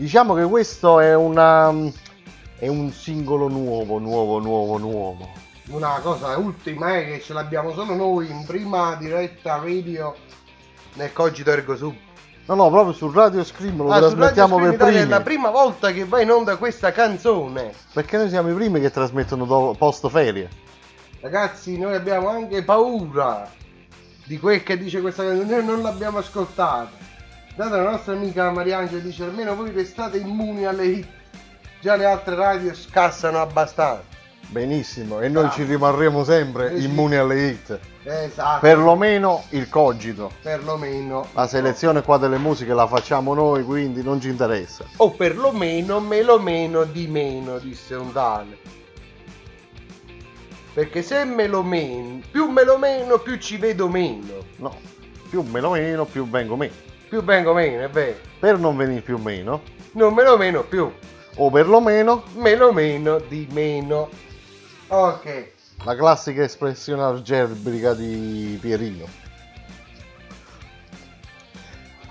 Diciamo 0.00 0.32
che 0.32 0.44
questo 0.44 0.98
è 0.98 1.14
una 1.14 1.70
è 2.58 2.68
un 2.68 2.90
singolo 2.90 3.48
nuovo, 3.48 3.98
nuovo, 3.98 4.38
nuovo, 4.38 4.78
nuovo. 4.78 5.28
Una 5.66 5.98
cosa 6.00 6.38
ultima 6.38 6.96
è 6.96 7.04
che 7.04 7.20
ce 7.20 7.34
l'abbiamo 7.34 7.74
solo 7.74 7.94
noi 7.94 8.30
in 8.30 8.46
prima 8.46 8.94
diretta 8.94 9.56
radio 9.56 10.16
nel 10.94 11.12
Cogito 11.12 11.50
Ergo 11.50 11.76
Sum. 11.76 11.94
No, 12.46 12.54
no, 12.54 12.70
proprio 12.70 12.94
su 12.94 13.10
Radio 13.10 13.44
Scream 13.44 13.76
lo 13.76 13.90
Ah, 13.90 13.98
trasmettiamo 13.98 14.58
per 14.58 14.76
primi. 14.78 14.96
È 14.96 15.04
la 15.04 15.20
prima 15.20 15.50
volta 15.50 15.92
che 15.92 16.06
va 16.06 16.22
in 16.22 16.30
onda 16.30 16.56
questa 16.56 16.92
canzone. 16.92 17.70
Perché 17.92 18.16
noi 18.16 18.30
siamo 18.30 18.48
i 18.48 18.54
primi 18.54 18.80
che 18.80 18.90
trasmettono 18.90 19.44
dopo, 19.44 19.74
post 19.76 20.08
ferie. 20.08 20.48
Ragazzi, 21.20 21.76
noi 21.76 21.94
abbiamo 21.94 22.30
anche 22.30 22.64
paura 22.64 23.50
di 24.24 24.38
quel 24.38 24.62
che 24.62 24.78
dice 24.78 25.02
questa 25.02 25.24
canzone. 25.24 25.56
Noi 25.56 25.64
non 25.66 25.82
l'abbiamo 25.82 26.16
ascoltata. 26.16 26.99
Data 27.60 27.76
la 27.76 27.90
nostra 27.90 28.14
amica 28.14 28.50
Mariangela 28.50 29.02
dice 29.02 29.22
almeno 29.24 29.54
voi 29.54 29.70
restate 29.70 30.16
immuni 30.16 30.64
alle 30.64 30.86
hit. 30.86 31.06
Già 31.78 31.94
le 31.94 32.06
altre 32.06 32.34
radio 32.34 32.72
scassano 32.72 33.38
abbastanza. 33.38 34.02
Benissimo, 34.46 35.20
e 35.20 35.28
noi 35.28 35.44
Ah. 35.44 35.50
ci 35.50 35.64
rimarremo 35.64 36.24
sempre 36.24 36.72
Eh 36.72 36.78
sì. 36.78 36.86
immuni 36.86 37.16
alle 37.16 37.48
hit. 37.48 37.78
Esatto. 38.04 38.60
Perlomeno 38.60 39.44
il 39.50 39.68
cogito. 39.68 40.30
Perlomeno. 40.40 41.26
La 41.34 41.46
selezione 41.46 42.00
qua 42.00 42.16
delle 42.16 42.38
musiche 42.38 42.72
la 42.72 42.86
facciamo 42.86 43.34
noi, 43.34 43.62
quindi 43.62 44.02
non 44.02 44.22
ci 44.22 44.30
interessa. 44.30 44.86
O 44.96 45.10
perlomeno 45.10 46.00
melomeno 46.00 46.84
di 46.84 47.08
meno, 47.08 47.58
disse 47.58 47.94
un 47.94 48.10
tale. 48.10 48.56
Perché 50.72 51.02
se 51.02 51.24
melomeno, 51.26 52.20
più 52.30 52.48
melomeno, 52.48 53.18
più 53.18 53.36
ci 53.36 53.58
vedo 53.58 53.86
meno. 53.86 54.32
No, 54.56 54.74
più 55.28 55.42
melomeno, 55.42 56.06
più 56.06 56.26
vengo 56.26 56.56
meno. 56.56 56.88
Più 57.10 57.22
vengo 57.24 57.52
meno, 57.52 57.82
è 57.82 57.88
vero. 57.90 58.16
Per 58.38 58.56
non 58.58 58.76
venire 58.76 59.00
più 59.02 59.18
meno, 59.18 59.62
Non 59.92 60.14
melomeno 60.14 60.62
più. 60.62 60.90
o 61.36 61.50
perlomeno 61.50 62.22
Melomeno 62.36 63.18
di 63.28 63.46
meno. 63.52 64.08
Ok. 64.86 65.52
la 65.84 65.96
classica 65.96 66.42
espressione 66.44 67.02
algebrica 67.02 67.94
di 67.94 68.56
Pierino. 68.60 69.06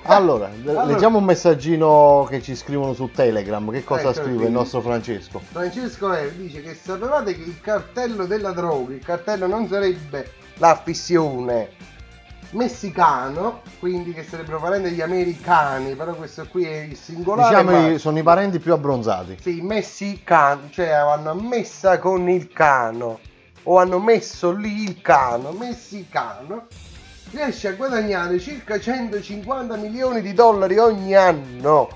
Allora, 0.04 0.48
le- 0.50 0.72
Allora- 0.72 0.86
leggiamo 0.86 1.20
un 1.20 1.24
messaggino 1.26 2.26
che 2.30 2.42
ci 2.42 2.56
scrivono 2.56 2.94
su 2.94 3.12
Telegram. 3.14 3.70
Che 3.72 3.84
cosa 3.84 4.10
Ecco, 4.10 4.22
scrive 4.24 4.46
il 4.46 4.52
nostro 4.52 4.82
Francesco? 4.82 5.40
Francesco 5.40 6.12
R 6.12 6.32
dice 6.32 6.62
che 6.62 6.74
sapevate 6.74 7.36
che 7.36 7.44
il 7.44 7.62
cartello 7.62 8.26
della 8.26 8.52
droga, 8.52 8.94
il 8.96 9.04
cartello 9.04 9.46
non 9.48 9.68
sarebbe 9.68 10.32
la 10.56 10.82
fissione 10.84 11.70
messicano, 12.52 13.62
quindi 13.80 14.14
che 14.14 14.24
sarebbero 14.24 14.60
parenti 14.60 14.90
degli 14.90 15.02
americani, 15.02 15.96
però 15.96 16.14
questo 16.14 16.48
qui 16.50 16.66
è 16.66 16.78
il 16.82 16.96
singolare. 16.98 17.64
Diciamo 17.64 17.90
i- 17.92 18.00
sono 18.00 18.18
i 18.20 18.24
parenti 18.24 18.60
più 18.60 18.74
abbronzati. 18.74 19.38
Sì, 19.42 19.62
messicano, 19.62 20.70
cioè 20.72 20.90
hanno 20.90 21.34
messa 21.36 22.00
con 22.00 22.28
il 22.30 22.50
cano 22.52 23.20
o 23.64 23.78
hanno 23.78 24.00
messo 24.00 24.52
lì 24.52 24.84
il 24.84 25.02
cano 25.02 25.52
messicano 25.52 26.68
riesce 27.32 27.68
a 27.68 27.74
guadagnare 27.74 28.40
circa 28.40 28.80
150 28.80 29.76
milioni 29.76 30.22
di 30.22 30.34
dollari 30.34 30.78
ogni 30.80 31.14
anno 31.14 31.90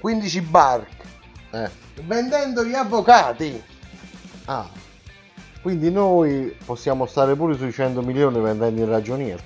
15 0.00 0.40
barche 0.40 1.04
Eh. 1.50 1.68
vendendo 2.04 2.64
gli 2.64 2.74
avvocati 2.74 3.62
Ah. 4.46 4.66
Quindi 5.60 5.90
noi 5.90 6.56
possiamo 6.64 7.04
stare 7.04 7.34
pure 7.34 7.54
sui 7.56 7.72
100 7.72 8.00
milioni 8.00 8.40
vendendo 8.40 8.80
il 8.80 8.88
ragioniere. 8.88 9.42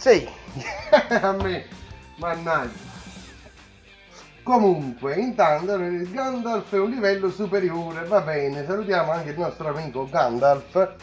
Sì 0.00 0.26
a 1.20 1.32
me 1.32 1.66
mannaggia 2.16 2.88
comunque 4.42 5.14
intanto 5.16 5.74
il 5.74 6.10
Gandalf 6.10 6.72
è 6.72 6.78
un 6.78 6.88
livello 6.88 7.30
superiore 7.30 8.06
va 8.06 8.22
bene 8.22 8.64
salutiamo 8.64 9.12
anche 9.12 9.30
il 9.30 9.38
nostro 9.38 9.68
amico 9.68 10.08
Gandalf 10.08 10.94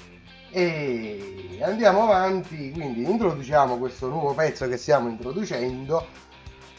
e 0.50 1.60
andiamo 1.62 2.06
avanti 2.06 2.72
quindi 2.72 3.04
introduciamo 3.04 3.78
questo 3.78 4.08
nuovo 4.08 4.34
pezzo 4.34 4.68
che 4.68 4.78
stiamo 4.78 5.10
introducendo 5.10 6.04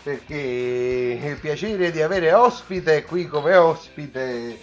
perché 0.03 0.35
il 1.23 1.39
piacere 1.41 1.93
di 1.93 2.03
avere 2.03 2.33
ospite 2.33 3.05
qui 3.05 3.29
come 3.29 3.55
ospite 3.55 4.59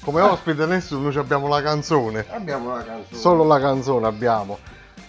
Come 0.00 0.20
ospite 0.20 0.66
nessuno 0.66 1.08
abbiamo 1.20 1.46
la 1.46 1.62
canzone. 1.62 2.26
abbiamo 2.30 2.74
la 2.74 2.84
canzone 2.84 3.20
Solo 3.20 3.44
la 3.44 3.60
canzone 3.60 4.06
abbiamo. 4.06 4.58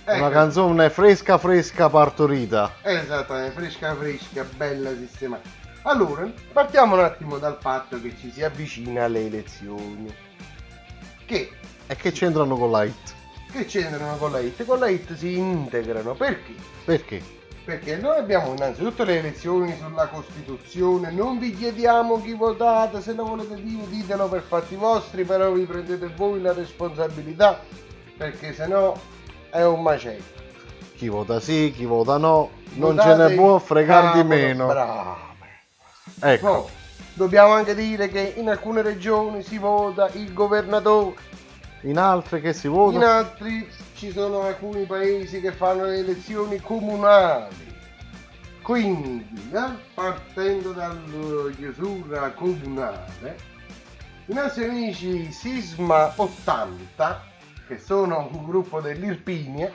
Una 0.08 0.16
Ecco. 0.16 0.30
canzone 0.30 0.89
fresca 0.89 1.38
fresca 1.38 1.89
partorita. 1.89 2.76
Esattamente, 2.82 3.51
fresca 3.60 3.93
fresca, 3.93 4.45
bella 4.55 4.91
sistemata. 4.95 5.49
Allora, 5.82 6.26
partiamo 6.53 6.95
un 6.95 7.01
attimo 7.03 7.38
dal 7.39 7.58
fatto 7.60 7.99
che 8.01 8.16
ci 8.18 8.32
si 8.32 8.41
avvicina 8.41 9.03
alle 9.03 9.26
elezioni. 9.26 10.14
Che, 11.26 11.51
E 11.88 11.95
che 11.97 12.12
c'entrano 12.14 12.55
con 12.55 12.72
la 12.72 12.86
hit? 12.86 13.16
che 13.51 13.66
c'entrano 13.66 14.16
con 14.16 14.32
la 14.32 14.39
hit? 14.39 14.64
Con 14.66 14.80
la 14.80 14.88
hit 14.88 15.14
si 15.14 15.38
integrano, 15.38 16.14
perché? 16.14 16.53
Perché? 16.86 17.22
Perché 17.66 17.97
noi 17.97 18.18
abbiamo 18.18 18.53
innanzitutto 18.53 19.03
le 19.03 19.20
elezioni 19.20 19.76
sulla 19.78 20.08
Costituzione, 20.08 21.12
non 21.12 21.38
vi 21.38 21.53
chiediamo 21.53 22.22
chi 22.22 22.32
votate, 22.34 23.01
se 23.01 23.14
lo 23.14 23.26
volete 23.26 23.55
dire 23.62 23.86
ditelo 23.89 24.30
per 24.30 24.41
fatti 24.41 24.76
vostri, 24.76 25.26
però 25.26 25.51
vi 25.51 25.64
prendete 25.66 26.08
voi 26.16 26.39
la 26.41 26.53
responsabilità, 26.53 27.60
perché 28.16 28.53
sennò 28.53 28.97
è 29.49 29.63
un 29.63 29.81
macello. 29.81 30.35
Chi 30.95 31.09
vota 31.09 31.39
sì, 31.39 31.73
chi 31.75 31.85
vota 31.85 32.17
no, 32.17 32.49
non 32.73 32.95
Votate 32.95 33.23
ce 33.23 33.29
ne 33.29 33.35
può 33.35 33.59
fregare 33.59 34.21
di 34.21 34.27
meno. 34.27 34.67
Bravo. 34.67 35.17
Ecco, 36.19 36.47
No, 36.47 36.69
dobbiamo 37.13 37.53
anche 37.53 37.75
dire 37.75 38.07
che 38.09 38.33
in 38.37 38.49
alcune 38.49 38.81
regioni 38.81 39.43
si 39.43 39.57
vota 39.57 40.09
il 40.13 40.33
governatore, 40.33 41.15
in 41.81 41.97
altre 41.97 42.41
che 42.41 42.53
si 42.53 42.67
in 42.67 42.73
vota? 42.73 43.17
altri 43.17 43.69
ci 43.95 44.11
sono 44.11 44.41
alcuni 44.41 44.85
paesi 44.85 45.39
che 45.39 45.51
fanno 45.51 45.85
le 45.85 45.99
elezioni 45.99 46.59
comunali. 46.59 47.75
Quindi, 48.61 49.25
partendo 49.93 50.71
dalla 50.71 50.99
chiusura 51.55 52.31
comunale, 52.31 53.37
i 54.25 54.33
nostri 54.33 54.65
amici 54.65 55.31
Sisma 55.31 56.11
80, 56.15 57.23
che 57.68 57.78
sono 57.80 58.30
un 58.32 58.45
gruppo 58.45 58.80
dell'Irpinia, 58.82 59.72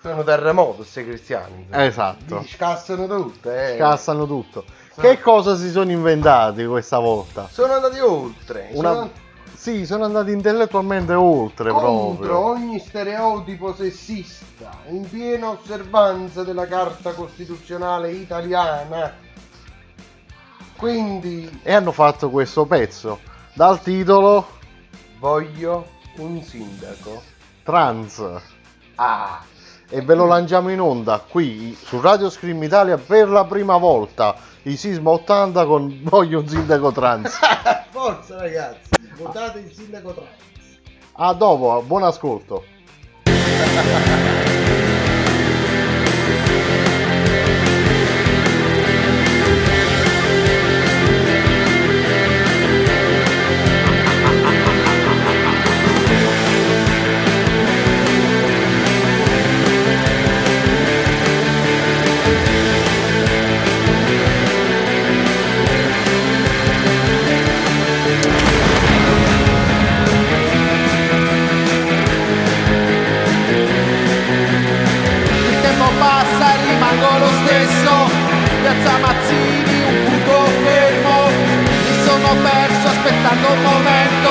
sono 0.00 0.22
terremoto 0.22 0.76
questi 0.76 1.04
cristiani. 1.04 1.66
Esatto. 1.70 2.38
Li 2.38 2.46
scassano 2.48 3.06
tutte. 3.06 3.72
eh. 3.74 3.76
Scassano 3.76 4.26
tutto. 4.26 4.64
Che 4.98 5.20
cosa 5.20 5.56
si 5.56 5.70
sono 5.70 5.90
inventati 5.90 6.64
questa 6.64 6.98
volta? 6.98 7.48
Sono 7.50 7.74
andati 7.74 7.98
oltre. 8.00 8.70
Una- 8.72 8.92
sono 8.92 9.10
Sì, 9.54 9.84
sono 9.86 10.04
andati 10.04 10.30
intellettualmente 10.32 11.12
oltre 11.14 11.70
contro 11.70 12.14
proprio. 12.14 12.38
ogni 12.38 12.78
stereotipo 12.78 13.74
sessista, 13.74 14.70
in 14.90 15.08
piena 15.08 15.50
osservanza 15.50 16.44
della 16.44 16.66
Carta 16.66 17.12
Costituzionale 17.14 18.12
italiana. 18.12 19.12
Quindi 20.76 21.60
E 21.62 21.72
hanno 21.72 21.90
fatto 21.92 22.28
questo 22.30 22.66
pezzo 22.66 23.18
dal 23.54 23.80
titolo 23.80 24.46
voglio 25.18 25.86
un 26.22 26.42
sindaco. 26.42 27.22
Trans. 27.62 28.22
Ah, 28.96 29.42
E 29.88 30.00
ve 30.02 30.16
lo 30.16 30.26
lanciamo 30.26 30.70
in 30.70 30.80
onda 30.80 31.20
qui 31.28 31.76
su 31.80 32.00
Radio 32.00 32.28
Scream 32.28 32.60
Italia 32.62 32.98
per 32.98 33.28
la 33.28 33.44
prima 33.44 33.76
volta. 33.76 34.34
I 34.62 34.76
Sisma 34.76 35.10
80 35.10 35.64
con 35.64 36.00
Voglio 36.02 36.40
un 36.40 36.48
sindaco 36.48 36.90
trans. 36.90 37.38
forza 37.90 38.36
ragazzi, 38.36 38.88
votate 39.16 39.60
il 39.60 39.72
sindaco 39.72 40.12
trans. 40.12 40.30
A 41.12 41.32
dopo, 41.34 41.82
buon 41.86 42.02
ascolto. 42.02 42.64
passa 76.06 76.46
e 76.54 76.58
rimango 76.70 77.10
lo 77.24 77.30
stesso. 77.40 77.92
Piazza 78.62 78.92
Mazzini, 79.02 79.78
un 79.90 79.98
punto 80.06 80.36
fermo. 80.64 81.16
Mi 81.86 81.94
sono 82.06 82.28
perso 82.48 82.86
aspettando 82.94 83.46
un 83.56 83.62
momento. 83.70 84.30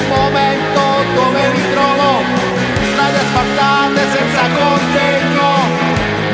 Un 0.00 0.06
momento 0.16 0.82
dove 1.18 1.42
mi 1.54 1.64
trovo. 1.72 2.08
Strade 2.90 3.18
asfaltate 3.24 4.00
senza 4.16 4.44
contegno. 4.60 5.48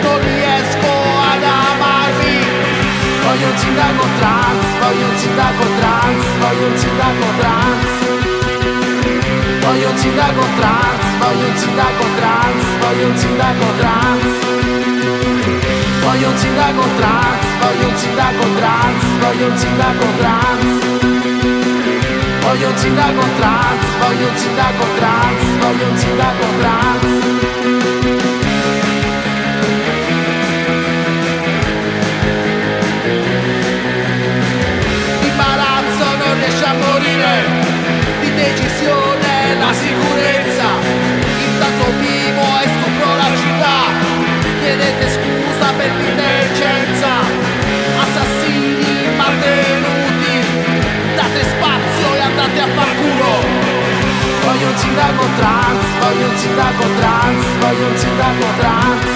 Non 0.04 0.18
riesco 0.30 0.92
ad 1.32 1.44
amarmi. 1.70 2.38
Voglio 3.26 3.46
un 3.52 3.58
sindaco 3.58 4.04
trans, 4.18 4.64
voglio 4.84 5.06
un 5.12 5.16
sindaco 5.16 5.64
trans, 5.78 6.24
voglio 6.44 6.66
un 6.66 6.76
sindaco 6.76 7.26
trans 7.38 8.21
Voglio 9.64 9.88
un 9.90 9.96
sindaco 9.96 10.44
trans, 10.58 11.04
voglio 11.18 11.46
un 11.46 11.56
sindaco 11.56 12.04
trans, 12.16 12.64
voglio 12.80 13.06
un 13.06 13.16
sindaco 13.16 13.66
trans. 13.78 14.24
Voglio 16.02 16.28
un 16.28 16.36
sindaco 16.36 16.82
trans, 16.98 17.44
voglio 17.60 17.86
un 17.88 17.96
sindaco 17.96 18.44
trans, 18.56 19.04
voglio 19.20 19.46
un 19.46 19.56
sindaco 19.56 20.06
trans. 20.18 20.64
Voglio 22.42 22.68
un 22.68 22.76
sindaco 22.76 23.24
trans, 23.38 23.84
voglio 23.98 24.28
un 24.28 24.36
sindaco 24.36 24.84
trans, 24.98 25.42
voglio 25.60 25.86
un 25.88 25.96
sindaco 25.96 26.46
trans. 26.60 27.20
Non 36.24 36.38
riesce 36.38 36.64
a 36.64 36.74
morire 36.74 37.44
di 38.20 38.34
decisione 38.34 39.11
la 39.62 39.72
sicurezza. 39.72 40.68
Intanto 41.46 41.84
vivo 42.02 42.46
e 42.62 42.66
stupro 42.74 43.08
la 43.22 43.30
città. 43.40 43.78
Chiedete 44.60 45.06
scusa 45.14 45.66
per 45.78 45.90
l'indecenza 45.98 47.10
assassini 48.04 49.10
mantenuti 49.16 50.34
date 51.14 51.42
spazio 51.54 52.06
e 52.14 52.20
andate 52.20 52.58
a 52.60 52.68
far 52.76 52.90
culo. 52.98 53.34
Voglio 54.44 54.66
un 54.68 54.76
sindaco 54.76 55.24
trans 55.38 55.84
voglio 56.02 56.26
un 56.28 56.36
sindaco 56.36 56.84
trans 56.98 57.44
voglio 57.60 57.86
un 57.86 57.96
sindaco 57.96 58.46
trans. 58.58 59.10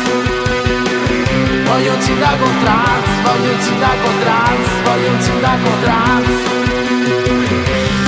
Voglio 1.67 1.93
un 1.93 2.01
sindaco 2.01 2.47
trans, 2.63 3.09
voglio 3.23 3.53
un 3.53 3.61
sindaco 3.61 4.09
trans, 4.23 4.67
voglio 4.85 5.11
un 5.11 5.21
sindaco 5.21 5.71
trans. 5.83 6.66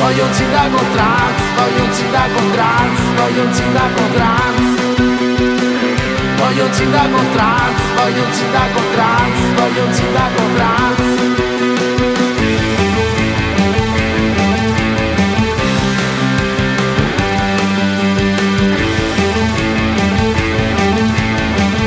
Voglio 0.09 0.25
un 0.25 0.33
sindaco 0.33 0.79
trans, 0.95 1.41
voglio 1.55 1.85
un 1.85 1.93
sindaco 1.93 2.41
trans, 2.55 2.99
voglio 3.15 3.43
un 3.43 3.53
sindaco 3.53 4.01
trans. 4.15 4.61
Voglio 6.39 6.65
un 6.65 6.73
sindaco 6.73 7.19
trans, 7.35 7.81
voglio 7.95 8.25
un 8.25 8.33
sindaco 8.33 8.81
trans, 8.95 9.39
voglio 9.55 9.85
un 9.85 9.93
sindaco 9.93 10.43
trans. 10.57 11.01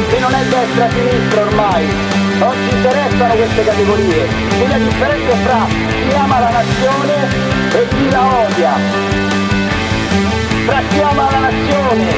Chi 0.10 0.20
non 0.20 0.34
è 0.36 0.44
destra 0.46 0.86
e 0.86 0.90
sinistra 0.92 1.42
ormai, 1.42 1.88
ci 1.88 2.76
interessano 2.76 3.34
queste 3.34 3.64
categorie. 3.64 4.28
Qui 4.60 4.68
la 4.68 4.78
differenza 4.78 5.36
fra 5.44 5.66
chi 5.68 6.14
ama 6.16 6.40
la 6.40 6.50
nazione 6.52 7.61
e 7.74 7.88
chi 7.88 8.10
la 8.10 8.24
odia. 8.46 9.22
Ama 11.02 11.30
la 11.32 11.40
nazione 11.40 12.10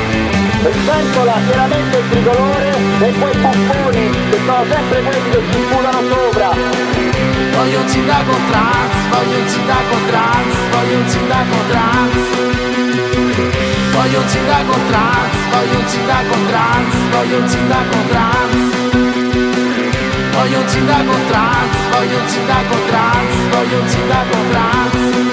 e 0.63 0.71
sventola 0.73 1.33
chiaramente 1.47 1.97
il 1.97 2.09
tricolore 2.09 2.69
e 2.99 3.13
quei 3.13 3.37
buffoni 3.37 4.09
che 4.29 4.39
sono 4.45 4.65
sempre 4.69 5.01
quelli 5.01 5.29
che 5.29 5.41
ci 5.51 5.59
sputano 5.63 6.01
sopra. 6.09 6.49
Voglio 7.55 7.79
un 7.79 7.87
sindaco 7.87 8.35
trans, 8.49 8.93
voglio 9.09 9.37
un 9.39 9.47
sindaco 9.47 9.95
trans, 10.09 10.53
voglio 10.71 10.97
un 10.97 11.07
sindaco 11.07 11.55
trans. 11.69 12.15
Voglio 13.93 14.19
un 14.19 14.27
sindaco 14.27 14.75
trans, 14.89 15.35
voglio 15.51 15.77
un 15.79 15.87
sindaco 15.87 16.35
trans, 16.49 16.93
voglio 17.11 17.37
un 17.37 17.47
sindaco 17.47 17.97
trans. 18.09 18.55
Voglio 20.33 20.59
un 20.59 20.67
sindaco 20.67 21.13
trans, 21.29 21.75
voglio 21.91 22.17
un 22.19 22.27
sindaco 22.27 22.75
trans, 22.87 23.35
voglio 23.49 23.79
un 23.79 23.87
sindaco 23.87 24.37
trans. 24.51 25.32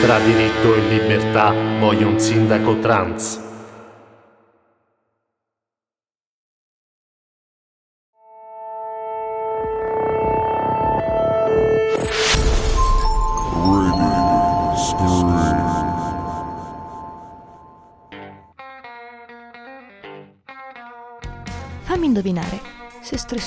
Tra 0.00 0.20
diritto 0.20 0.74
e 0.74 0.80
libertà 0.88 1.52
voglio 1.78 2.08
un 2.08 2.18
sindaco 2.18 2.78
trans. 2.78 3.47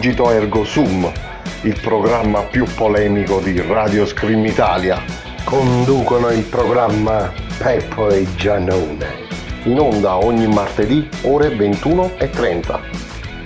Cogito 0.00 0.30
Ergo 0.30 0.64
Sum, 0.64 1.12
il 1.60 1.78
programma 1.78 2.40
più 2.40 2.64
polemico 2.74 3.38
di 3.38 3.60
Radio 3.60 4.06
Scream 4.06 4.46
Italia. 4.46 4.98
Conducono 5.44 6.30
il 6.30 6.42
programma 6.44 7.30
Peppo 7.58 8.08
e 8.08 8.26
Giannone. 8.34 9.28
In 9.64 9.78
onda 9.78 10.16
ogni 10.16 10.46
martedì 10.46 11.06
ore 11.24 11.50
21.30. 11.50 12.80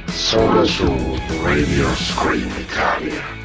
Solo 0.04 0.64
su 0.64 1.18
Radio 1.42 1.92
Scream 1.92 2.48
Italia. 2.56 3.43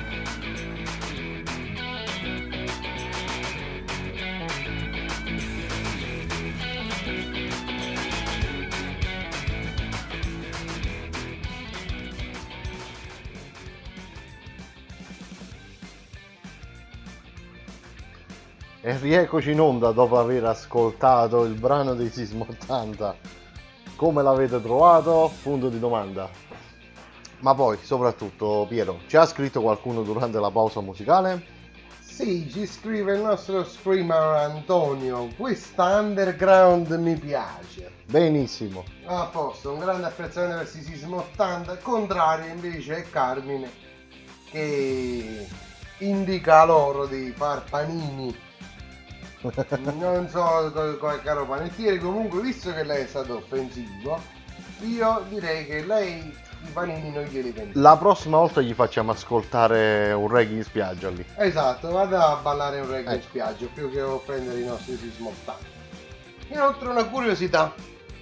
E 18.81 18.97
rieccoci 18.97 19.51
in 19.51 19.59
onda 19.59 19.91
dopo 19.91 20.17
aver 20.17 20.45
ascoltato 20.45 21.43
il 21.43 21.53
brano 21.53 21.95
dei 21.95 22.09
Sismo 22.09 22.45
80. 22.49 23.13
Come 23.97 24.23
l'avete 24.23 24.61
trovato? 24.61 25.33
Punto 25.43 25.67
di 25.67 25.79
domanda. 25.79 26.29
Ma 27.39 27.53
poi, 27.53 27.77
soprattutto, 27.81 28.65
Piero, 28.69 28.99
ci 29.07 29.17
ha 29.17 29.25
scritto 29.25 29.61
qualcuno 29.61 30.01
durante 30.03 30.39
la 30.39 30.49
pausa 30.49 30.79
musicale? 30.79 31.43
Sì, 31.99 32.49
ci 32.49 32.65
scrive 32.65 33.15
il 33.15 33.21
nostro 33.21 33.65
screamer 33.65 34.49
Antonio. 34.49 35.27
Questa 35.35 35.99
underground 35.99 36.89
mi 36.91 37.15
piace. 37.15 37.91
Benissimo. 38.05 38.85
A 39.07 39.25
posto, 39.25 39.73
un 39.73 39.79
grande 39.79 40.07
apprezzamento 40.07 40.55
verso 40.55 40.77
i 40.77 40.83
Sismo 40.83 41.17
80. 41.17 41.79
Contrario 41.79 42.49
invece 42.49 42.95
è 42.95 43.09
Carmine 43.09 43.69
che 44.49 45.45
indica 45.97 46.63
loro 46.63 47.07
di 47.07 47.33
far 47.35 47.65
panini. 47.69 48.47
Non 49.41 50.27
so 50.29 50.71
caro 51.23 51.45
panettiere, 51.45 51.97
comunque 51.97 52.41
visto 52.41 52.73
che 52.73 52.83
lei 52.83 53.03
è 53.03 53.07
stato 53.07 53.37
offensivo, 53.37 54.21
io 54.81 55.25
direi 55.29 55.65
che 55.65 55.85
lei 55.85 56.17
i 56.61 56.69
panini 56.73 57.11
non 57.11 57.23
glieli 57.23 57.51
vende. 57.51 57.79
La 57.79 57.95
prossima 57.95 58.37
volta 58.37 58.59
gli 58.59 58.73
facciamo 58.73 59.11
ascoltare 59.11 60.11
un 60.11 60.27
reggae 60.27 60.57
in 60.57 60.63
spiaggia 60.63 61.09
lì. 61.09 61.25
Esatto, 61.37 61.89
vada 61.89 62.31
a 62.31 62.35
ballare 62.41 62.81
un 62.81 62.89
reggae 62.89 63.13
in 63.13 63.19
Ecco. 63.19 63.27
spiaggia 63.29 63.67
più 63.73 63.89
che 63.89 64.01
offendere 64.01 64.59
i 64.59 64.65
nostri 64.65 64.97
sismo 64.97 65.29
80. 65.43 65.77
Inoltre 66.49 66.89
una 66.89 67.05
curiosità, 67.05 67.73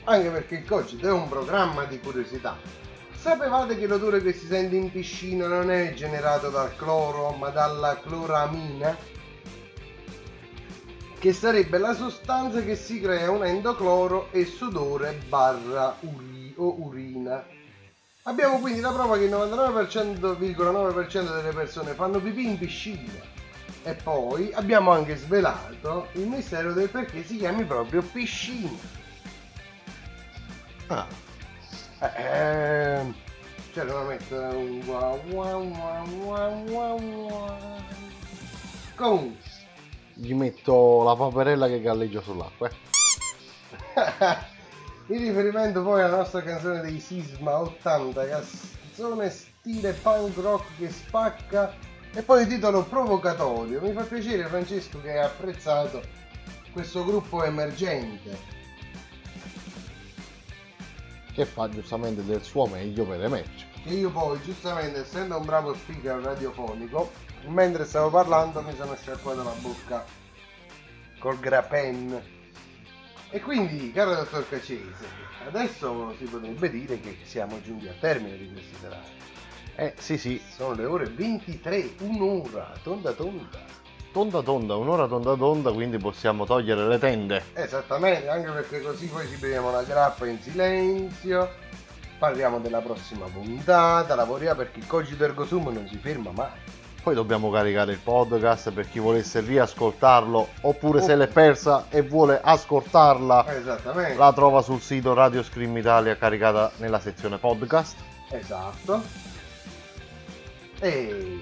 anche 0.03 0.29
perché 0.29 0.55
il 0.55 0.65
Cogito 0.65 1.07
è 1.07 1.11
un 1.11 1.27
programma 1.27 1.85
di 1.85 1.99
curiosità. 1.99 2.57
Sapevate 3.15 3.77
che 3.77 3.87
l'odore 3.87 4.21
che 4.21 4.33
si 4.33 4.45
sente 4.45 4.75
in 4.75 4.91
piscina 4.91 5.47
non 5.47 5.71
è 5.71 5.93
generato 5.93 6.49
dal 6.49 6.75
cloro, 6.75 7.31
ma 7.31 7.49
dalla 7.49 7.99
cloramina? 7.99 8.95
Che 11.19 11.33
sarebbe 11.33 11.79
la 11.79 11.95
sostanza 11.95 12.61
che 12.61 12.75
si 12.75 13.01
crea 13.01 13.31
unendo 13.31 13.75
cloro 13.75 14.31
e 14.31 14.45
sudore 14.45 15.13
barra 15.27 15.95
uri- 16.01 16.53
o 16.57 16.75
urina. 16.79 17.43
Abbiamo 18.23 18.59
quindi 18.59 18.81
la 18.81 18.91
prova 18.91 19.17
che 19.17 19.23
il 19.23 19.31
99,9% 19.31 21.35
delle 21.35 21.53
persone 21.53 21.93
fanno 21.93 22.19
pipì 22.19 22.45
in 22.45 22.57
piscina. 22.59 23.11
E 23.83 23.93
poi 23.95 24.51
abbiamo 24.53 24.91
anche 24.91 25.15
svelato 25.15 26.09
il 26.13 26.27
mistero 26.27 26.73
del 26.73 26.89
perché 26.89 27.23
si 27.23 27.37
chiami 27.37 27.63
proprio 27.63 28.03
piscina. 28.03 28.69
Ah. 30.87 31.07
Eh, 31.99 33.13
cioè 33.73 33.83
non 33.85 34.05
mettere 34.05 34.55
un 34.55 34.83
wow 34.85 35.19
wow 35.31 35.63
wow 35.63 36.07
wow 36.23 36.69
wow 36.69 36.99
wow. 36.99 37.81
Comunque, 38.95 39.46
Gli 40.19 40.33
metto 40.33 41.03
la 41.03 41.15
paperella 41.15 41.67
che 41.67 41.79
galleggia 41.79 42.21
sull'acqua. 42.21 42.67
eh. 42.69 42.75
in 45.13 45.19
riferimento 45.19 45.83
poi 45.83 46.01
alla 46.01 46.17
nostra 46.17 46.41
canzone 46.41 46.81
dei 46.81 46.99
Sisma 46.99 47.59
80, 47.59 48.25
canzone 48.25 49.29
stile 49.29 49.93
punk 49.93 50.35
rock 50.37 50.65
che 50.77 50.89
spacca 50.89 51.71
e 52.13 52.23
poi 52.23 52.41
il 52.41 52.47
titolo 52.47 52.83
provocatorio. 52.83 53.79
Mi 53.79 53.93
fa 53.93 54.01
piacere 54.01 54.47
Francesco 54.47 54.99
che 55.01 55.11
hai 55.11 55.23
apprezzato 55.23 56.01
questo 56.71 57.05
gruppo 57.05 57.43
emergente. 57.43 58.55
Che 61.31 61.45
fa 61.45 61.69
giustamente 61.69 62.25
del 62.25 62.41
suo 62.41 62.65
meglio 62.65 63.05
per 63.05 63.23
emergere. 63.23 63.67
che 63.83 63.93
io 63.93 64.09
poi 64.09 64.41
giustamente 64.41 65.01
essendo 65.01 65.37
un 65.37 65.45
bravo 65.45 65.75
speaker 65.75 66.19
radiofonico 66.19 67.11
mentre 67.47 67.85
stavo 67.85 68.09
parlando 68.09 68.61
mi 68.61 68.75
sono 68.75 68.95
sciacquato 68.95 69.43
la 69.43 69.53
bocca 69.59 70.05
col 71.19 71.39
grapen. 71.39 72.35
E 73.29 73.41
quindi 73.41 73.91
caro 73.91 74.15
dottor 74.15 74.47
Cacese 74.47 75.25
adesso 75.45 76.15
si 76.17 76.25
potrebbe 76.25 76.69
dire 76.69 76.99
che 76.99 77.17
siamo 77.23 77.61
giunti 77.61 77.87
al 77.87 77.99
termine 77.99 78.37
di 78.37 78.51
questi 78.51 78.75
serate 78.79 79.09
Eh 79.75 79.93
sì 79.97 80.17
sì, 80.17 80.41
sono 80.55 80.73
le 80.73 80.85
ore 80.85 81.05
23 81.05 81.95
un'ora 82.01 82.73
tonda 82.83 83.11
tonda. 83.11 83.75
Tonda 84.11 84.41
tonda, 84.41 84.75
un'ora 84.77 85.05
tonda 85.05 85.35
tonda, 85.35 85.71
quindi 85.71 85.97
possiamo 85.97 86.45
togliere 86.45 86.87
le 86.87 86.97
tende. 86.97 87.43
esattamente 87.53 88.27
anche 88.29 88.49
perché 88.49 88.81
così 88.81 89.07
poi 89.07 89.27
ci 89.27 89.35
beviamo 89.35 89.69
la 89.69 89.83
grappa 89.83 90.25
in 90.25 90.39
silenzio. 90.41 91.49
Parliamo 92.17 92.59
della 92.59 92.79
prossima 92.79 93.27
puntata 93.27 94.15
lavoriamo 94.15 94.57
perché 94.57 94.79
il 94.79 94.87
cogito 94.87 95.23
ergo 95.23 95.45
sum 95.45 95.71
non 95.71 95.87
si 95.87 95.97
ferma 95.97 96.31
mai 96.31 96.49
Poi 97.07 97.15
dobbiamo 97.15 97.49
caricare 97.49 97.93
il 97.93 97.99
podcast 98.03 98.69
per 98.71 98.89
chi 98.89 98.99
volesse 98.99 99.39
riascoltarlo 99.39 100.45
oppure 100.63 101.01
se 101.01 101.15
l'è 101.15 101.27
persa 101.27 101.85
e 101.87 102.01
vuole 102.01 102.37
ascoltarla. 102.43 103.45
La 104.17 104.33
trova 104.33 104.61
sul 104.61 104.81
sito 104.81 105.13
Radio 105.13 105.41
Scream 105.41 105.77
Italia 105.77 106.17
caricata 106.17 106.69
nella 106.79 106.99
sezione 106.99 107.37
podcast. 107.37 107.95
Esatto. 108.29 109.01
E 110.81 111.39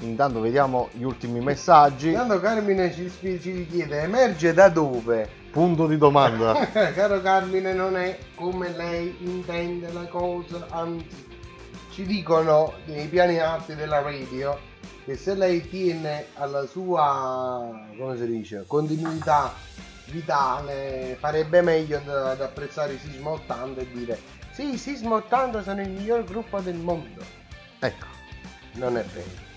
Intanto 0.00 0.40
vediamo 0.40 0.90
gli 0.92 1.04
ultimi 1.04 1.40
messaggi. 1.40 2.08
intanto 2.08 2.38
Carmine 2.38 2.92
ci, 2.92 3.10
ci 3.40 3.66
chiede 3.70 4.02
emerge 4.02 4.52
da 4.52 4.68
dove? 4.68 5.26
Punto 5.50 5.86
di 5.86 5.96
domanda. 5.96 6.68
Caro 6.92 7.22
Carmine 7.22 7.72
non 7.72 7.96
è 7.96 8.18
come 8.34 8.76
lei 8.76 9.16
intende 9.20 9.90
la 9.90 10.04
cosa, 10.04 10.66
anzi 10.68 11.40
ci 11.92 12.04
dicono 12.06 12.72
nei 12.86 13.06
piani 13.06 13.38
alti 13.38 13.74
della 13.74 14.00
radio 14.00 14.58
che 15.04 15.14
se 15.16 15.34
lei 15.34 15.68
tiene 15.68 16.26
alla 16.34 16.64
sua, 16.66 17.86
come 17.98 18.16
si 18.16 18.26
dice, 18.26 18.64
continuità 18.66 19.52
vitale 20.06 21.16
farebbe 21.18 21.60
meglio 21.60 21.98
ad, 21.98 22.40
apprezzare 22.40 22.94
i 22.94 22.98
Sisma 22.98 23.30
80 23.30 23.80
e 23.80 23.92
dire 23.92 24.20
sì, 24.52 24.74
i 24.74 24.78
Sisma 24.78 25.16
80 25.16 25.62
sono 25.62 25.80
il 25.80 25.90
miglior 25.90 26.24
gruppo 26.24 26.60
del 26.60 26.76
mondo. 26.76 27.22
Ecco, 27.78 28.06
Non 28.74 28.96
è 28.96 29.04
vero. 29.04 29.50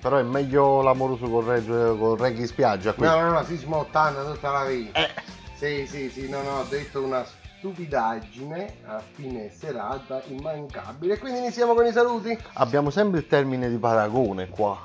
però 0.00 0.16
è 0.16 0.22
meglio 0.22 0.80
l'amoroso 0.80 1.28
col 1.28 1.44
reggae, 1.44 1.96
col 1.96 2.18
reggae 2.18 2.46
spiaggia 2.46 2.92
qui. 2.92 3.06
No, 3.06 3.20
no, 3.20 3.30
no, 3.30 3.44
Sisma 3.44 3.76
80 3.78 4.24
tutta 4.32 4.50
la 4.50 4.64
vita. 4.64 5.08
Sì, 5.54 5.86
sì, 5.86 6.08
sì, 6.08 6.28
non 6.28 6.46
ho 6.46 6.64
detto 6.68 7.02
una 7.02 7.24
stupidaggine 7.58 8.76
a 8.86 9.02
fine 9.12 9.50
serata 9.50 10.22
immancabile. 10.28 11.18
Quindi 11.18 11.40
iniziamo 11.40 11.74
con 11.74 11.86
i 11.86 11.92
saluti. 11.92 12.38
Abbiamo 12.54 12.90
sempre 12.90 13.20
il 13.20 13.26
termine 13.26 13.68
di 13.68 13.76
paragone 13.76 14.48
qua. 14.48 14.80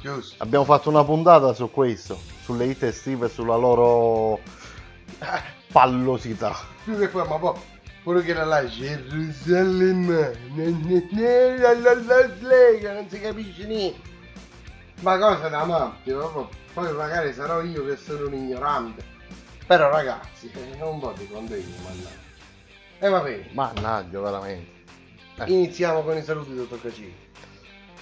Giusto. 0.00 0.42
Abbiamo 0.42 0.64
fatto 0.64 0.88
una 0.88 1.04
puntata 1.04 1.52
su 1.52 1.70
questo, 1.70 2.18
sulle 2.42 2.64
hit 2.64 2.82
estive 2.82 3.26
e 3.26 3.28
sulla 3.28 3.56
loro 3.56 4.40
pallosità. 5.70 6.56
Più 6.84 6.98
che 6.98 7.08
poi, 7.08 7.28
ma 7.28 7.38
poi 7.38 7.54
Quello 8.02 8.20
che 8.20 8.32
era 8.32 8.44
là, 8.44 8.66
Gerusalemme, 8.66 10.36
non 10.56 11.06
si 13.08 13.20
capisce 13.20 13.64
niente. 13.64 14.10
Ma 15.02 15.16
cosa 15.18 15.48
da 15.48 15.64
matti, 15.64 16.12
poi 16.74 16.92
magari 16.94 17.32
sarò 17.32 17.62
io 17.62 17.86
che 17.86 17.96
sono 17.96 18.26
un 18.26 18.34
ignorante. 18.34 19.11
Però 19.66 19.88
ragazzi, 19.90 20.50
eh, 20.52 20.82
un 20.82 20.98
po' 20.98 21.12
di 21.16 21.28
contegno, 21.28 21.74
mannaggia. 21.82 22.20
E 22.98 23.08
va 23.08 23.20
bene, 23.20 23.48
Mannaggia, 23.52 24.20
veramente. 24.20 24.70
iniziamo 25.46 26.02
con 26.02 26.16
i 26.16 26.22
saluti, 26.22 26.54
dottor 26.54 26.80
Cacini. 26.82 27.14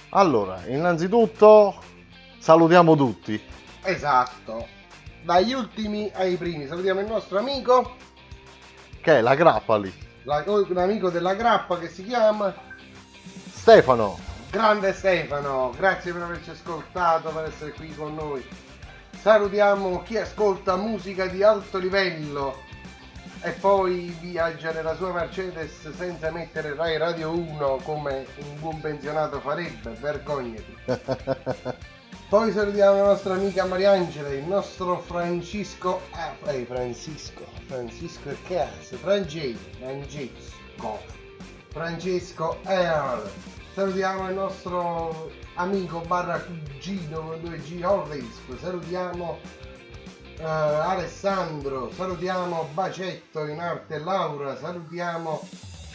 Allora, 0.09 0.61
innanzitutto 0.67 1.81
salutiamo 2.37 2.95
tutti. 2.95 3.41
Esatto. 3.83 4.67
Dagli 5.23 5.53
ultimi 5.53 6.11
ai 6.13 6.35
primi, 6.35 6.67
salutiamo 6.67 6.99
il 6.99 7.07
nostro 7.07 7.39
amico, 7.39 7.95
Che 9.01 9.17
è 9.17 9.21
la 9.21 9.35
grappa 9.35 9.77
lì. 9.77 9.91
la- 10.23 10.43
un 10.45 10.77
amico 10.77 11.09
della 11.09 11.33
grappa 11.35 11.79
che 11.79 11.87
si 11.87 12.03
chiama 12.03 12.53
Stefano. 13.53 14.19
Grande 14.51 14.93
Stefano, 14.93 15.71
grazie 15.77 16.11
per 16.11 16.23
averci 16.23 16.49
ascoltato, 16.49 17.29
per 17.29 17.45
essere 17.45 17.71
qui 17.71 17.93
con 17.95 18.13
noi. 18.13 18.45
Salutiamo 19.21 20.01
chi 20.01 20.17
ascolta 20.17 20.75
musica 20.77 21.27
di 21.27 21.43
alto 21.43 21.77
livello 21.77 22.57
e 23.43 23.51
poi 23.51 24.17
viaggia 24.19 24.71
nella 24.71 24.95
sua 24.95 25.13
Mercedes 25.13 25.91
senza 25.91 26.31
mettere 26.31 26.73
Rai 26.73 26.97
Radio 26.97 27.29
1 27.29 27.81
come 27.83 28.25
un 28.37 28.59
buon 28.59 28.81
pensionato 28.81 29.39
farebbe, 29.39 29.91
vergognati. 29.91 30.75
Poi 32.29 32.51
salutiamo 32.51 32.95
la 32.95 33.03
nostra 33.09 33.35
amica 33.35 33.63
Mariangela, 33.65 34.29
il 34.29 34.45
nostro 34.45 34.97
Francisco, 34.97 36.01
ah, 36.13 36.33
eh, 36.49 36.65
Francisco, 36.65 37.45
Francisco 37.67 38.29
e 38.31 38.37
cazzo, 38.47 38.97
Francesco, 38.97 39.69
Francesco, 39.77 40.99
Francesco 41.69 42.57
Earl. 42.63 43.29
Salutiamo 43.73 44.27
il 44.27 44.35
nostro 44.35 45.31
amico 45.53 46.01
barra 46.01 46.41
cugino 46.41 47.21
con 47.21 47.41
due 47.41 47.57
G 47.59 47.81
Orrisco, 47.81 48.57
salutiamo 48.59 49.39
eh, 50.39 50.43
Alessandro, 50.43 51.89
salutiamo 51.95 52.67
Bacetto 52.73 53.45
in 53.47 53.61
arte 53.61 53.99
Laura, 53.99 54.57
salutiamo 54.57 55.47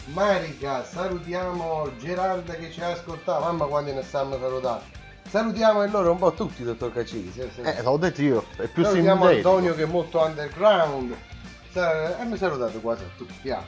Marica, 0.05 0.83
salutiamo 0.83 1.91
Gerarda 1.99 2.55
che 2.55 2.71
ci 2.71 2.81
ha 2.81 2.93
ascoltato, 2.93 3.43
mamma 3.43 3.65
quanti 3.65 3.93
ne 3.93 4.01
stanno 4.01 4.39
salutando. 4.39 4.83
Salutiamo 5.29 5.83
e 5.83 5.87
loro 5.89 6.11
un 6.11 6.17
po' 6.17 6.31
tutti, 6.31 6.63
dottor 6.63 6.91
Cacini. 6.91 7.31
Eh, 7.61 7.81
l'ho 7.83 7.97
detto 7.97 8.21
io, 8.23 8.45
è 8.55 8.67
più 8.67 8.83
Salutiamo 8.83 9.25
sintetico. 9.25 9.49
Antonio 9.49 9.75
che 9.75 9.83
è 9.83 9.85
molto 9.85 10.19
underground. 10.23 11.15
E 11.73 12.25
mi 12.25 12.37
salutato 12.37 12.79
quasi 12.79 13.03
a 13.03 13.09
tutti. 13.17 13.51
ah. 13.51 13.63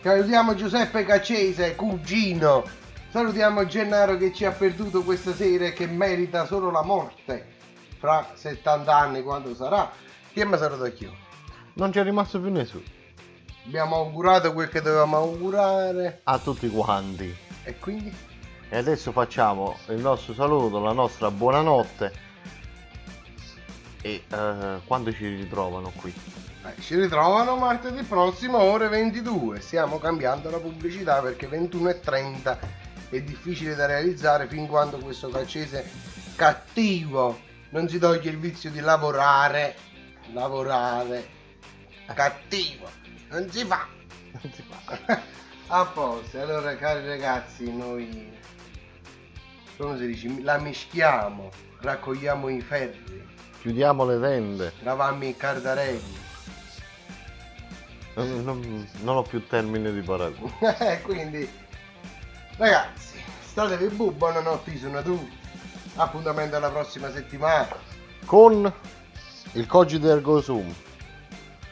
Salutiamo 0.00 0.54
Giuseppe 0.54 1.04
Caccese, 1.04 1.74
cugino. 1.74 2.80
Salutiamo 3.12 3.66
Gennaro 3.66 4.16
che 4.16 4.32
ci 4.32 4.46
ha 4.46 4.52
perduto 4.52 5.02
questa 5.02 5.34
sera 5.34 5.66
e 5.66 5.74
che 5.74 5.86
merita 5.86 6.46
solo 6.46 6.70
la 6.70 6.80
morte. 6.80 7.46
Fra 7.98 8.30
70 8.32 8.96
anni 8.96 9.22
quando 9.22 9.54
sarà. 9.54 9.90
Chi 10.32 10.42
mi 10.46 10.56
saluta 10.56 10.90
io? 10.98 11.14
Non 11.74 11.90
c'è 11.90 12.02
rimasto 12.04 12.40
più 12.40 12.50
nessuno. 12.50 12.84
Abbiamo 13.66 13.96
augurato 13.96 14.54
quel 14.54 14.70
che 14.70 14.80
dovevamo 14.80 15.18
augurare. 15.18 16.22
A 16.24 16.38
tutti 16.38 16.70
quanti. 16.70 17.36
E 17.64 17.78
quindi? 17.78 18.10
E 18.70 18.76
adesso 18.78 19.12
facciamo 19.12 19.76
il 19.88 20.00
nostro 20.00 20.32
saluto, 20.32 20.80
la 20.80 20.94
nostra 20.94 21.30
buonanotte. 21.30 22.12
E 24.00 24.24
eh, 24.26 24.80
quando 24.86 25.12
ci 25.12 25.28
ritrovano 25.28 25.92
qui? 25.96 26.14
Eh, 26.64 26.80
ci 26.80 26.96
ritrovano 26.96 27.56
martedì 27.56 28.04
prossimo 28.04 28.56
ore 28.56 28.88
22. 28.88 29.60
Stiamo 29.60 29.98
cambiando 29.98 30.48
la 30.48 30.58
pubblicità 30.58 31.20
perché 31.20 31.46
21.30 31.46 32.80
è 33.18 33.22
difficile 33.22 33.74
da 33.74 33.86
realizzare 33.86 34.46
fin 34.46 34.66
quando 34.66 34.98
questo 34.98 35.28
calcese 35.28 35.88
cattivo 36.36 37.38
non 37.70 37.88
si 37.88 37.98
toglie 37.98 38.30
il 38.30 38.38
vizio 38.38 38.70
di 38.70 38.80
lavorare. 38.80 39.76
Lavorare. 40.32 41.26
Cattivo. 42.14 42.88
Non 43.30 43.50
si 43.50 43.64
fa. 43.64 43.86
Non 44.32 44.52
si 44.52 44.62
fa. 44.68 45.20
A 45.68 45.84
posto. 45.86 46.40
Allora 46.40 46.76
cari 46.76 47.06
ragazzi, 47.06 47.70
noi 47.74 48.30
come 49.78 49.96
si 49.98 50.06
dice? 50.06 50.42
La 50.42 50.58
mischiamo, 50.58 51.50
raccogliamo 51.80 52.48
i 52.50 52.60
ferri, 52.60 53.24
Chiudiamo 53.60 54.04
le 54.04 54.20
tende. 54.20 54.72
lavammo 54.82 55.24
i 55.24 55.34
cardarelli. 55.36 56.20
Non, 58.14 58.44
non- 58.44 58.88
non 59.00 59.16
ho 59.16 59.22
più 59.22 59.46
termine 59.46 59.92
di 59.92 60.02
paragone. 60.02 60.52
Eh, 60.78 61.00
Quindi, 61.00 61.48
ragazzi, 62.56 63.18
statevi 63.44 63.88
bu, 63.94 64.12
buonanotte, 64.12 64.76
sono 64.78 65.02
tutti. 65.02 65.40
Appuntamento 65.96 66.56
alla 66.56 66.70
prossima 66.70 67.12
settimana 67.12 67.68
Con 68.24 68.72
il 69.52 69.66
Cogito 69.66 70.08
Ergo 70.08 70.40
Sum 70.40 70.74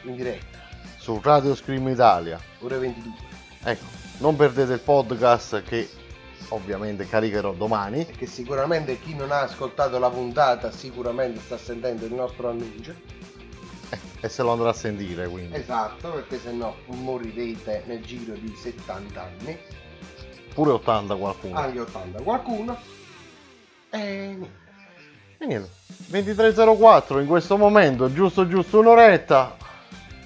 in 0.03 0.15
diretta, 0.15 0.59
su 0.97 1.19
Radio 1.23 1.55
Scream 1.55 1.87
Italia. 1.87 2.39
ore 2.59 2.77
22. 2.77 3.13
Ecco, 3.63 3.85
non 4.17 4.35
perdete 4.35 4.73
il 4.73 4.79
podcast 4.79 5.63
che 5.63 5.89
ovviamente 6.49 7.07
caricherò 7.07 7.53
domani. 7.53 8.05
Che 8.05 8.25
sicuramente 8.27 8.99
chi 8.99 9.15
non 9.15 9.31
ha 9.31 9.41
ascoltato 9.41 9.97
la 9.97 10.09
puntata 10.09 10.71
sicuramente 10.71 11.39
sta 11.39 11.57
sentendo 11.57 12.05
il 12.05 12.13
nostro 12.13 12.49
annuncio. 12.49 12.93
E 14.19 14.29
se 14.29 14.43
lo 14.43 14.51
andrà 14.51 14.69
a 14.69 14.73
sentire 14.73 15.27
quindi. 15.27 15.55
Esatto, 15.55 16.11
perché 16.11 16.39
se 16.39 16.51
no 16.51 16.75
morirete 16.85 17.83
nel 17.87 18.03
giro 18.03 18.33
di 18.33 18.53
70 18.55 19.21
anni, 19.21 19.59
Pure 20.53 20.71
80 20.71 21.15
qualcuno. 21.15 21.57
anche 21.57 21.79
80 21.79 22.21
qualcuno. 22.21 22.77
E 23.89 23.97
niente. 23.99 24.49
E 25.37 25.45
niente. 25.45 25.69
23.04 26.11 27.19
in 27.21 27.27
questo 27.27 27.57
momento, 27.57 28.11
giusto 28.11 28.47
giusto 28.47 28.79
un'oretta. 28.79 29.55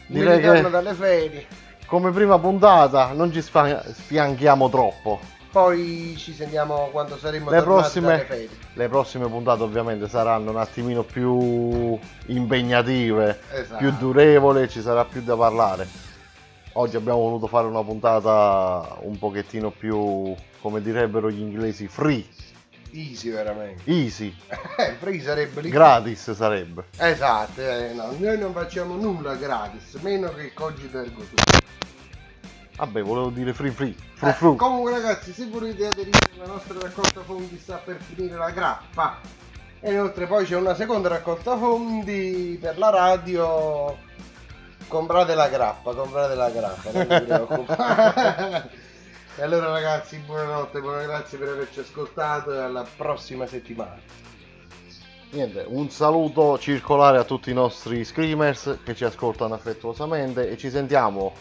Direi 0.07 0.39
che 0.39 0.69
dalle 0.69 0.93
ferie. 0.93 1.45
come 1.87 2.11
prima 2.11 2.37
puntata 2.39 3.11
non 3.13 3.31
ci 3.31 3.41
sfianchiamo 3.41 4.69
troppo. 4.69 5.19
Poi 5.51 6.15
ci 6.17 6.33
sentiamo 6.33 6.89
quando 6.91 7.17
saremo 7.17 7.49
Le 7.49 7.61
prossime, 7.61 8.19
ferie. 8.19 8.49
le 8.73 8.89
prossime 8.89 9.27
puntate 9.29 9.63
ovviamente 9.63 10.09
saranno 10.09 10.51
un 10.51 10.57
attimino 10.57 11.03
più 11.03 11.97
impegnative, 12.25 13.39
Esatto. 13.53 13.77
più 13.77 13.91
durevoli, 13.97 14.67
ci 14.67 14.81
sarà 14.81 15.05
più 15.05 15.21
da 15.23 15.35
parlare. 15.37 15.87
Oggi 16.77 16.97
abbiamo 16.97 17.19
voluto 17.19 17.47
fare 17.47 17.67
una 17.67 17.81
puntata 17.83 18.97
un 19.01 19.17
pochettino 19.17 19.71
più, 19.71 20.35
come 20.59 20.81
direbbero 20.81 21.29
gli 21.31 21.39
inglesi, 21.39 21.87
free, 21.87 22.25
Easy 22.91 23.29
veramente. 23.29 23.81
easy, 23.89 24.33
Eh, 24.77 24.91
free 24.99 25.21
sarebbe 25.21 25.61
lì. 25.61 25.69
gratis 25.69 26.31
sarebbe. 26.33 26.85
Esatto, 26.97 27.61
eh, 27.61 27.93
no, 27.93 28.13
noi 28.17 28.37
non 28.37 28.51
facciamo 28.51 28.95
nulla 28.95 29.35
gratis, 29.35 29.93
meno 30.01 30.29
che 30.33 30.43
il 30.43 30.53
cogito 30.53 30.99
ergo 30.99 31.21
sum. 31.23 31.35
Vabbè, 32.75 33.01
volevo 33.03 33.29
dire 33.29 33.53
free 33.53 33.71
free, 33.71 33.95
fru 34.15 34.27
Eh, 34.27 34.33
fru. 34.33 34.55
comunque 34.57 34.91
ragazzi, 34.91 35.31
se 35.31 35.47
volete 35.47 35.85
aderire 35.87 36.19
alla 36.35 36.47
nostra 36.47 36.77
raccolta 36.77 37.21
fondi 37.21 37.57
sta 37.57 37.77
per 37.77 37.99
finire 38.01 38.35
la 38.35 38.49
grappa. 38.51 39.19
E 39.79 39.91
inoltre 39.93 40.25
poi 40.27 40.43
c'è 40.45 40.57
una 40.57 40.75
seconda 40.75 41.07
raccolta 41.07 41.57
fondi 41.57 42.57
per 42.59 42.77
la 42.77 42.89
radio. 42.89 43.97
Comprate 44.87 45.35
la 45.35 45.49
grappa, 45.49 45.93
comprate 45.93 46.35
la 46.35 46.49
grappa, 46.49 46.89
e 49.35 49.41
allora 49.41 49.71
ragazzi, 49.71 50.17
buonanotte, 50.17 50.79
buona 50.79 51.01
grazie 51.01 51.37
per 51.37 51.49
averci 51.49 51.79
ascoltato 51.79 52.53
e 52.53 52.59
alla 52.59 52.85
prossima 52.95 53.47
settimana. 53.47 53.99
Niente, 55.31 55.65
un 55.67 55.89
saluto 55.89 56.59
circolare 56.59 57.17
a 57.17 57.23
tutti 57.23 57.49
i 57.49 57.53
nostri 57.53 58.05
screamers 58.05 58.77
che 58.83 58.95
ci 58.95 59.03
ascoltano 59.03 59.55
affettuosamente 59.55 60.49
e 60.49 60.57
ci 60.57 60.69
sentiamo 60.69 61.33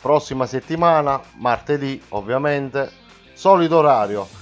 prossima 0.00 0.46
settimana, 0.46 1.20
martedì 1.36 2.02
ovviamente, 2.08 2.90
solito 3.34 3.76
orario 3.76 4.26
22.3 4.26 4.41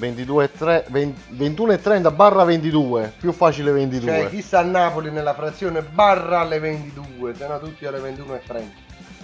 21.30 0.00 2.14
barra 2.14 2.44
22, 2.44 3.12
più 3.18 3.32
facile 3.32 3.72
22. 3.72 4.10
Cioè 4.10 4.30
chi 4.30 4.42
sta 4.42 4.60
a 4.60 4.62
Napoli 4.62 5.10
nella 5.10 5.34
frazione 5.34 5.82
barra 5.82 6.40
alle 6.40 6.58
22, 6.58 7.34
se 7.34 7.46
no 7.46 7.60
tutti 7.60 7.84
alle 7.86 7.98
21.30. 7.98 8.64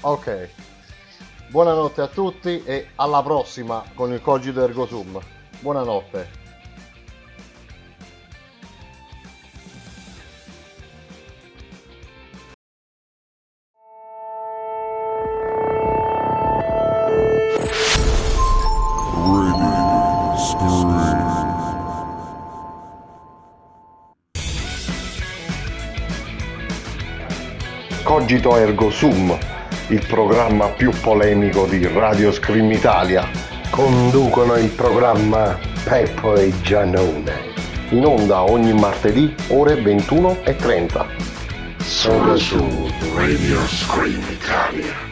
Ok, 0.01 0.49
buonanotte 1.49 2.03
a 2.03 2.07
tutti 2.07 2.63
e 2.65 2.89
alla 2.97 3.23
prossima 3.23 3.83
con 3.95 4.13
il 4.13 4.21
Cogito 4.21 4.63
Ergo 4.63 4.85
Sum. 4.87 5.19
Buonanotte. 5.61 6.46
Cogito 28.27 28.57
ergo 28.57 28.91
sum, 28.91 29.39
il 29.87 30.05
programma 30.05 30.67
più 30.67 30.91
polemico 31.01 31.65
di 31.65 31.87
Radio 31.87 32.33
Scream 32.33 32.73
Italia. 32.73 33.25
Conducono 33.71 34.57
il 34.57 34.69
programma 34.71 35.57
Peppo 35.85 36.35
e 36.35 36.53
Giannone. 36.61 37.55
In 37.91 38.05
onda 38.05 38.43
ogni 38.43 38.73
martedì 38.73 39.33
ore 39.51 39.81
21 39.81 40.39
e 40.43 40.57
30. 40.57 41.07
Solo 41.77 42.37
su 42.37 42.91
Radio 43.15 43.65
Scream 43.65 44.21
Italia. 44.29 45.06